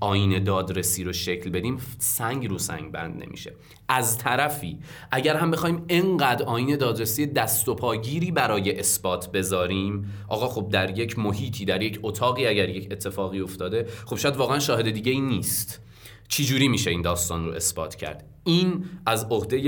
آین 0.00 0.44
دادرسی 0.44 1.04
رو 1.04 1.12
شکل 1.12 1.50
بدیم 1.50 1.78
سنگ 1.98 2.48
رو 2.50 2.58
سنگ 2.58 2.92
بند 2.92 3.24
نمیشه. 3.24 3.52
از 3.88 4.18
طرفی 4.18 4.78
اگر 5.10 5.36
هم 5.36 5.50
بخوایم 5.50 5.84
انقدر 5.88 6.44
آین 6.44 6.76
دادرسی 6.76 7.26
دست 7.26 7.68
و 7.68 7.74
پاگیری 7.74 8.30
برای 8.30 8.78
اثبات 8.78 9.32
بذاریم 9.32 10.12
آقا 10.28 10.48
خب 10.48 10.68
در 10.68 10.98
یک 10.98 11.18
محیطی 11.18 11.64
در 11.64 11.82
یک 11.82 12.00
اتاقی 12.02 12.46
اگر 12.46 12.68
یک 12.68 12.88
اتفاقی 12.92 13.40
افتاده 13.40 13.86
خب 14.06 14.16
شاید 14.16 14.36
واقعا 14.36 14.58
شاهد 14.58 14.90
دیگه 14.90 15.12
ای 15.12 15.20
نیست. 15.20 15.80
چجوری 16.28 16.68
میشه 16.68 16.90
این 16.90 17.02
داستان 17.02 17.46
رو 17.46 17.52
اثبات 17.52 17.94
کرد؟ 17.94 18.24
این 18.44 18.84
از 19.06 19.26
عهده 19.30 19.58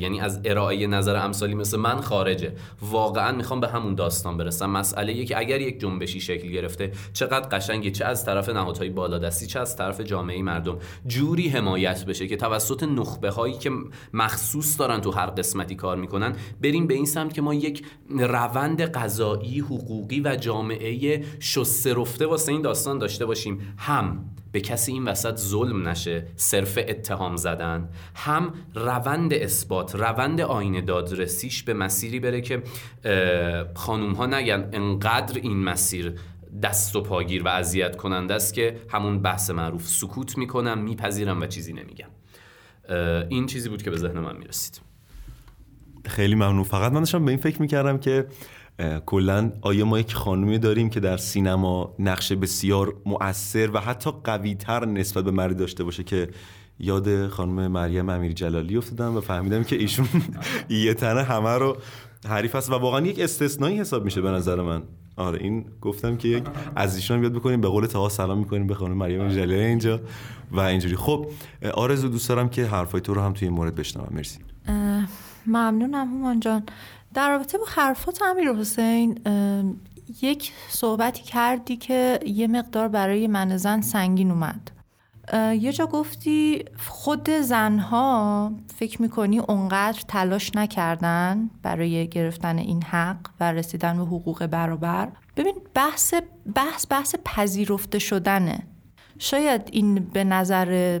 یعنی 0.00 0.20
از 0.20 0.40
ارائه 0.44 0.86
نظر 0.86 1.16
امثالی 1.16 1.54
مثل 1.54 1.76
من 1.76 2.00
خارجه. 2.00 2.52
واقعا 2.82 3.36
می‌خوام 3.36 3.60
به 3.60 3.68
همون 3.68 3.94
داستان 3.94 4.36
برسم. 4.36 4.70
مسئله 4.70 5.24
که 5.24 5.38
اگر 5.38 5.60
یک 5.60 5.80
جنبشی 5.80 6.20
شکل 6.20 6.48
گرفته 6.48 6.92
چقدر 7.12 7.48
قشنگه 7.48 7.90
چه 7.90 8.04
از 8.04 8.24
طرف 8.24 8.48
نهادهای 8.48 8.90
بالادستی 8.90 9.46
چه 9.46 9.60
از 9.60 9.76
طرف 9.76 10.00
جامعه 10.00 10.42
مردم 10.42 10.78
جوری 11.06 11.48
حمایت 11.48 12.04
بشه 12.04 12.26
که 12.26 12.36
توسط 12.36 12.82
نخبه 12.82 13.30
هایی 13.30 13.54
که 13.54 13.70
مخصوص 14.12 14.78
دارن 14.78 15.00
تو 15.00 15.10
هر 15.10 15.26
قسمتی 15.26 15.74
کار 15.74 15.96
می‌کنن 15.96 16.36
بریم 16.62 16.86
به 16.86 16.94
این 16.94 17.06
سمت 17.06 17.34
که 17.34 17.42
ما 17.42 17.54
یک 17.54 17.84
روند 18.08 18.80
قضایی 18.80 19.60
حقوقی 19.60 20.20
و 20.20 20.36
جامعه 20.36 21.24
شسته 21.40 21.94
رفته 21.94 22.26
واسه 22.26 22.52
این 22.52 22.62
داستان 22.62 22.98
داشته 22.98 23.26
باشیم. 23.26 23.74
هم 23.78 24.24
به 24.52 24.60
کسی 24.60 24.92
این 24.92 25.04
وسط 25.04 25.36
ظلم 25.36 25.88
نشه 25.88 26.26
صرف 26.36 26.78
اتهام 26.88 27.36
زدن. 27.36 27.75
هم 28.14 28.52
روند 28.74 29.34
اثبات 29.34 29.94
روند 29.94 30.40
آینه 30.40 30.80
دادرسیش 30.80 31.62
به 31.62 31.74
مسیری 31.74 32.20
بره 32.20 32.40
که 32.40 32.62
خانوم 33.74 34.12
ها 34.12 34.26
نگن 34.26 34.68
انقدر 34.72 35.40
این 35.40 35.64
مسیر 35.64 36.14
دست 36.62 36.96
و 36.96 37.00
پاگیر 37.00 37.42
و 37.42 37.48
اذیت 37.48 37.96
کننده 37.96 38.34
است 38.34 38.54
که 38.54 38.76
همون 38.90 39.22
بحث 39.22 39.50
معروف 39.50 39.86
سکوت 39.86 40.38
می‌کنم 40.38 40.78
میپذیرم 40.78 41.40
و 41.40 41.46
چیزی 41.46 41.72
نمیگم. 41.72 42.08
این 43.28 43.46
چیزی 43.46 43.68
بود 43.68 43.82
که 43.82 43.90
به 43.90 43.96
ذهن 43.96 44.18
من 44.18 44.36
می‌رسید. 44.36 44.80
خیلی 46.04 46.34
ممنون. 46.34 46.62
فقط 46.62 46.92
من 46.92 47.00
داشتم 47.00 47.24
به 47.24 47.30
این 47.30 47.40
فکر 47.40 47.62
می‌کردم 47.62 47.98
که 47.98 48.26
کلا 49.06 49.52
آیا 49.60 49.84
ما 49.84 49.98
یک 49.98 50.14
خانومی 50.14 50.58
داریم 50.58 50.90
که 50.90 51.00
در 51.00 51.16
سینما 51.16 51.94
نقش 51.98 52.32
بسیار 52.32 52.94
مؤثر 53.06 53.70
و 53.70 53.80
حتی 53.80 54.10
قویتر 54.24 54.84
نسبت 54.84 55.24
به 55.24 55.30
مردی 55.30 55.54
داشته 55.54 55.84
باشه 55.84 56.04
که 56.04 56.28
یاد 56.78 57.28
خانم 57.28 57.66
مریم 57.66 58.08
امیر 58.08 58.32
جلالی 58.32 58.76
افتادم 58.76 59.16
و 59.16 59.20
فهمیدم 59.20 59.64
که 59.64 59.76
ایشون 59.76 60.08
یه 60.84 60.94
تنه 60.94 61.22
همه 61.22 61.50
رو 61.50 61.76
حریف 62.28 62.54
است 62.54 62.70
و 62.70 62.74
واقعا 62.74 63.06
یک 63.06 63.20
استثنایی 63.20 63.80
حساب 63.80 64.04
میشه 64.04 64.20
به 64.20 64.30
نظر 64.30 64.62
من. 64.62 64.82
آره 65.16 65.42
این 65.42 65.64
گفتم 65.80 66.16
که 66.16 66.28
یک 66.28 66.44
از 66.76 66.96
ایشون 66.96 67.22
یاد 67.22 67.32
بکنیم 67.32 67.60
به 67.60 67.68
قول 67.68 67.86
تاها 67.86 68.08
سلام 68.08 68.38
می‌کنیم 68.38 68.66
به 68.66 68.74
خانم 68.74 68.96
مریم 68.96 69.28
جلالی 69.28 69.54
اینجا 69.54 70.00
و 70.50 70.60
اینجوری. 70.60 70.96
خب 70.96 71.26
آرزو 71.74 72.08
دوست 72.08 72.28
دارم 72.28 72.48
که 72.48 72.66
حرفای 72.66 73.00
تو 73.00 73.14
رو 73.14 73.20
هم 73.20 73.32
توی 73.32 73.48
این 73.48 73.56
مورد 73.56 73.74
بشنوم. 73.74 74.08
مرسی. 74.10 74.38
ممنونم 75.46 76.08
همان 76.08 76.40
جان. 76.40 76.62
در 77.14 77.30
رابطه 77.30 77.58
با 77.58 77.64
حرفات 77.68 78.22
امیر 78.22 78.52
حسین 78.52 79.18
یک 80.22 80.52
صحبتی 80.68 81.22
کردی 81.22 81.76
که 81.76 82.20
یه 82.26 82.46
مقدار 82.46 82.88
برای 82.88 83.26
من 83.26 83.56
زن 83.56 83.80
سنگین 83.80 84.30
اومد. 84.30 84.70
یه 85.34 85.72
جا 85.72 85.86
گفتی 85.86 86.64
خود 86.88 87.30
زنها 87.30 88.52
فکر 88.76 89.02
می‌کنی 89.02 89.38
اونقدر 89.38 90.00
تلاش 90.08 90.54
نکردن 90.54 91.50
برای 91.62 92.08
گرفتن 92.08 92.58
این 92.58 92.82
حق 92.82 93.16
و 93.40 93.52
رسیدن 93.52 93.96
به 93.96 94.04
حقوق 94.04 94.46
برابر؟ 94.46 95.08
ببین 95.36 95.54
بحث 95.74 96.14
بحث 96.54 96.86
بحث 96.90 97.14
پذیرفته 97.24 97.98
شدنه. 97.98 98.58
شاید 99.18 99.62
این 99.72 99.94
به 99.94 100.24
نظر 100.24 101.00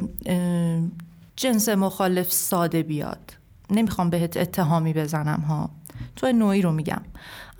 جنس 1.36 1.68
مخالف 1.68 2.32
ساده 2.32 2.82
بیاد. 2.82 3.36
نمی‌خوام 3.70 4.10
بهت 4.10 4.36
اتهامی 4.36 4.92
بزنم 4.92 5.40
ها. 5.40 5.70
تو 6.16 6.32
نوعی 6.32 6.62
رو 6.62 6.72
میگم. 6.72 7.02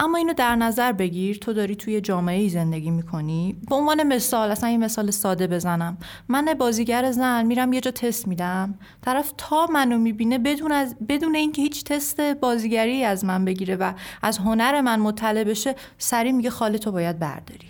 اما 0.01 0.19
اینو 0.19 0.33
در 0.33 0.57
نظر 0.57 0.93
بگیر 0.93 1.39
تو 1.39 1.53
داری 1.53 1.77
توی 1.77 2.01
جامعه 2.01 2.41
ای 2.41 2.49
زندگی 2.49 2.91
می‌کنی. 2.91 3.57
به 3.69 3.75
عنوان 3.75 4.03
مثال 4.03 4.51
اصلا 4.51 4.71
یه 4.71 4.79
مثال 4.79 5.11
ساده 5.11 5.47
بزنم. 5.47 5.99
من 6.29 6.55
بازیگر 6.59 7.13
زن 7.13 7.47
میرم 7.47 7.73
یه 7.73 7.81
جا 7.81 7.91
تست 7.91 8.29
میدم. 8.29 8.79
طرف 9.03 9.33
تا 9.39 9.67
منو 9.67 9.99
می‌بینه 9.99 10.39
بدون 10.39 10.73
از 10.73 10.97
بدون 11.09 11.35
اینکه 11.35 11.63
هیچ 11.63 11.85
تست 11.85 12.21
بازیگری 12.21 13.05
از 13.05 13.25
من 13.25 13.45
بگیره 13.45 13.77
و 13.77 13.93
از 14.23 14.39
هنر 14.39 14.81
من 14.81 15.01
مطلع 15.01 15.45
بشه 15.45 15.75
سری 15.99 16.33
میگه 16.33 16.51
خاله 16.51 16.79
تو 16.79 16.93
باید 16.93 17.19
برداری. 17.19 17.69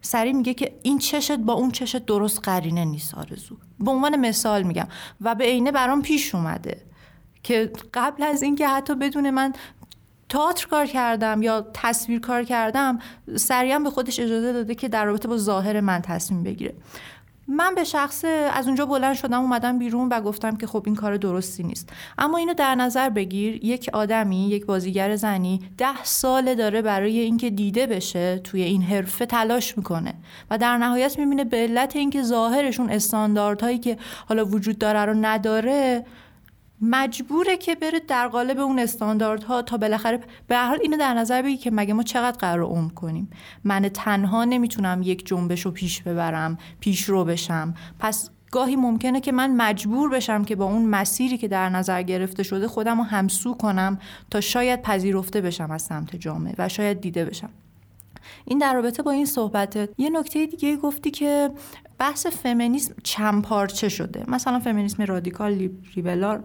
سری 0.00 0.32
میگه 0.32 0.54
که 0.54 0.78
این 0.82 0.98
چشت 0.98 1.36
با 1.38 1.52
اون 1.52 1.70
چشت 1.70 2.06
درست 2.06 2.40
قرینه 2.42 2.84
نیست 2.84 3.14
آرزو. 3.14 3.56
به 3.80 3.90
عنوان 3.90 4.16
مثال 4.16 4.62
میگم. 4.62 4.88
و 5.20 5.34
به 5.34 5.44
عینه 5.44 5.72
برام 5.72 6.02
پیش 6.02 6.34
اومده 6.34 6.82
که 7.42 7.72
قبل 7.94 8.22
از 8.22 8.42
اینکه 8.42 8.68
حتی 8.68 8.94
بدون 8.94 9.30
من 9.30 9.52
تئاتر 10.34 10.66
کار 10.66 10.86
کردم 10.86 11.42
یا 11.42 11.66
تصویر 11.74 12.20
کار 12.20 12.44
کردم 12.44 12.98
سریعا 13.36 13.78
به 13.78 13.90
خودش 13.90 14.20
اجازه 14.20 14.52
داده 14.52 14.74
که 14.74 14.88
در 14.88 15.04
رابطه 15.04 15.28
با 15.28 15.36
ظاهر 15.36 15.80
من 15.80 16.02
تصمیم 16.02 16.42
بگیره. 16.42 16.74
من 17.48 17.74
به 17.74 17.84
شخص 17.84 18.24
از 18.52 18.66
اونجا 18.66 18.86
بلند 18.86 19.14
شدم 19.14 19.40
اومدم 19.40 19.78
بیرون 19.78 20.08
و 20.08 20.20
گفتم 20.20 20.56
که 20.56 20.66
خب 20.66 20.82
این 20.86 20.94
کار 20.94 21.16
درستی 21.16 21.62
نیست. 21.62 21.88
اما 22.18 22.38
اینو 22.38 22.54
در 22.54 22.74
نظر 22.74 23.08
بگیر 23.08 23.64
یک 23.64 23.90
آدمی 23.92 24.48
یک 24.48 24.66
بازیگر 24.66 25.16
زنی 25.16 25.60
ده 25.78 26.04
ساله 26.04 26.54
داره 26.54 26.82
برای 26.82 27.18
اینکه 27.18 27.50
دیده 27.50 27.86
بشه 27.86 28.38
توی 28.38 28.62
این 28.62 28.82
حرفه 28.82 29.26
تلاش 29.26 29.78
می‌کنه 29.78 30.14
و 30.50 30.58
در 30.58 30.78
نهایت 30.78 31.18
می‌بینه 31.18 31.44
به 31.44 31.56
علت 31.56 31.96
اینکه 31.96 32.22
ظاهرشون 32.22 32.90
استانداردهایی 32.90 33.78
که 33.78 33.96
حالا 34.28 34.44
وجود 34.44 34.78
داره 34.78 35.04
رو 35.04 35.14
نداره 35.14 36.04
مجبوره 36.90 37.56
که 37.56 37.74
بره 37.74 38.00
در 38.00 38.28
قالب 38.28 38.58
اون 38.58 38.78
استانداردها 38.78 39.62
تا 39.62 39.76
بالاخره 39.76 40.20
به 40.46 40.58
حال 40.58 40.78
اینو 40.82 40.96
در 40.96 41.14
نظر 41.14 41.42
بگی 41.42 41.56
که 41.56 41.70
مگه 41.70 41.94
ما 41.94 42.02
چقدر 42.02 42.38
قرار 42.38 42.64
عمر 42.64 42.92
کنیم. 42.92 43.30
من 43.64 43.88
تنها 43.88 44.44
نمی‌تونم 44.44 45.00
یک 45.02 45.26
جنبش 45.26 45.60
رو 45.60 45.70
پیش 45.70 46.02
ببرم 46.02 46.58
پیش 46.80 47.04
رو 47.04 47.24
بشم. 47.24 47.74
پس 47.98 48.30
گاهی 48.50 48.76
ممکنه 48.76 49.20
که 49.20 49.32
من 49.32 49.56
مجبور 49.56 50.10
بشم 50.10 50.44
که 50.44 50.56
با 50.56 50.64
اون 50.64 50.84
مسیری 50.84 51.38
که 51.38 51.48
در 51.48 51.68
نظر 51.68 52.02
گرفته 52.02 52.42
شده 52.42 52.68
خودم 52.68 52.98
رو 52.98 53.04
همسو 53.04 53.54
کنم 53.54 53.98
تا 54.30 54.40
شاید 54.40 54.82
پذیرفته 54.82 55.40
بشم 55.40 55.70
از 55.70 55.82
سمت 55.82 56.16
جامعه 56.16 56.54
و 56.58 56.68
شاید 56.68 57.00
دیده 57.00 57.24
بشم. 57.24 57.50
این 58.44 58.58
در 58.58 58.74
رابطه 58.74 59.02
با 59.02 59.10
این 59.10 59.26
صحبتت 59.26 59.88
یه 59.98 60.10
نکته 60.10 60.46
دیگه 60.46 60.76
گفتی 60.76 61.10
که 61.10 61.50
بحث 61.98 62.26
فمینیسم 62.26 62.94
چند 63.02 63.42
پارچه 63.42 63.88
شده. 63.88 64.24
مثلا 64.28 64.58
فمینیسم 64.58 65.02
رادیکال 65.02 65.70
لیبرال 65.96 66.42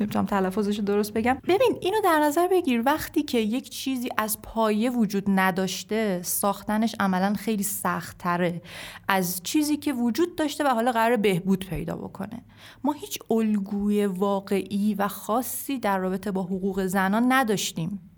نمی‌تونم 0.00 0.26
تلفظش 0.26 0.78
رو 0.78 0.84
درست 0.84 1.12
بگم. 1.12 1.38
ببین 1.48 1.78
اینو 1.80 1.96
در 2.04 2.20
نظر 2.20 2.48
بگیر. 2.48 2.82
وقتی 2.86 3.22
که 3.22 3.38
یک 3.38 3.70
چیزی 3.70 4.08
از 4.18 4.42
پایه 4.42 4.90
وجود 4.90 5.24
نداشته 5.26 6.20
ساختنش 6.22 6.94
عملا 7.00 7.34
خیلی 7.34 7.62
سختتره. 7.62 8.62
از 9.08 9.40
چیزی 9.42 9.76
که 9.76 9.92
وجود 9.92 10.36
داشته 10.36 10.64
و 10.64 10.68
حالا 10.68 10.92
قرار 10.92 11.16
بهبود 11.16 11.66
پیدا 11.66 11.96
بکنه. 11.96 12.44
ما 12.84 12.92
هیچ 12.92 13.18
الگوی 13.30 14.06
واقعی 14.06 14.94
و 14.94 15.08
خاصی 15.08 15.78
در 15.78 15.98
رابطه 15.98 16.30
با 16.30 16.42
حقوق 16.42 16.86
زنان 16.86 17.32
نداشتیم. 17.32 18.09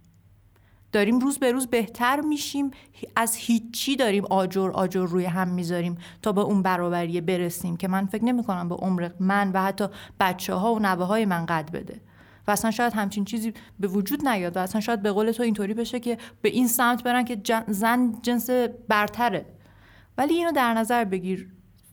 داریم 0.93 1.19
روز 1.19 1.39
به 1.39 1.53
روز 1.53 1.67
بهتر 1.67 2.21
میشیم. 2.21 2.71
از 3.17 3.37
هیچی 3.37 3.97
داریم 3.97 4.25
آجر 4.25 4.71
آجر 4.71 5.07
روی 5.07 5.25
هم 5.25 5.49
می‌ذاریم 5.49 5.99
تا 6.23 6.33
به 6.33 6.41
اون 6.41 6.63
برابری 6.63 7.21
برسیم 7.21 7.77
که 7.77 7.89
من 7.89 8.07
فکر 8.07 8.25
نمی 8.25 8.45
کنم 8.45 8.69
به 8.69 8.75
عمر 8.75 9.11
من 9.21 9.53
و 9.53 9.63
حتی 9.63 9.87
بچه 10.21 10.55
ها 10.55 10.75
و 10.75 10.79
نوه 10.79 11.05
های 11.05 11.25
من 11.25 11.47
قد 11.47 11.71
بده. 11.71 12.01
و 12.47 12.51
اصلا 12.51 12.71
شاید 12.71 12.93
همچین 12.93 13.25
چیزی 13.25 13.55
به 13.81 13.89
وجود 13.89 14.29
نیاد 14.29 14.57
و 14.57 14.61
اصلا 14.61 14.81
شاید 14.81 15.03
به 15.03 15.13
قول 15.13 15.31
تو 15.31 15.43
اینطوری 15.43 15.75
بشه 15.75 16.01
که 16.01 16.19
به 16.43 16.49
این 16.49 16.69
سمت 16.69 17.03
برن 17.03 17.25
که 17.25 17.43
زن 17.69 18.13
جنس 18.23 18.51
برتره. 18.89 19.47
ولی 20.19 20.35
اینو 20.35 20.53
در 20.53 20.75
نظر 20.75 21.05
بگیر. 21.05 21.49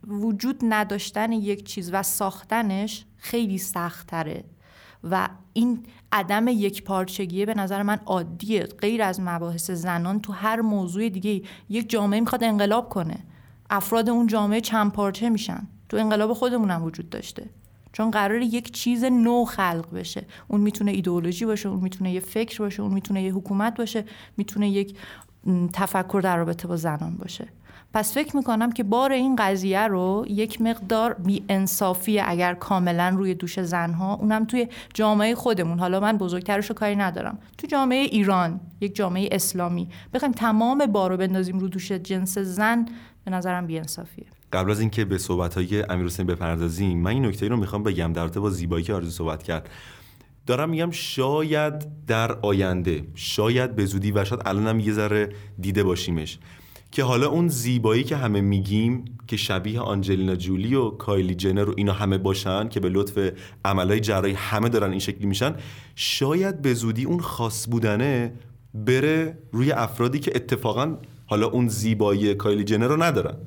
وجود 0.07 0.59
نداشتن 0.63 1.31
یک 1.31 1.63
چیز 1.63 1.93
و 1.93 2.03
ساختنش 2.03 3.05
خیلی 3.17 3.57
سختتره 3.57 4.43
و 5.03 5.29
این 5.59 5.83
عدم 6.11 6.47
یک 6.47 6.83
پارچگیه 6.83 7.45
به 7.45 7.53
نظر 7.53 7.83
من 7.83 7.99
عادیه 8.05 8.63
غیر 8.63 9.01
از 9.01 9.19
مباحث 9.19 9.71
زنان 9.71 10.19
تو 10.19 10.33
هر 10.33 10.61
موضوع 10.61 11.09
دیگه 11.09 11.41
یک 11.69 11.89
جامعه 11.89 12.19
می‌خواد 12.19 12.43
انقلاب 12.43 12.89
کنه. 12.89 13.17
افراد 13.69 14.09
اون 14.09 14.27
جامعه 14.27 14.61
چند 14.61 14.91
پارچه 14.91 15.29
میشن. 15.29 15.67
تو 15.89 15.97
انقلاب 15.97 16.33
خودمون 16.33 16.71
هم 16.71 16.83
وجود 16.83 17.09
داشته. 17.09 17.49
چون 17.93 18.11
قرار 18.11 18.41
یک 18.41 18.71
چیز 18.71 19.03
نو 19.03 19.45
خلق 19.45 19.93
بشه. 19.93 20.25
اون 20.47 20.61
می‌تونه 20.61 20.91
ایدئولوژی 20.91 21.45
باشه 21.45 21.69
اون 21.69 21.79
می‌تونه 21.79 22.11
یه 22.11 22.19
فکر 22.19 22.59
باشه 22.59 22.81
اون 22.81 22.93
می‌تونه 22.93 23.23
یه 23.23 23.33
حکومت 23.33 23.77
باشه 23.77 24.05
می‌تونه 24.37 24.69
یک 24.69 24.97
تفکر 25.73 26.21
در 26.23 26.37
رابطه 26.37 26.67
با 26.67 26.75
زنان 26.75 27.17
باشه. 27.17 27.47
پس 27.93 28.13
فکر 28.13 28.37
می‌کنم 28.37 28.71
که 28.71 28.83
بار 28.83 29.11
این 29.11 29.35
قضیه 29.35 29.87
رو 29.87 30.25
یک 30.27 30.61
مقدار 30.61 31.13
بی 31.13 31.43
اگر 32.25 32.53
کاملا 32.53 33.15
روی 33.17 33.33
دوش 33.33 33.59
زنها 33.59 34.13
اونم 34.13 34.45
توی 34.45 34.67
جامعه 34.93 35.35
خودمون. 35.35 35.79
حالا 35.79 35.99
من 35.99 36.17
بزرگترش 36.17 36.69
رو 36.69 36.75
کاری 36.75 36.95
ندارم. 36.95 37.39
تو 37.57 37.67
جامعه 37.67 37.99
ایران 37.99 38.59
یک 38.81 38.95
جامعه 38.95 39.29
اسلامی. 39.31 39.89
بخوایم 40.13 40.33
تمام 40.33 40.85
بارو 40.85 41.17
بندازیم 41.17 41.59
رو 41.59 41.67
دوش 41.67 41.91
جنس 41.91 42.37
زن 42.37 42.85
به 43.25 43.31
نظرم 43.31 43.67
بی 43.67 43.77
انصافیه 43.77 44.25
قبل 44.53 44.71
از 44.71 44.79
اینکه 44.79 45.05
به 45.05 45.17
صحبت 45.17 45.55
های 45.55 45.81
امیر 45.81 46.23
بپردازیم 46.23 46.99
من 46.99 47.11
این 47.11 47.25
نکته 47.25 47.47
رو 47.47 47.57
می‌خوام 47.57 47.83
بگم 47.83 48.13
در 48.13 48.27
با 48.27 48.49
زیبایی 48.49 48.83
که 48.83 48.93
آرزو 48.93 49.09
صحبت 49.09 49.43
کرد. 49.43 49.69
دارم 50.45 50.69
میگم 50.69 50.91
شاید 50.91 52.05
در 52.07 52.31
آینده 52.31 53.03
شاید 53.15 53.75
به 53.75 53.85
زودی 53.85 54.11
و 54.11 54.25
شاید 54.25 54.41
الانم 54.45 54.79
یه 54.79 54.93
ذره 54.93 55.29
دیده 55.59 55.83
باشیمش. 55.83 56.39
که 56.91 57.03
حالا 57.03 57.27
اون 57.27 57.47
زیبایی 57.47 58.03
که 58.03 58.15
همه 58.15 58.41
میگیم 58.41 59.05
که 59.27 59.37
شبیه 59.37 59.79
آنجلینا 59.79 60.35
جولی 60.35 60.75
و 60.75 60.89
کایلی 60.89 61.35
جنر 61.35 61.69
و 61.69 61.73
اینا 61.77 61.93
همه 61.93 62.17
باشن 62.17 62.69
که 62.69 62.79
به 62.79 62.89
لطف 62.89 63.31
عملای 63.65 63.99
جراحی 63.99 64.33
همه 64.33 64.69
دارن 64.69 64.89
این 64.89 64.99
شکلی 64.99 65.25
میشن 65.25 65.55
شاید 65.95 66.61
به 66.61 66.73
زودی 66.73 67.05
اون 67.05 67.19
خاص 67.19 67.69
بودنه 67.69 68.33
بره 68.73 69.37
روی 69.51 69.71
افرادی 69.71 70.19
که 70.19 70.31
اتفاقا 70.35 70.97
حالا 71.25 71.47
اون 71.47 71.67
زیبایی 71.67 72.35
کایلی 72.35 72.63
جنر 72.63 72.87
رو 72.87 73.03
ندارن. 73.03 73.37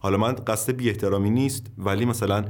حالا 0.00 0.16
من 0.16 0.32
قصد 0.32 0.72
بی 0.72 0.88
احترامی 0.88 1.30
نیست 1.30 1.66
ولی 1.78 2.04
مثلا 2.04 2.44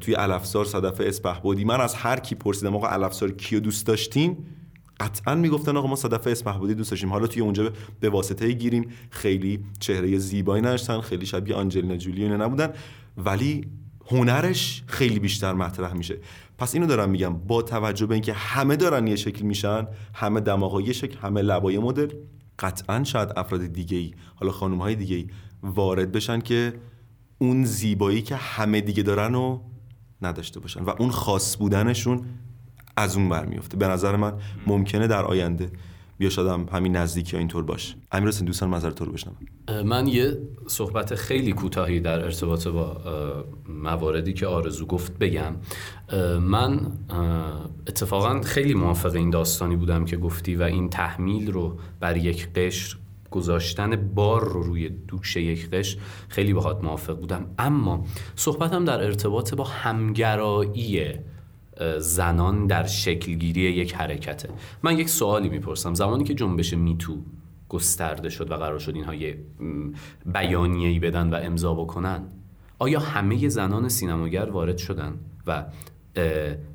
توی 0.00 0.14
الافسار 0.14 0.64
صدف 0.64 1.00
اسپهبودی 1.00 1.64
من 1.64 1.80
از 1.80 1.94
هر 1.94 2.20
کی 2.20 2.34
پرسیدم 2.34 2.76
آقا 2.76 2.88
الافسار 2.88 3.30
کیو 3.32 3.60
دوست 3.60 3.86
داشتین؟ 3.86 4.36
قطعا 5.00 5.34
می‌گفتن 5.34 5.76
آقا 5.76 5.88
ما 5.88 5.96
صدفه 5.96 6.30
اسم 6.30 6.50
محمودی 6.50 6.74
دوست 6.74 6.90
داشتیم. 6.90 7.10
حالا 7.10 7.26
توی 7.26 7.42
اونجا 7.42 7.72
به 8.00 8.10
واسطه 8.10 8.52
گیریم. 8.52 8.88
خیلی 9.10 9.64
چهره 9.80 10.18
زیبایی 10.18 10.62
نداشتن 10.62 11.00
خیلی 11.00 11.26
شبیه 11.26 11.54
آنجلینا 11.54 11.96
جولی 11.96 12.28
نبودن. 12.28 12.72
ولی 13.16 13.66
هنرش 14.06 14.82
خیلی 14.86 15.18
بیشتر 15.18 15.52
مطرح 15.52 15.92
میشه. 15.92 16.18
پس 16.58 16.74
اینو 16.74 16.86
دارم 16.86 17.10
میگم 17.10 17.38
با 17.38 17.62
توجه 17.62 18.06
به 18.06 18.14
اینکه 18.14 18.32
همه 18.32 18.76
دارن 18.76 19.06
یه 19.06 19.16
شکل 19.16 19.42
میشن 19.42 19.86
همه 20.14 20.40
دماغا 20.40 20.80
یه 20.80 20.92
شکل 20.92 21.18
همه 21.18 21.42
لبای 21.42 21.78
مدل 21.78 22.08
قطعا 22.58 23.04
شاید 23.04 23.28
افراد 23.36 23.66
دیگه 23.66 23.96
ای 23.96 24.14
حالا 24.34 24.52
خانم 24.52 24.78
های 24.78 24.94
دیگه 24.94 25.16
ای 25.16 25.26
وارد 25.62 26.12
بشن 26.12 26.40
که 26.40 26.72
اون 27.38 27.64
زیبایی 27.64 28.22
که 28.22 28.36
همه 28.36 28.80
دیگه 28.80 29.02
دارن 29.02 29.32
رو 29.32 29.60
نداشته 30.22 30.60
باشن 30.60 30.84
و 30.84 30.90
اون 30.98 31.10
خاص 31.10 31.56
بودنشون 31.56 32.24
از 32.96 33.16
اون 33.16 33.28
برمیفته 33.28 33.76
به 33.76 33.88
نظر 33.88 34.16
من 34.16 34.32
ممکنه 34.66 35.06
در 35.06 35.24
آینده 35.24 35.70
بیا 36.18 36.30
شدم 36.30 36.66
همین 36.72 36.96
نزدیکی 36.96 37.36
اینطور 37.36 37.64
باشه. 37.64 37.94
امیر 38.12 38.28
حسین 38.28 38.46
دوستان 38.46 38.74
نظر 38.74 38.90
تو 38.90 39.04
رو 39.04 39.12
بشنوم. 39.12 39.36
من 39.84 40.06
یه 40.06 40.38
صحبت 40.66 41.14
خیلی 41.14 41.52
کوتاهی 41.52 42.00
در 42.00 42.24
ارتباط 42.24 42.68
با 42.68 42.96
مواردی 43.68 44.32
که 44.32 44.46
آرزو 44.46 44.86
گفت 44.86 45.18
بگم. 45.18 45.56
من 46.40 46.80
اتفاقا 47.86 48.40
خیلی 48.40 48.74
موافق 48.74 49.14
این 49.14 49.30
داستانی 49.30 49.76
بودم 49.76 50.04
که 50.04 50.16
گفتی 50.16 50.56
و 50.56 50.62
این 50.62 50.90
تحمیل 50.90 51.52
رو 51.52 51.78
بر 52.00 52.16
یک 52.16 52.52
قشر 52.52 52.96
گذاشتن 53.30 53.96
بار 53.96 54.44
رو 54.44 54.62
روی 54.62 54.88
دوش 54.88 55.36
یک 55.36 55.70
قش 55.70 55.96
خیلی 56.28 56.52
باهات 56.52 56.84
موافق 56.84 57.20
بودم. 57.20 57.46
اما 57.58 58.04
صحبتم 58.36 58.84
در 58.84 59.04
ارتباط 59.04 59.54
با 59.54 59.64
همگرایی 59.64 61.12
زنان 61.98 62.66
در 62.66 62.86
شکلگیری 62.86 63.60
یک 63.60 63.94
حرکته. 63.94 64.48
من 64.82 64.98
یک 64.98 65.08
سوالی 65.08 65.48
می‌پرسم. 65.48 65.94
زمانی 65.94 66.24
که 66.24 66.34
جنبش 66.34 66.74
میتو 66.74 67.16
گسترده 67.68 68.28
شد 68.28 68.50
و 68.50 68.56
قرار 68.56 68.78
شد 68.78 68.94
اینها 68.94 69.14
یه 69.14 69.38
بیانیه‌ای 70.26 70.98
بدن 70.98 71.30
و 71.30 71.40
امضا 71.42 71.74
بکنن 71.74 72.22
آیا 72.78 73.00
همه 73.00 73.48
زنان 73.48 73.88
سینماگر 73.88 74.50
وارد 74.50 74.78
شدن؟ 74.78 75.14
و 75.46 75.64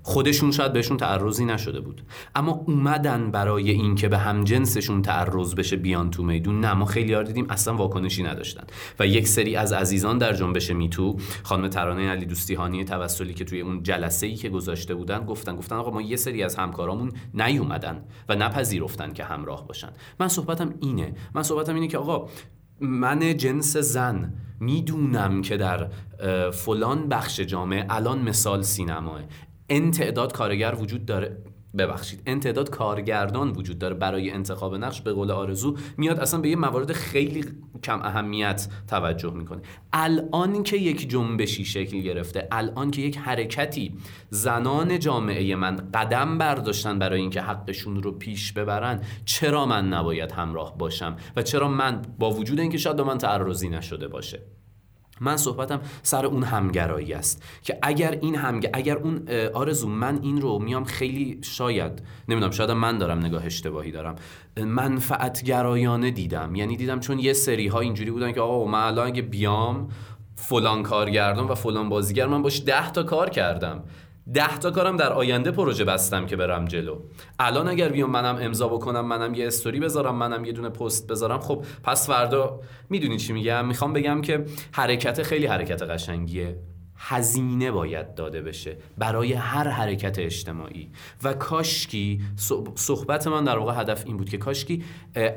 خودشون 0.03 0.51
شاید 0.51 0.73
بهشون 0.73 0.97
تعرضی 0.97 1.45
نشده 1.45 1.79
بود. 1.79 2.01
اما 2.35 2.63
اومدن 2.67 3.31
برای 3.31 3.71
اینکه 3.71 4.07
به 4.07 4.17
هم 4.17 4.43
جنسشون 4.43 5.01
تعرض 5.01 5.55
بشه 5.55 5.75
بیان 5.75 6.11
تو 6.11 6.23
میدون 6.23 6.59
نه 6.59 6.73
ما 6.73 6.85
خیلی 6.85 7.11
یار 7.11 7.23
دیدیم 7.23 7.45
اصلا 7.49 7.75
واکنشی 7.75 8.23
نداشتن. 8.23 8.63
و 8.99 9.07
یک 9.07 9.27
سری 9.27 9.55
از 9.55 9.73
عزیزان 9.73 10.17
در 10.17 10.33
جنبش 10.33 10.71
میتو 10.71 11.17
خانم 11.43 11.67
ترانه 11.67 12.09
علی 12.09 12.25
دوستیهانی 12.25 12.85
توسلی 12.85 13.33
که 13.33 13.45
توی 13.45 13.61
اون 13.61 13.83
جلسه 13.83 14.27
ای 14.27 14.35
که 14.35 14.49
گذاشته 14.49 14.95
بودن 14.95 15.25
گفتن 15.25 15.55
گفتن 15.55 15.75
آقا 15.75 15.91
ما 15.91 16.01
یه 16.01 16.15
سری 16.15 16.43
از 16.43 16.55
همکارامون 16.55 17.11
نیومدن 17.33 18.03
و 18.29 18.35
نپذیرفتن 18.35 19.13
که 19.13 19.23
همراه 19.23 19.67
باشن. 19.67 19.89
من 20.19 20.27
صحبتم 20.27 20.73
اینه 20.81 21.13
من 21.33 21.43
صحبتم 21.43 21.75
اینه 21.75 21.87
که 21.87 21.97
آقا 21.97 22.29
من 22.81 23.37
جنس 23.37 23.77
زن. 23.77 24.33
می‌دونم 24.59 25.41
که 25.41 25.57
در 25.57 25.89
فلان 26.51 27.09
بخش 27.09 27.39
جامعه 27.39 27.85
الان 27.89 28.21
مثال 28.21 28.61
سینماه. 28.61 29.21
این 29.67 29.91
تعداد 29.91 30.33
کارگر 30.33 30.75
وجود 30.79 31.05
داره. 31.05 31.37
ببخشید. 31.77 32.21
انتداد 32.25 32.69
کارگردان 32.69 33.49
وجود 33.49 33.79
داره 33.79 33.95
برای 33.95 34.31
انتخاب 34.31 34.75
نقش 34.75 35.01
به 35.01 35.13
قول 35.13 35.31
آرزو 35.31 35.75
میاد 35.97 36.19
اصلا 36.19 36.41
به 36.41 36.49
یه 36.49 36.55
موارد 36.55 36.91
خیلی 36.91 37.45
کم 37.83 38.01
اهمیت 38.01 38.67
توجه 38.87 39.33
می‌کنه. 39.33 39.61
الان 39.93 40.63
که 40.63 40.77
یک 40.77 41.09
جنبشی 41.09 41.65
شکل 41.65 41.99
گرفته 41.99 42.47
الان 42.51 42.91
که 42.91 43.01
یک 43.01 43.17
حرکتی 43.17 43.93
زنان 44.29 44.99
جامعه 44.99 45.55
من 45.55 45.75
قدم 45.93 46.37
برداشتن 46.37 46.99
برای 46.99 47.21
اینکه 47.21 47.41
حقشون 47.41 48.03
رو 48.03 48.11
پیش 48.11 48.53
ببرن 48.53 49.01
چرا 49.25 49.65
من 49.65 49.87
نباید 49.87 50.31
همراه 50.31 50.77
باشم؟ 50.77 51.15
و 51.35 51.41
چرا 51.41 51.67
من 51.67 52.01
با 52.19 52.31
وجود 52.31 52.59
اینکه 52.59 52.77
شاید 52.77 52.95
به 52.95 53.03
من 53.03 53.17
تعرضی 53.17 53.69
نشده 53.69 54.07
باشه؟ 54.07 54.39
من 55.21 55.37
صحبتم 55.37 55.81
سر 56.03 56.25
اون 56.25 56.43
همگرایی 56.43 57.13
است 57.13 57.43
که 57.63 57.77
اگر 57.81 58.11
این 58.21 58.35
همگ 58.35 58.69
اگر 58.73 58.97
اون 58.97 59.29
آرزو 59.53 59.89
من 59.89 60.19
این 60.21 60.41
رو 60.41 60.59
میام 60.59 60.83
خیلی 60.83 61.39
شاید 61.41 62.01
نمی‌دونم 62.29 62.51
شاید 62.51 62.71
من 62.71 62.97
دارم 62.97 63.19
نگاه 63.19 63.45
اشتباهی 63.45 63.91
دارم 63.91 64.15
منفعت 64.57 65.43
گرایانه 65.43 66.11
دیدم. 66.11 66.55
یعنی 66.55 66.77
دیدم 66.77 66.99
چون 66.99 67.19
یه 67.19 67.33
سری 67.33 67.67
ها 67.67 67.79
اینجوری 67.79 68.11
بودن 68.11 68.31
که 68.31 68.41
آقا 68.41 68.71
من 68.71 68.83
الان 68.83 69.07
اگه 69.07 69.21
بیام 69.21 69.89
فلان 70.35 70.83
کارگردان 70.83 71.47
و 71.47 71.55
فلان 71.55 71.89
بازیگر 71.89 72.27
من 72.27 72.41
باش 72.41 72.63
ده 72.65 72.91
تا 72.91 73.03
کار 73.03 73.29
کردم. 73.29 73.83
ده 74.33 74.57
تا 74.57 74.71
کارم 74.71 74.97
در 74.97 75.13
آینده 75.13 75.51
پروژه 75.51 75.83
بستم 75.83 76.25
که 76.25 76.35
برم 76.35 76.65
جلو. 76.65 76.99
الان 77.39 77.67
اگر 77.67 77.89
بیام 77.89 78.09
منم 78.09 78.37
امضا 78.41 78.67
بکنم 78.67 79.05
منم 79.05 79.33
یه 79.33 79.47
استوری 79.47 79.79
بذارم 79.79 80.15
منم 80.15 80.45
یه 80.45 80.51
دونه 80.51 80.69
پست 80.69 81.07
بذارم 81.07 81.39
خب 81.39 81.65
پس 81.83 82.07
فردا 82.07 82.59
می‌دونی 82.89 83.17
چی 83.17 83.33
میگم؟ 83.33 83.67
می‌خوام 83.67 83.93
بگم 83.93 84.21
که 84.21 84.45
حرکت 84.71 85.23
خیلی 85.23 85.45
حرکت 85.45 85.81
قشنگیه. 85.81 86.59
هزینه 87.01 87.71
باید 87.71 88.15
داده 88.15 88.41
بشه 88.41 88.77
برای 88.97 89.33
هر 89.33 89.67
حرکت 89.67 90.19
اجتماعی. 90.19 90.89
و 91.23 91.33
کاشکی 91.33 92.21
صحبت 92.75 93.27
من 93.27 93.43
در 93.43 93.57
واقع 93.57 93.81
هدف 93.81 94.03
این 94.05 94.17
بود 94.17 94.29
که 94.29 94.37
کاشکی 94.37 94.83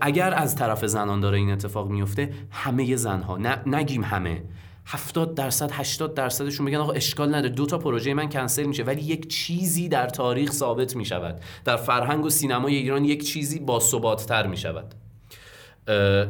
اگر 0.01 0.35
از 0.35 0.57
طرف 0.57 0.87
زنان 0.87 1.21
داره 1.21 1.39
این 1.39 1.53
اتفاق 1.53 1.91
میفته 1.91 2.31
همه 2.51 2.97
زنها 2.97 3.39
نگیم 3.67 4.05
همه. 4.05 4.43
70 4.87 5.35
درصد 5.35 5.71
80 5.73 6.15
درصدشون 6.15 6.67
بگن 6.67 6.77
آقا 6.77 6.93
اشکال 6.93 7.35
نداره. 7.35 7.55
دو 7.55 7.67
تا 7.67 7.79
پروژه 7.79 8.15
من 8.15 8.29
کنسل 8.29 8.65
میشه 8.65 8.83
ولی 8.83 9.03
یک 9.03 9.29
چیزی 9.29 9.89
در 9.89 10.07
تاریخ 10.07 10.53
ثابت 10.53 10.97
می‌شود. 10.97 11.41
در 11.65 11.77
فرهنگ 11.77 12.25
و 12.25 12.31
سینمای 12.31 12.77
ایران 12.77 13.05
یک 13.05 13.25
چیزی 13.25 13.59
با 13.59 14.15
تر 14.15 14.47
می‌شود 14.47 14.95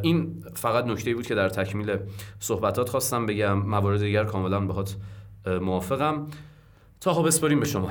این 0.02 0.44
فقط 0.54 0.84
نکته 0.84 1.14
بود 1.14 1.26
که 1.26 1.34
در 1.34 1.48
تکمیل 1.48 1.96
صحبتات 2.40 2.88
خواستم 2.88 3.26
بگم. 3.26 3.58
موارد 3.58 4.00
دیگر 4.00 4.24
کاملا 4.24 4.60
باهات 4.60 4.96
موافقم. 5.46 6.26
تا 7.00 7.14
خب 7.14 7.26
بسپاریم 7.26 7.60
به 7.60 7.66
شما. 7.66 7.90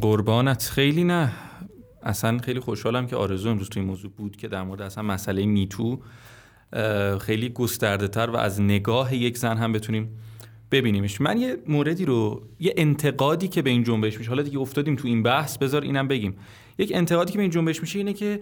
قربانت. 0.00 0.62
خیلی 0.62 1.04
نه. 1.04 1.32
اصلا 2.02 2.38
خیلی 2.38 2.60
خوشحالم 2.60 3.06
که 3.06 3.16
آرزو 3.16 3.48
امروز 3.48 3.68
توی 3.68 3.82
موضوع 3.82 4.10
بود 4.10 4.36
که 4.36 4.48
در 4.48 4.62
مورد 4.62 4.82
اصلا 4.82 5.04
مسئله 5.04 5.46
میتو 5.46 6.00
خیلی 7.20 7.48
گسترده 7.48 8.08
تر 8.08 8.30
و 8.30 8.36
از 8.36 8.60
نگاه 8.60 9.14
یک 9.14 9.38
زن 9.38 9.56
هم 9.56 9.72
بتونیم 9.72 10.08
ببینیمش. 10.70 11.20
من 11.20 11.38
یه 11.38 11.56
موردی 11.68 12.04
رو 12.04 12.42
یه 12.60 12.74
انتقادی 12.76 13.48
که 13.48 13.62
به 13.62 13.70
این 13.70 13.84
جنبش 13.84 14.18
میشه 14.18 14.28
حالا 14.28 14.42
دیگه 14.42 14.58
افتادیم 14.58 14.96
تو 14.96 15.08
این 15.08 15.22
بحث 15.22 15.58
بذار 15.58 15.82
اینم 15.82 16.08
بگیم. 16.08 16.36
یک 16.78 16.92
انتقادی 16.94 17.32
که 17.32 17.36
به 17.36 17.42
این 17.42 17.50
جنبش 17.50 17.80
میشه 17.80 17.98
اینه 17.98 18.12
که 18.12 18.40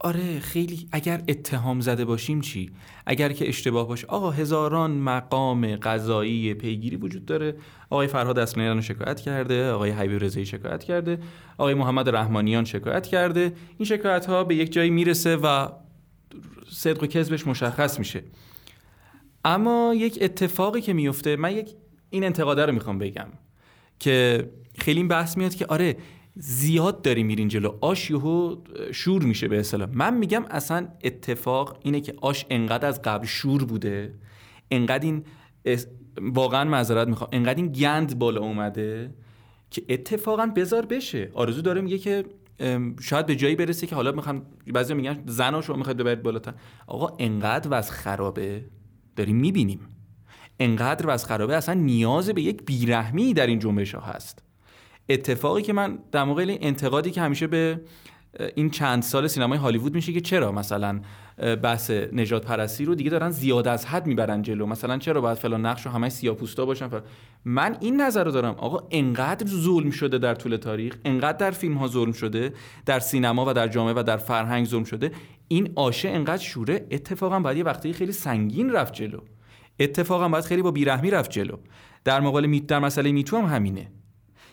آره 0.00 0.40
خیلی 0.40 0.88
اگر 0.92 1.22
اتهام 1.28 1.80
زده 1.80 2.04
باشیم 2.04 2.40
چی؟ 2.40 2.70
اگر 3.06 3.32
که 3.32 3.48
اشتباه 3.48 3.88
باشه. 3.88 4.06
آقا 4.06 4.30
هزاران 4.30 4.90
مقام 4.90 5.76
قضایی 5.76 6.54
پیگیری 6.54 6.96
وجود 6.96 7.26
داره. 7.26 7.54
آقای 7.90 8.06
فرهاد 8.06 8.38
اصلانی 8.38 8.82
شکایت 8.82 9.20
کرده 9.20 9.70
آقای 9.70 9.90
حبیب 9.90 10.24
رضایی 10.24 10.46
شکایت 10.46 10.84
کرده 10.84 11.18
آقای 11.58 11.74
محمد 11.74 12.08
رحمانیان 12.08 12.64
شکایت 12.64 13.06
کرده. 13.06 13.52
این 13.78 13.86
شکایت 13.86 14.26
ها 14.26 14.44
به 14.44 14.54
یک 14.54 14.72
جایی 14.72 14.90
می‌رسه 14.90 15.36
و 15.36 15.68
صدق 16.70 17.02
و 17.02 17.06
کذبش 17.06 17.46
مشخص 17.46 17.98
میشه. 17.98 18.22
اما 19.44 19.94
یک 19.96 20.18
اتفاقی 20.20 20.80
که 20.80 20.92
میفته 20.92 21.36
من 21.36 21.56
یک 21.56 21.74
این 22.10 22.24
انتقاده 22.24 22.66
رو 22.66 22.72
می‌خوام 22.72 22.98
بگم 22.98 23.28
که 23.98 24.48
خیلی 24.78 25.00
این 25.00 25.08
بحث 25.08 25.36
میاد 25.36 25.54
که 25.54 25.66
آره 25.66 25.96
زیاد 26.34 27.02
داری 27.02 27.22
میرین 27.22 27.48
جلو. 27.48 27.78
آش 27.80 28.10
یهو 28.10 28.56
شور 28.92 29.22
میشه 29.22 29.48
به 29.48 29.60
اصطلاح. 29.60 29.88
من 29.92 30.14
میگم 30.14 30.44
اصلا 30.50 30.88
اتفاق 31.04 31.78
اینه 31.82 32.00
که 32.00 32.14
آش 32.20 32.46
انقدر 32.50 32.88
از 32.88 33.02
قبل 33.02 33.26
شور 33.26 33.64
بوده 33.64 34.14
انقدر 34.70 35.04
این 35.04 35.24
واقعا 36.20 36.64
معذرت 36.64 37.08
می‌خوام 37.08 37.30
انقدر 37.32 37.56
این 37.56 37.72
گند 37.72 38.18
بالا 38.18 38.40
اومده 38.40 39.14
که 39.70 39.82
اتفاقا 39.88 40.46
بذار 40.46 40.86
بشه. 40.86 41.30
آرزو 41.34 41.62
داره 41.62 41.80
میگه 41.80 41.98
که 41.98 42.24
شاید 43.00 43.26
به 43.26 43.36
جایی 43.36 43.56
برسه 43.56 43.86
که 43.86 43.94
حالا 43.94 44.12
می‌خوام 44.12 44.42
بعضی 44.66 44.94
میگن 44.94 45.22
زنا 45.26 45.62
شما 45.62 45.76
می‌خواید 45.76 45.96
ببرید 45.96 46.22
بالاتر. 46.22 46.54
آقا 46.86 47.16
انقدر 47.18 47.68
وضع 47.70 47.92
خرابه. 47.92 48.64
داریم 49.16 49.36
می‌بینیم. 49.36 49.80
انقدر 50.60 51.04
وضع 51.08 51.26
خرابه. 51.26 51.56
اصلا 51.56 51.74
نیاز 51.74 52.30
به 52.30 52.42
یک 52.42 52.62
بیرحمی 52.64 53.34
در 53.34 53.46
این 53.46 53.58
جنبش 53.58 53.94
ها 53.94 54.00
هست. 54.00 54.42
اتفاقی 55.08 55.62
که 55.62 55.72
من 55.72 55.98
در 56.12 56.24
موقع 56.24 56.58
انتقادی 56.60 57.10
که 57.10 57.20
همیشه 57.20 57.46
به 57.46 57.80
این 58.54 58.70
چند 58.70 59.02
سال 59.02 59.26
سینمای 59.26 59.58
هالیوود 59.58 59.94
میشه 59.94 60.12
که 60.12 60.20
چرا 60.20 60.52
مثلا 60.52 61.00
بحث 61.38 61.90
نجات 61.90 62.46
پرستی 62.46 62.84
رو 62.84 62.94
دیگه 62.94 63.10
دارن 63.10 63.30
زیاد 63.30 63.68
از 63.68 63.86
حد 63.86 64.06
می‌برن 64.06 64.42
جلو. 64.42 64.66
مثلا 64.66 64.98
چرا 64.98 65.20
باید 65.20 65.38
فلان 65.38 65.66
نقش 65.66 65.86
رو 65.86 65.92
همه 65.92 66.08
سیاپوستا 66.08 66.66
باشن؟ 66.66 66.88
من 67.44 67.76
این 67.80 68.00
نظر 68.00 68.24
رو 68.24 68.30
دارم. 68.30 68.54
آقا 68.54 68.88
انقدر 68.90 69.46
ظلم 69.46 69.90
شده 69.90 70.18
در 70.18 70.34
طول 70.34 70.56
تاریخ 70.56 70.96
انقدر 71.04 71.38
در 71.38 71.50
فیلم 71.50 71.74
ها 71.74 71.88
ظلم 71.88 72.12
شده 72.12 72.52
در 72.86 72.98
سینما 72.98 73.44
و 73.48 73.52
در 73.52 73.68
جامعه 73.68 73.94
و 73.96 74.02
در 74.02 74.16
فرهنگ 74.16 74.66
ظلم 74.66 74.84
شده. 74.84 75.12
این 75.48 75.72
آشه 75.76 76.08
انقدر 76.08 76.42
شوره 76.42 76.86
اتفاقا 76.90 77.40
باید 77.40 77.56
یه 77.56 77.64
وقتی 77.64 77.92
خیلی 77.92 78.12
سنگین 78.12 78.72
رفت 78.72 78.94
جلو. 78.94 79.20
اتفاقا 79.80 80.28
باید 80.28 80.44
خیلی 80.44 80.62
با 80.62 80.70
بیرحمی 80.70 81.10
رفت 81.10 81.30
جلو. 81.30 81.56
در 82.04 82.20
مقابل 82.20 82.58
در 82.58 82.78
مسئله 82.78 83.12
میتو 83.12 83.36
هم 83.36 83.44
همینه. 83.44 83.90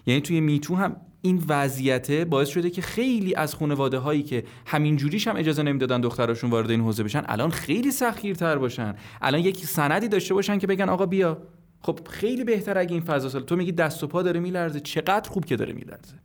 یعنی 0.05 0.21
توی 0.21 0.41
میتو 0.41 0.75
هم 0.75 0.95
این 1.25 1.43
وضعیته 1.47 2.25
باعث 2.25 2.49
شده 2.49 2.69
که 2.69 2.81
خیلی 2.81 3.35
از 3.35 3.55
خانواده 3.55 3.97
هایی 3.97 4.23
که 4.23 4.43
همین 4.65 4.95
جوریش 4.95 5.27
هم 5.27 5.35
اجازه 5.35 5.63
نمی‌دادن 5.63 6.01
دختراشون 6.01 6.49
وارد 6.49 6.71
این 6.71 6.81
حوزه 6.81 7.03
بشن 7.03 7.23
الان 7.25 7.49
خیلی 7.49 7.91
سختگیرتر 7.91 8.57
باشن. 8.57 8.95
الان 9.21 9.41
یک 9.41 9.65
سندی 9.65 10.07
داشته 10.07 10.33
باشن 10.33 10.57
که 10.57 10.67
بگن 10.67 10.89
آقا 10.89 11.05
بیا. 11.05 11.41
خب 11.81 11.99
خیلی 12.09 12.43
بهتر 12.43 12.77
اگه 12.77 12.91
این 12.91 13.01
فضا 13.01 13.29
سال. 13.29 13.43
تو 13.43 13.55
میگی 13.55 13.71
دست 13.71 14.03
و 14.03 14.07
پا 14.07 14.21
داره 14.21 14.39
میلرزه. 14.39 14.79
چقدر 14.79 15.29
خوب 15.29 15.45
که 15.45 15.55
داره 15.55 15.73
میلرزه. 15.73 16.15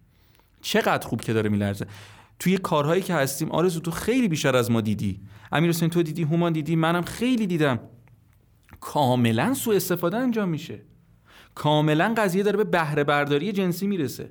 چقدر 0.61 1.09
خوب 1.09 1.20
که 1.20 1.32
داره 1.32 1.51
میلرزه. 1.51 1.86
توی 2.38 2.59
کارهایی 2.59 3.03
که 3.03 3.14
هستیم 3.14 3.51
آرزو 3.51 3.80
تو 3.80 3.90
خیلی 3.90 4.28
بیشتر 4.28 4.57
از 4.57 4.70
ما 4.70 4.80
دیدی. 4.80 5.20
امیر 5.53 5.70
حسین 5.70 5.90
تو 5.90 6.03
دیدی 6.03 6.22
هومان 6.22 6.53
دیدی 6.53 6.76
منم 6.76 7.03
خیلی 7.03 7.46
دیدم. 7.46 7.80
کاملا 8.80 9.55
سوء 9.55 9.76
استفاده 9.76 10.16
انجام 10.16 10.48
میشه. 10.48 10.82
کاملا 11.55 12.14
قضیه 12.16 12.42
داره 12.42 12.57
به 12.57 12.64
بهره 12.64 13.05
برداری 13.05 13.53
جنسی 13.53 13.86
می‌رسه. 13.86 14.30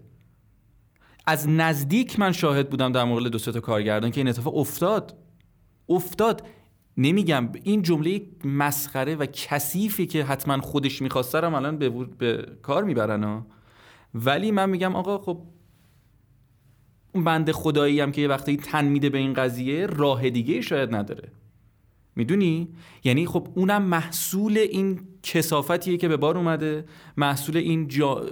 از 1.29 1.49
نزدیک 1.49 2.19
من 2.19 2.31
شاهد 2.31 2.69
بودم 2.69 2.91
در 2.91 3.03
مقابل 3.03 3.29
دو 3.29 3.39
تا 3.39 3.59
کارگردان 3.59 4.11
که 4.11 4.19
این 4.19 4.27
اتفاق 4.27 4.57
افتاد. 4.57 5.17
افتاد. 5.89 6.47
نمیگم 6.97 7.49
این 7.63 7.81
جمله 7.81 8.21
مسخره 8.45 9.15
و 9.15 9.25
کثیفی 9.25 10.05
که 10.07 10.23
حتما 10.23 10.61
خودش 10.61 11.01
می‌خواسته 11.01 11.39
رو 11.39 11.55
الان 11.55 11.77
به, 11.77 11.89
به 11.89 12.47
کار 12.61 12.83
می‌برن 12.83 13.23
ها. 13.23 13.45
ولی 14.13 14.51
من 14.51 14.69
میگم 14.69 14.95
آقا 14.95 15.17
خب 15.17 15.41
اون 17.13 17.23
بند 17.23 17.51
خدایی 17.51 17.99
هم 17.99 18.11
که 18.11 18.21
یه 18.21 18.27
وقتی 18.27 18.57
تن 18.57 18.85
میده 18.85 19.09
به 19.09 19.17
این 19.17 19.33
قضیه 19.33 19.85
راه 19.85 20.29
دیگه 20.29 20.61
شاید 20.61 20.95
نداره. 20.95 21.31
می‌دونی؟ 22.15 22.67
یعنی 23.03 23.25
خب 23.25 23.47
اونم 23.55 23.81
محصول 23.81 24.57
این 24.57 24.99
کسافتیه 25.23 25.97
که 25.97 26.07
به 26.07 26.17
بار 26.17 26.37
اومده 26.37 26.85
محصول 27.17 27.57
این 27.57 27.87
جا... 27.87 28.25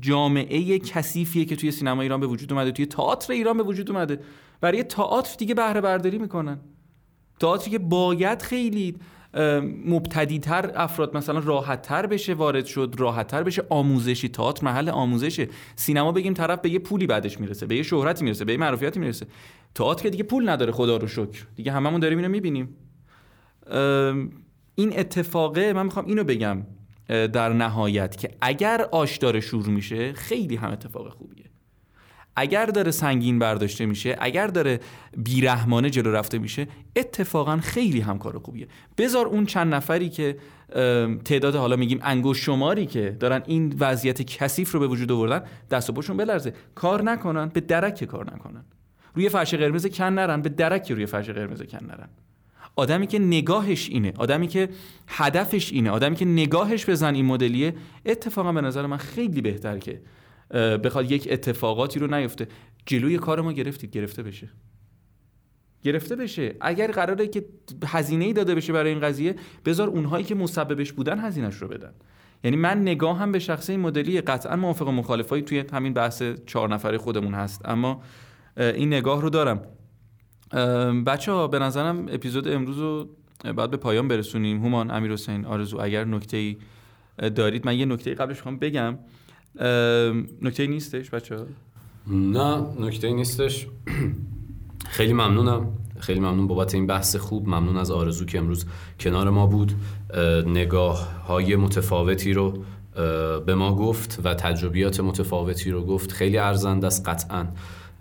جامعه 0.00 0.78
کثیفیه 0.78 1.44
که 1.44 1.56
توی 1.56 1.70
سینما 1.70 2.02
ایران 2.02 2.20
به 2.20 2.26
وجود 2.26 2.52
اومده 2.52 2.72
توی 2.72 2.86
تئاتر 2.86 3.32
ایران 3.32 3.56
به 3.56 3.62
وجود 3.62 3.90
اومده. 3.90 4.20
برای 4.60 4.82
تئاتر 4.82 5.34
دیگه 5.38 5.54
بهره 5.54 5.80
برداری 5.80 6.18
می‌کنن. 6.18 6.60
تئاتری 7.40 7.70
که 7.70 7.78
باید 7.78 8.42
خیلی 8.42 8.96
مبتدیتر 9.86 10.72
افراد 10.74 11.16
مثلا 11.16 11.38
راحتتر 11.38 12.06
بشه 12.06 12.34
وارد 12.34 12.64
شد 12.64 12.94
راحتتر 12.98 13.42
بشه. 13.42 13.62
آموزشی 13.68 14.28
تئاتر 14.28 14.64
محل 14.64 14.88
آموزشه. 14.88 15.48
سینما 15.76 16.12
بگیم 16.12 16.34
طرف 16.34 16.60
به 16.60 16.70
یه 16.70 16.78
پولی 16.78 17.06
بعدش 17.06 17.40
می‌رسه 17.40 17.66
به 17.66 17.76
یه 17.76 17.82
شهرتی 17.82 18.24
می‌رسه 18.24 18.44
به 18.44 18.52
یه 18.52 18.58
معروفیتی 18.58 19.00
می‌رسه. 19.00 19.26
تئاتر 19.74 20.02
که 20.02 20.10
دیگه 20.10 20.24
پول 20.24 20.48
نداره 20.48 20.72
خدا 20.72 20.96
رو 20.96 21.08
شکر. 21.08 21.46
دیگه 21.56 21.72
هممون 21.72 22.00
داریم 22.00 22.18
اینو 22.18 22.30
می‌بینیم. 22.30 22.76
این 24.74 24.98
اتفاقه 24.98 25.72
من 25.72 25.82
می‌خوام 25.82 26.06
اینو 26.06 26.24
بگم. 26.24 26.62
در 27.12 27.52
نهایت 27.52 28.16
که 28.16 28.30
اگر 28.40 28.88
آش 28.92 29.16
داره 29.16 29.40
شروع 29.40 29.68
میشه 29.68 30.12
خیلی 30.12 30.56
هم 30.56 30.70
اتفاق 30.70 31.08
خوبیه. 31.08 31.44
اگر 32.36 32.66
داره 32.66 32.90
سنگین 32.90 33.38
برداشته 33.38 33.86
میشه 33.86 34.16
اگر 34.20 34.46
داره 34.46 34.80
بیرحمانه 35.16 35.90
جلو 35.90 36.12
رفته 36.12 36.38
میشه 36.38 36.66
اتفاقا 36.96 37.56
خیلی 37.56 38.00
هم 38.00 38.18
کار 38.18 38.38
خوبیه. 38.38 38.68
بذار 38.98 39.26
اون 39.26 39.46
چند 39.46 39.74
نفری 39.74 40.08
که 40.08 40.36
تعداد 41.24 41.54
حالا 41.54 41.76
میگیم 41.76 42.00
انگوش 42.02 42.44
شماری 42.44 42.86
که 42.86 43.16
دارن 43.20 43.42
این 43.46 43.76
وضعیت 43.80 44.22
کثیف 44.22 44.72
رو 44.72 44.80
به 44.80 44.86
وجود 44.86 45.12
آوردن 45.12 45.42
دست 45.70 45.90
و 45.90 45.92
پاشون 45.92 46.16
بلرزه. 46.16 46.54
کار 46.74 47.02
نکنن 47.02 47.48
به 47.48 47.60
درک 47.60 48.04
کار 48.04 48.34
نکنن. 48.34 48.64
روی 49.14 49.28
فرش 49.28 49.54
قرمز 49.54 49.86
کن 49.86 50.04
نرن 50.04 50.42
به 50.42 50.48
درک 50.48 50.92
روی 50.92 51.06
فرش 51.06 51.30
قرمز 51.30 51.62
کن 51.62 51.86
نرن. 51.86 52.08
آدمی 52.76 53.06
که 53.06 53.18
نگاهش 53.18 53.88
اینه 53.88 54.12
آدمی 54.16 54.48
که 54.48 54.68
هدفش 55.06 55.72
اینه 55.72 55.90
آدمی 55.90 56.16
که 56.16 56.24
نگاهش 56.24 56.84
به 56.84 56.94
زن 56.94 57.14
این 57.14 57.26
مدلیه 57.26 57.74
اتفاقا 58.06 58.52
به 58.52 58.60
نظر 58.60 58.86
من 58.86 58.96
خیلی 58.96 59.40
بهتر 59.40 59.78
که 59.78 60.02
بخواد 60.84 61.10
یک 61.10 61.28
اتفاقاتی 61.30 62.00
رو 62.00 62.14
نیفته. 62.14 62.48
جلوی 62.86 63.18
کار 63.18 63.40
ما 63.40 63.52
گرفتید 63.52 63.90
گرفته 63.90 64.22
بشه. 64.22 64.48
گرفته 65.82 66.16
بشه. 66.16 66.56
اگر 66.60 66.90
قراره 66.90 67.28
که 67.28 67.44
هزینه 67.86 68.24
ای 68.24 68.32
داده 68.32 68.54
بشه 68.54 68.72
برای 68.72 68.90
این 68.90 69.00
قضیه 69.00 69.34
بذار 69.64 69.88
اونهایی 69.88 70.24
که 70.24 70.34
مسببش 70.34 70.92
بودن 70.92 71.18
هزینهش 71.18 71.54
رو 71.54 71.68
بدن. 71.68 71.92
یعنی 72.44 72.56
من 72.56 72.82
نگاه 72.82 73.18
هم 73.18 73.32
به 73.32 73.38
شخص 73.38 73.70
این 73.70 73.80
مدلی 73.80 74.20
قطعا 74.20 74.56
موافق 74.56 74.88
مخالفایی 74.88 75.42
توی 75.42 75.64
همین 75.72 75.92
بحث 75.92 76.22
چهار 76.46 76.68
نفره 76.68 76.98
خودمون 76.98 77.34
هست. 77.34 77.60
اما 77.64 78.02
این 78.56 78.88
نگاه 78.88 79.22
رو 79.22 79.30
دارم. 79.30 79.62
بچه 81.06 81.32
ها 81.32 81.48
به 81.48 81.58
نظرم 81.58 82.06
اپیزود 82.08 82.48
امروز 82.48 82.78
رو 82.78 83.08
باید 83.56 83.70
به 83.70 83.76
پایان 83.76 84.08
برسونیم. 84.08 84.62
هومان 84.62 84.90
امیر 84.90 85.12
حسین 85.12 85.44
آرزو 85.44 85.80
اگر 85.80 86.04
نکته 86.04 86.36
ای 86.36 86.56
دارید 87.18 87.66
من 87.66 87.78
یه 87.78 87.86
نکته 87.86 88.14
قبلش 88.14 88.42
خواهم 88.42 88.58
بگم. 88.58 88.98
نکته 90.42 90.66
نیستش 90.66 91.10
بچه 91.10 91.36
ها؟ 91.36 91.44
نه 92.06 92.66
نکته 92.80 93.12
نیستش. 93.12 93.66
خیلی 94.96 95.12
ممنونم. 95.12 95.66
خیلی 95.98 96.20
ممنون 96.20 96.46
بابت 96.46 96.74
این 96.74 96.86
بحث 96.86 97.16
خوب. 97.16 97.48
ممنون 97.48 97.76
از 97.76 97.90
آرزو 97.90 98.24
که 98.24 98.38
امروز 98.38 98.66
کنار 99.00 99.30
ما 99.30 99.46
بود. 99.46 99.72
نگاه 100.46 101.22
های 101.22 101.56
متفاوتی 101.56 102.32
رو 102.32 102.64
به 103.46 103.54
ما 103.54 103.74
گفت 103.74 104.20
و 104.24 104.34
تجربیات 104.34 105.00
متفاوتی 105.00 105.70
رو 105.70 105.84
گفت. 105.84 106.12
خیلی 106.12 106.38
ارزنده 106.38 106.86
است 106.86 107.08
قطعا. 107.08 107.46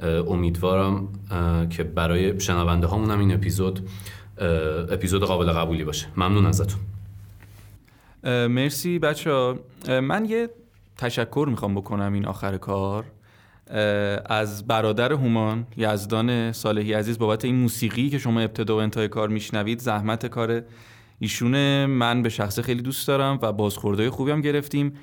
امیدوارم 0.04 1.08
که 1.70 1.84
برای 1.84 2.40
شنونده 2.40 2.88
هامون 2.88 3.12
این 3.12 3.34
اپیزود 3.34 3.90
اپیزود 4.92 5.24
قابل 5.24 5.52
قبولی 5.52 5.84
باشه. 5.84 6.08
ممنون 6.18 6.46
ازتون. 6.46 6.80
مرسی 8.48 9.00
بچه 9.00 9.56
من 9.88 10.26
یه 10.26 10.50
تشکر 10.98 11.48
می‌خوام 11.50 11.76
بکنم 11.76 12.14
این 12.14 12.26
آخر 12.26 12.58
کار. 12.58 13.06
از 14.26 14.68
برادر 14.68 15.14
هومان 15.14 15.68
یزدان 15.78 16.52
صالحی 16.52 16.94
عزیز 16.94 17.20
بابت 17.20 17.46
این 17.46 17.56
موسیقی 17.56 18.10
که 18.10 18.18
شما 18.18 18.40
ابتدا 18.40 18.76
و 18.76 18.80
انتهای 18.80 19.08
کار 19.08 19.30
میشنوید 19.30 19.80
زحمت 19.80 20.26
کار 20.26 20.62
ایشونه. 21.20 21.86
من 21.86 22.22
به 22.22 22.30
شخص 22.30 22.60
خیلی 22.60 22.82
دوست 22.82 23.08
دارم 23.08 23.40
و 23.42 23.54
بازخوردهای 23.54 24.10
خوبی 24.10 24.32
هم 24.32 24.42
گرفتیم. 24.42 24.94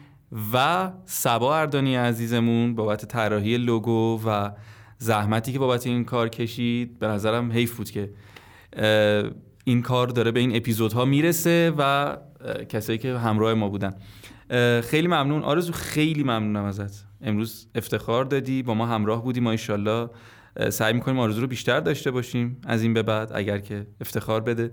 و 0.53 0.91
سبا 1.05 1.57
اردانی 1.57 1.97
عزیزمون 1.97 2.75
بابت 2.75 3.05
طراحی 3.05 3.57
لوگو 3.57 4.21
و 4.27 4.51
زحمتی 4.99 5.53
که 5.53 5.59
بابت 5.59 5.87
این 5.87 6.05
کار 6.05 6.29
کشید 6.29 6.99
به 6.99 7.07
نظرم 7.07 7.53
حیف 7.53 7.77
بود 7.77 7.91
که 7.91 8.11
این 9.65 9.83
کار 9.83 10.07
داره 10.07 10.31
به 10.31 10.41
این 10.41 10.57
اپیزودها 10.57 11.05
می‌رسه 11.05 11.73
و 11.79 12.17
کسایی 12.69 12.99
که 12.99 13.19
همراه 13.19 13.55
ما 13.55 13.69
بودن. 13.69 13.95
خیلی 14.81 15.07
ممنون. 15.07 15.43
آرزو 15.43 15.73
خیلی 15.73 16.23
ممنونم 16.23 16.65
ازت. 16.65 17.05
امروز 17.21 17.67
افتخار 17.75 18.25
دادی. 18.25 18.63
با 18.63 18.75
ما 18.75 18.87
همراه 18.87 19.25
بودی. 19.25 19.41
ما 19.41 19.51
ایشالله 19.51 20.11
سعی 20.71 20.93
می‌کنیم 20.93 21.19
آرزو 21.19 21.41
رو 21.41 21.47
بیشتر 21.47 21.81
داشته 21.81 22.11
باشیم. 22.11 22.61
از 22.67 22.83
این 22.83 22.95
به 22.95 23.03
بعد 23.03 23.31
اگر 23.35 23.59
که 23.59 23.87
افتخار 24.01 24.41
بده. 24.41 24.71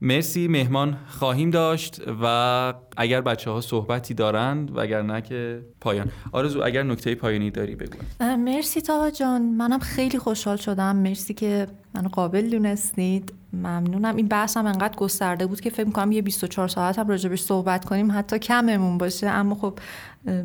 مرسی 0.00 0.48
مهمان 0.48 0.96
خواهیم 1.08 1.50
داشت 1.50 2.00
و 2.22 2.74
اگر 2.96 3.20
بچه 3.20 3.50
ها 3.50 3.60
صحبتی 3.60 4.14
دارند 4.14 4.76
و 4.76 4.80
اگر 4.80 5.02
نه 5.02 5.20
که 5.20 5.62
پایان. 5.80 6.10
آرزو 6.32 6.62
اگر 6.64 6.82
نکته 6.82 7.14
پایانی 7.14 7.50
داری 7.50 7.74
بگو. 7.74 7.98
مرسی 8.20 8.80
تا 8.80 9.10
جان. 9.10 9.42
منم 9.42 9.78
خیلی 9.78 10.18
خوشحال 10.18 10.56
شدم. 10.56 10.96
مرسی 10.96 11.34
که 11.34 11.66
منو 11.94 12.08
قابل 12.08 12.50
دونستید. 12.50 13.32
ممنونم. 13.52 14.16
این 14.16 14.28
بحثم 14.28 14.66
انقدر 14.66 14.96
گسترده 14.96 15.46
بود 15.46 15.60
که 15.60 15.70
فکر 15.70 15.84
می‌کنم 15.84 16.12
یه 16.12 16.22
24 16.22 16.68
ساعت 16.68 16.98
هم 16.98 17.08
راجبش 17.08 17.40
صحبت 17.40 17.84
کنیم. 17.84 18.12
حتی 18.12 18.38
کممون 18.38 18.98
باشه. 18.98 19.28
اما 19.28 19.54
خب 19.54 19.78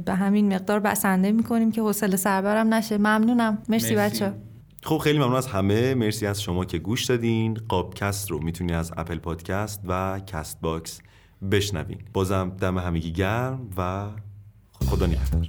به 0.05 0.13
همین 0.13 0.53
مقدار 0.53 0.79
بسنده 0.79 1.31
می‌کنیم 1.31 1.71
که 1.71 1.81
حوصله 1.81 2.15
سربر 2.15 2.54
هم 2.54 2.73
نشه. 2.73 2.97
ممنونم. 2.97 3.57
مرسی, 3.69 3.95
مرسی. 3.95 3.95
بچه 3.95 4.33
خب 4.85 4.97
خیلی 4.97 5.17
ممنون 5.17 5.35
از 5.35 5.47
همه. 5.47 5.95
مرسی 5.95 6.25
از 6.25 6.41
شما 6.41 6.65
که 6.65 6.77
گوش 6.77 7.05
دادین. 7.05 7.53
پادکست 7.53 8.31
رو 8.31 8.43
می‌تونی 8.43 8.73
از 8.73 8.91
اپل 8.97 9.17
پادکست 9.17 9.81
و 9.87 10.19
کست 10.19 10.61
باکس 10.61 11.01
بشنوین. 11.51 11.97
بازم 12.13 12.49
دم 12.59 12.77
همگی 12.77 13.11
گرم 13.11 13.69
و 13.77 14.09
خدا 14.73 15.05
نگهدار. 15.05 15.47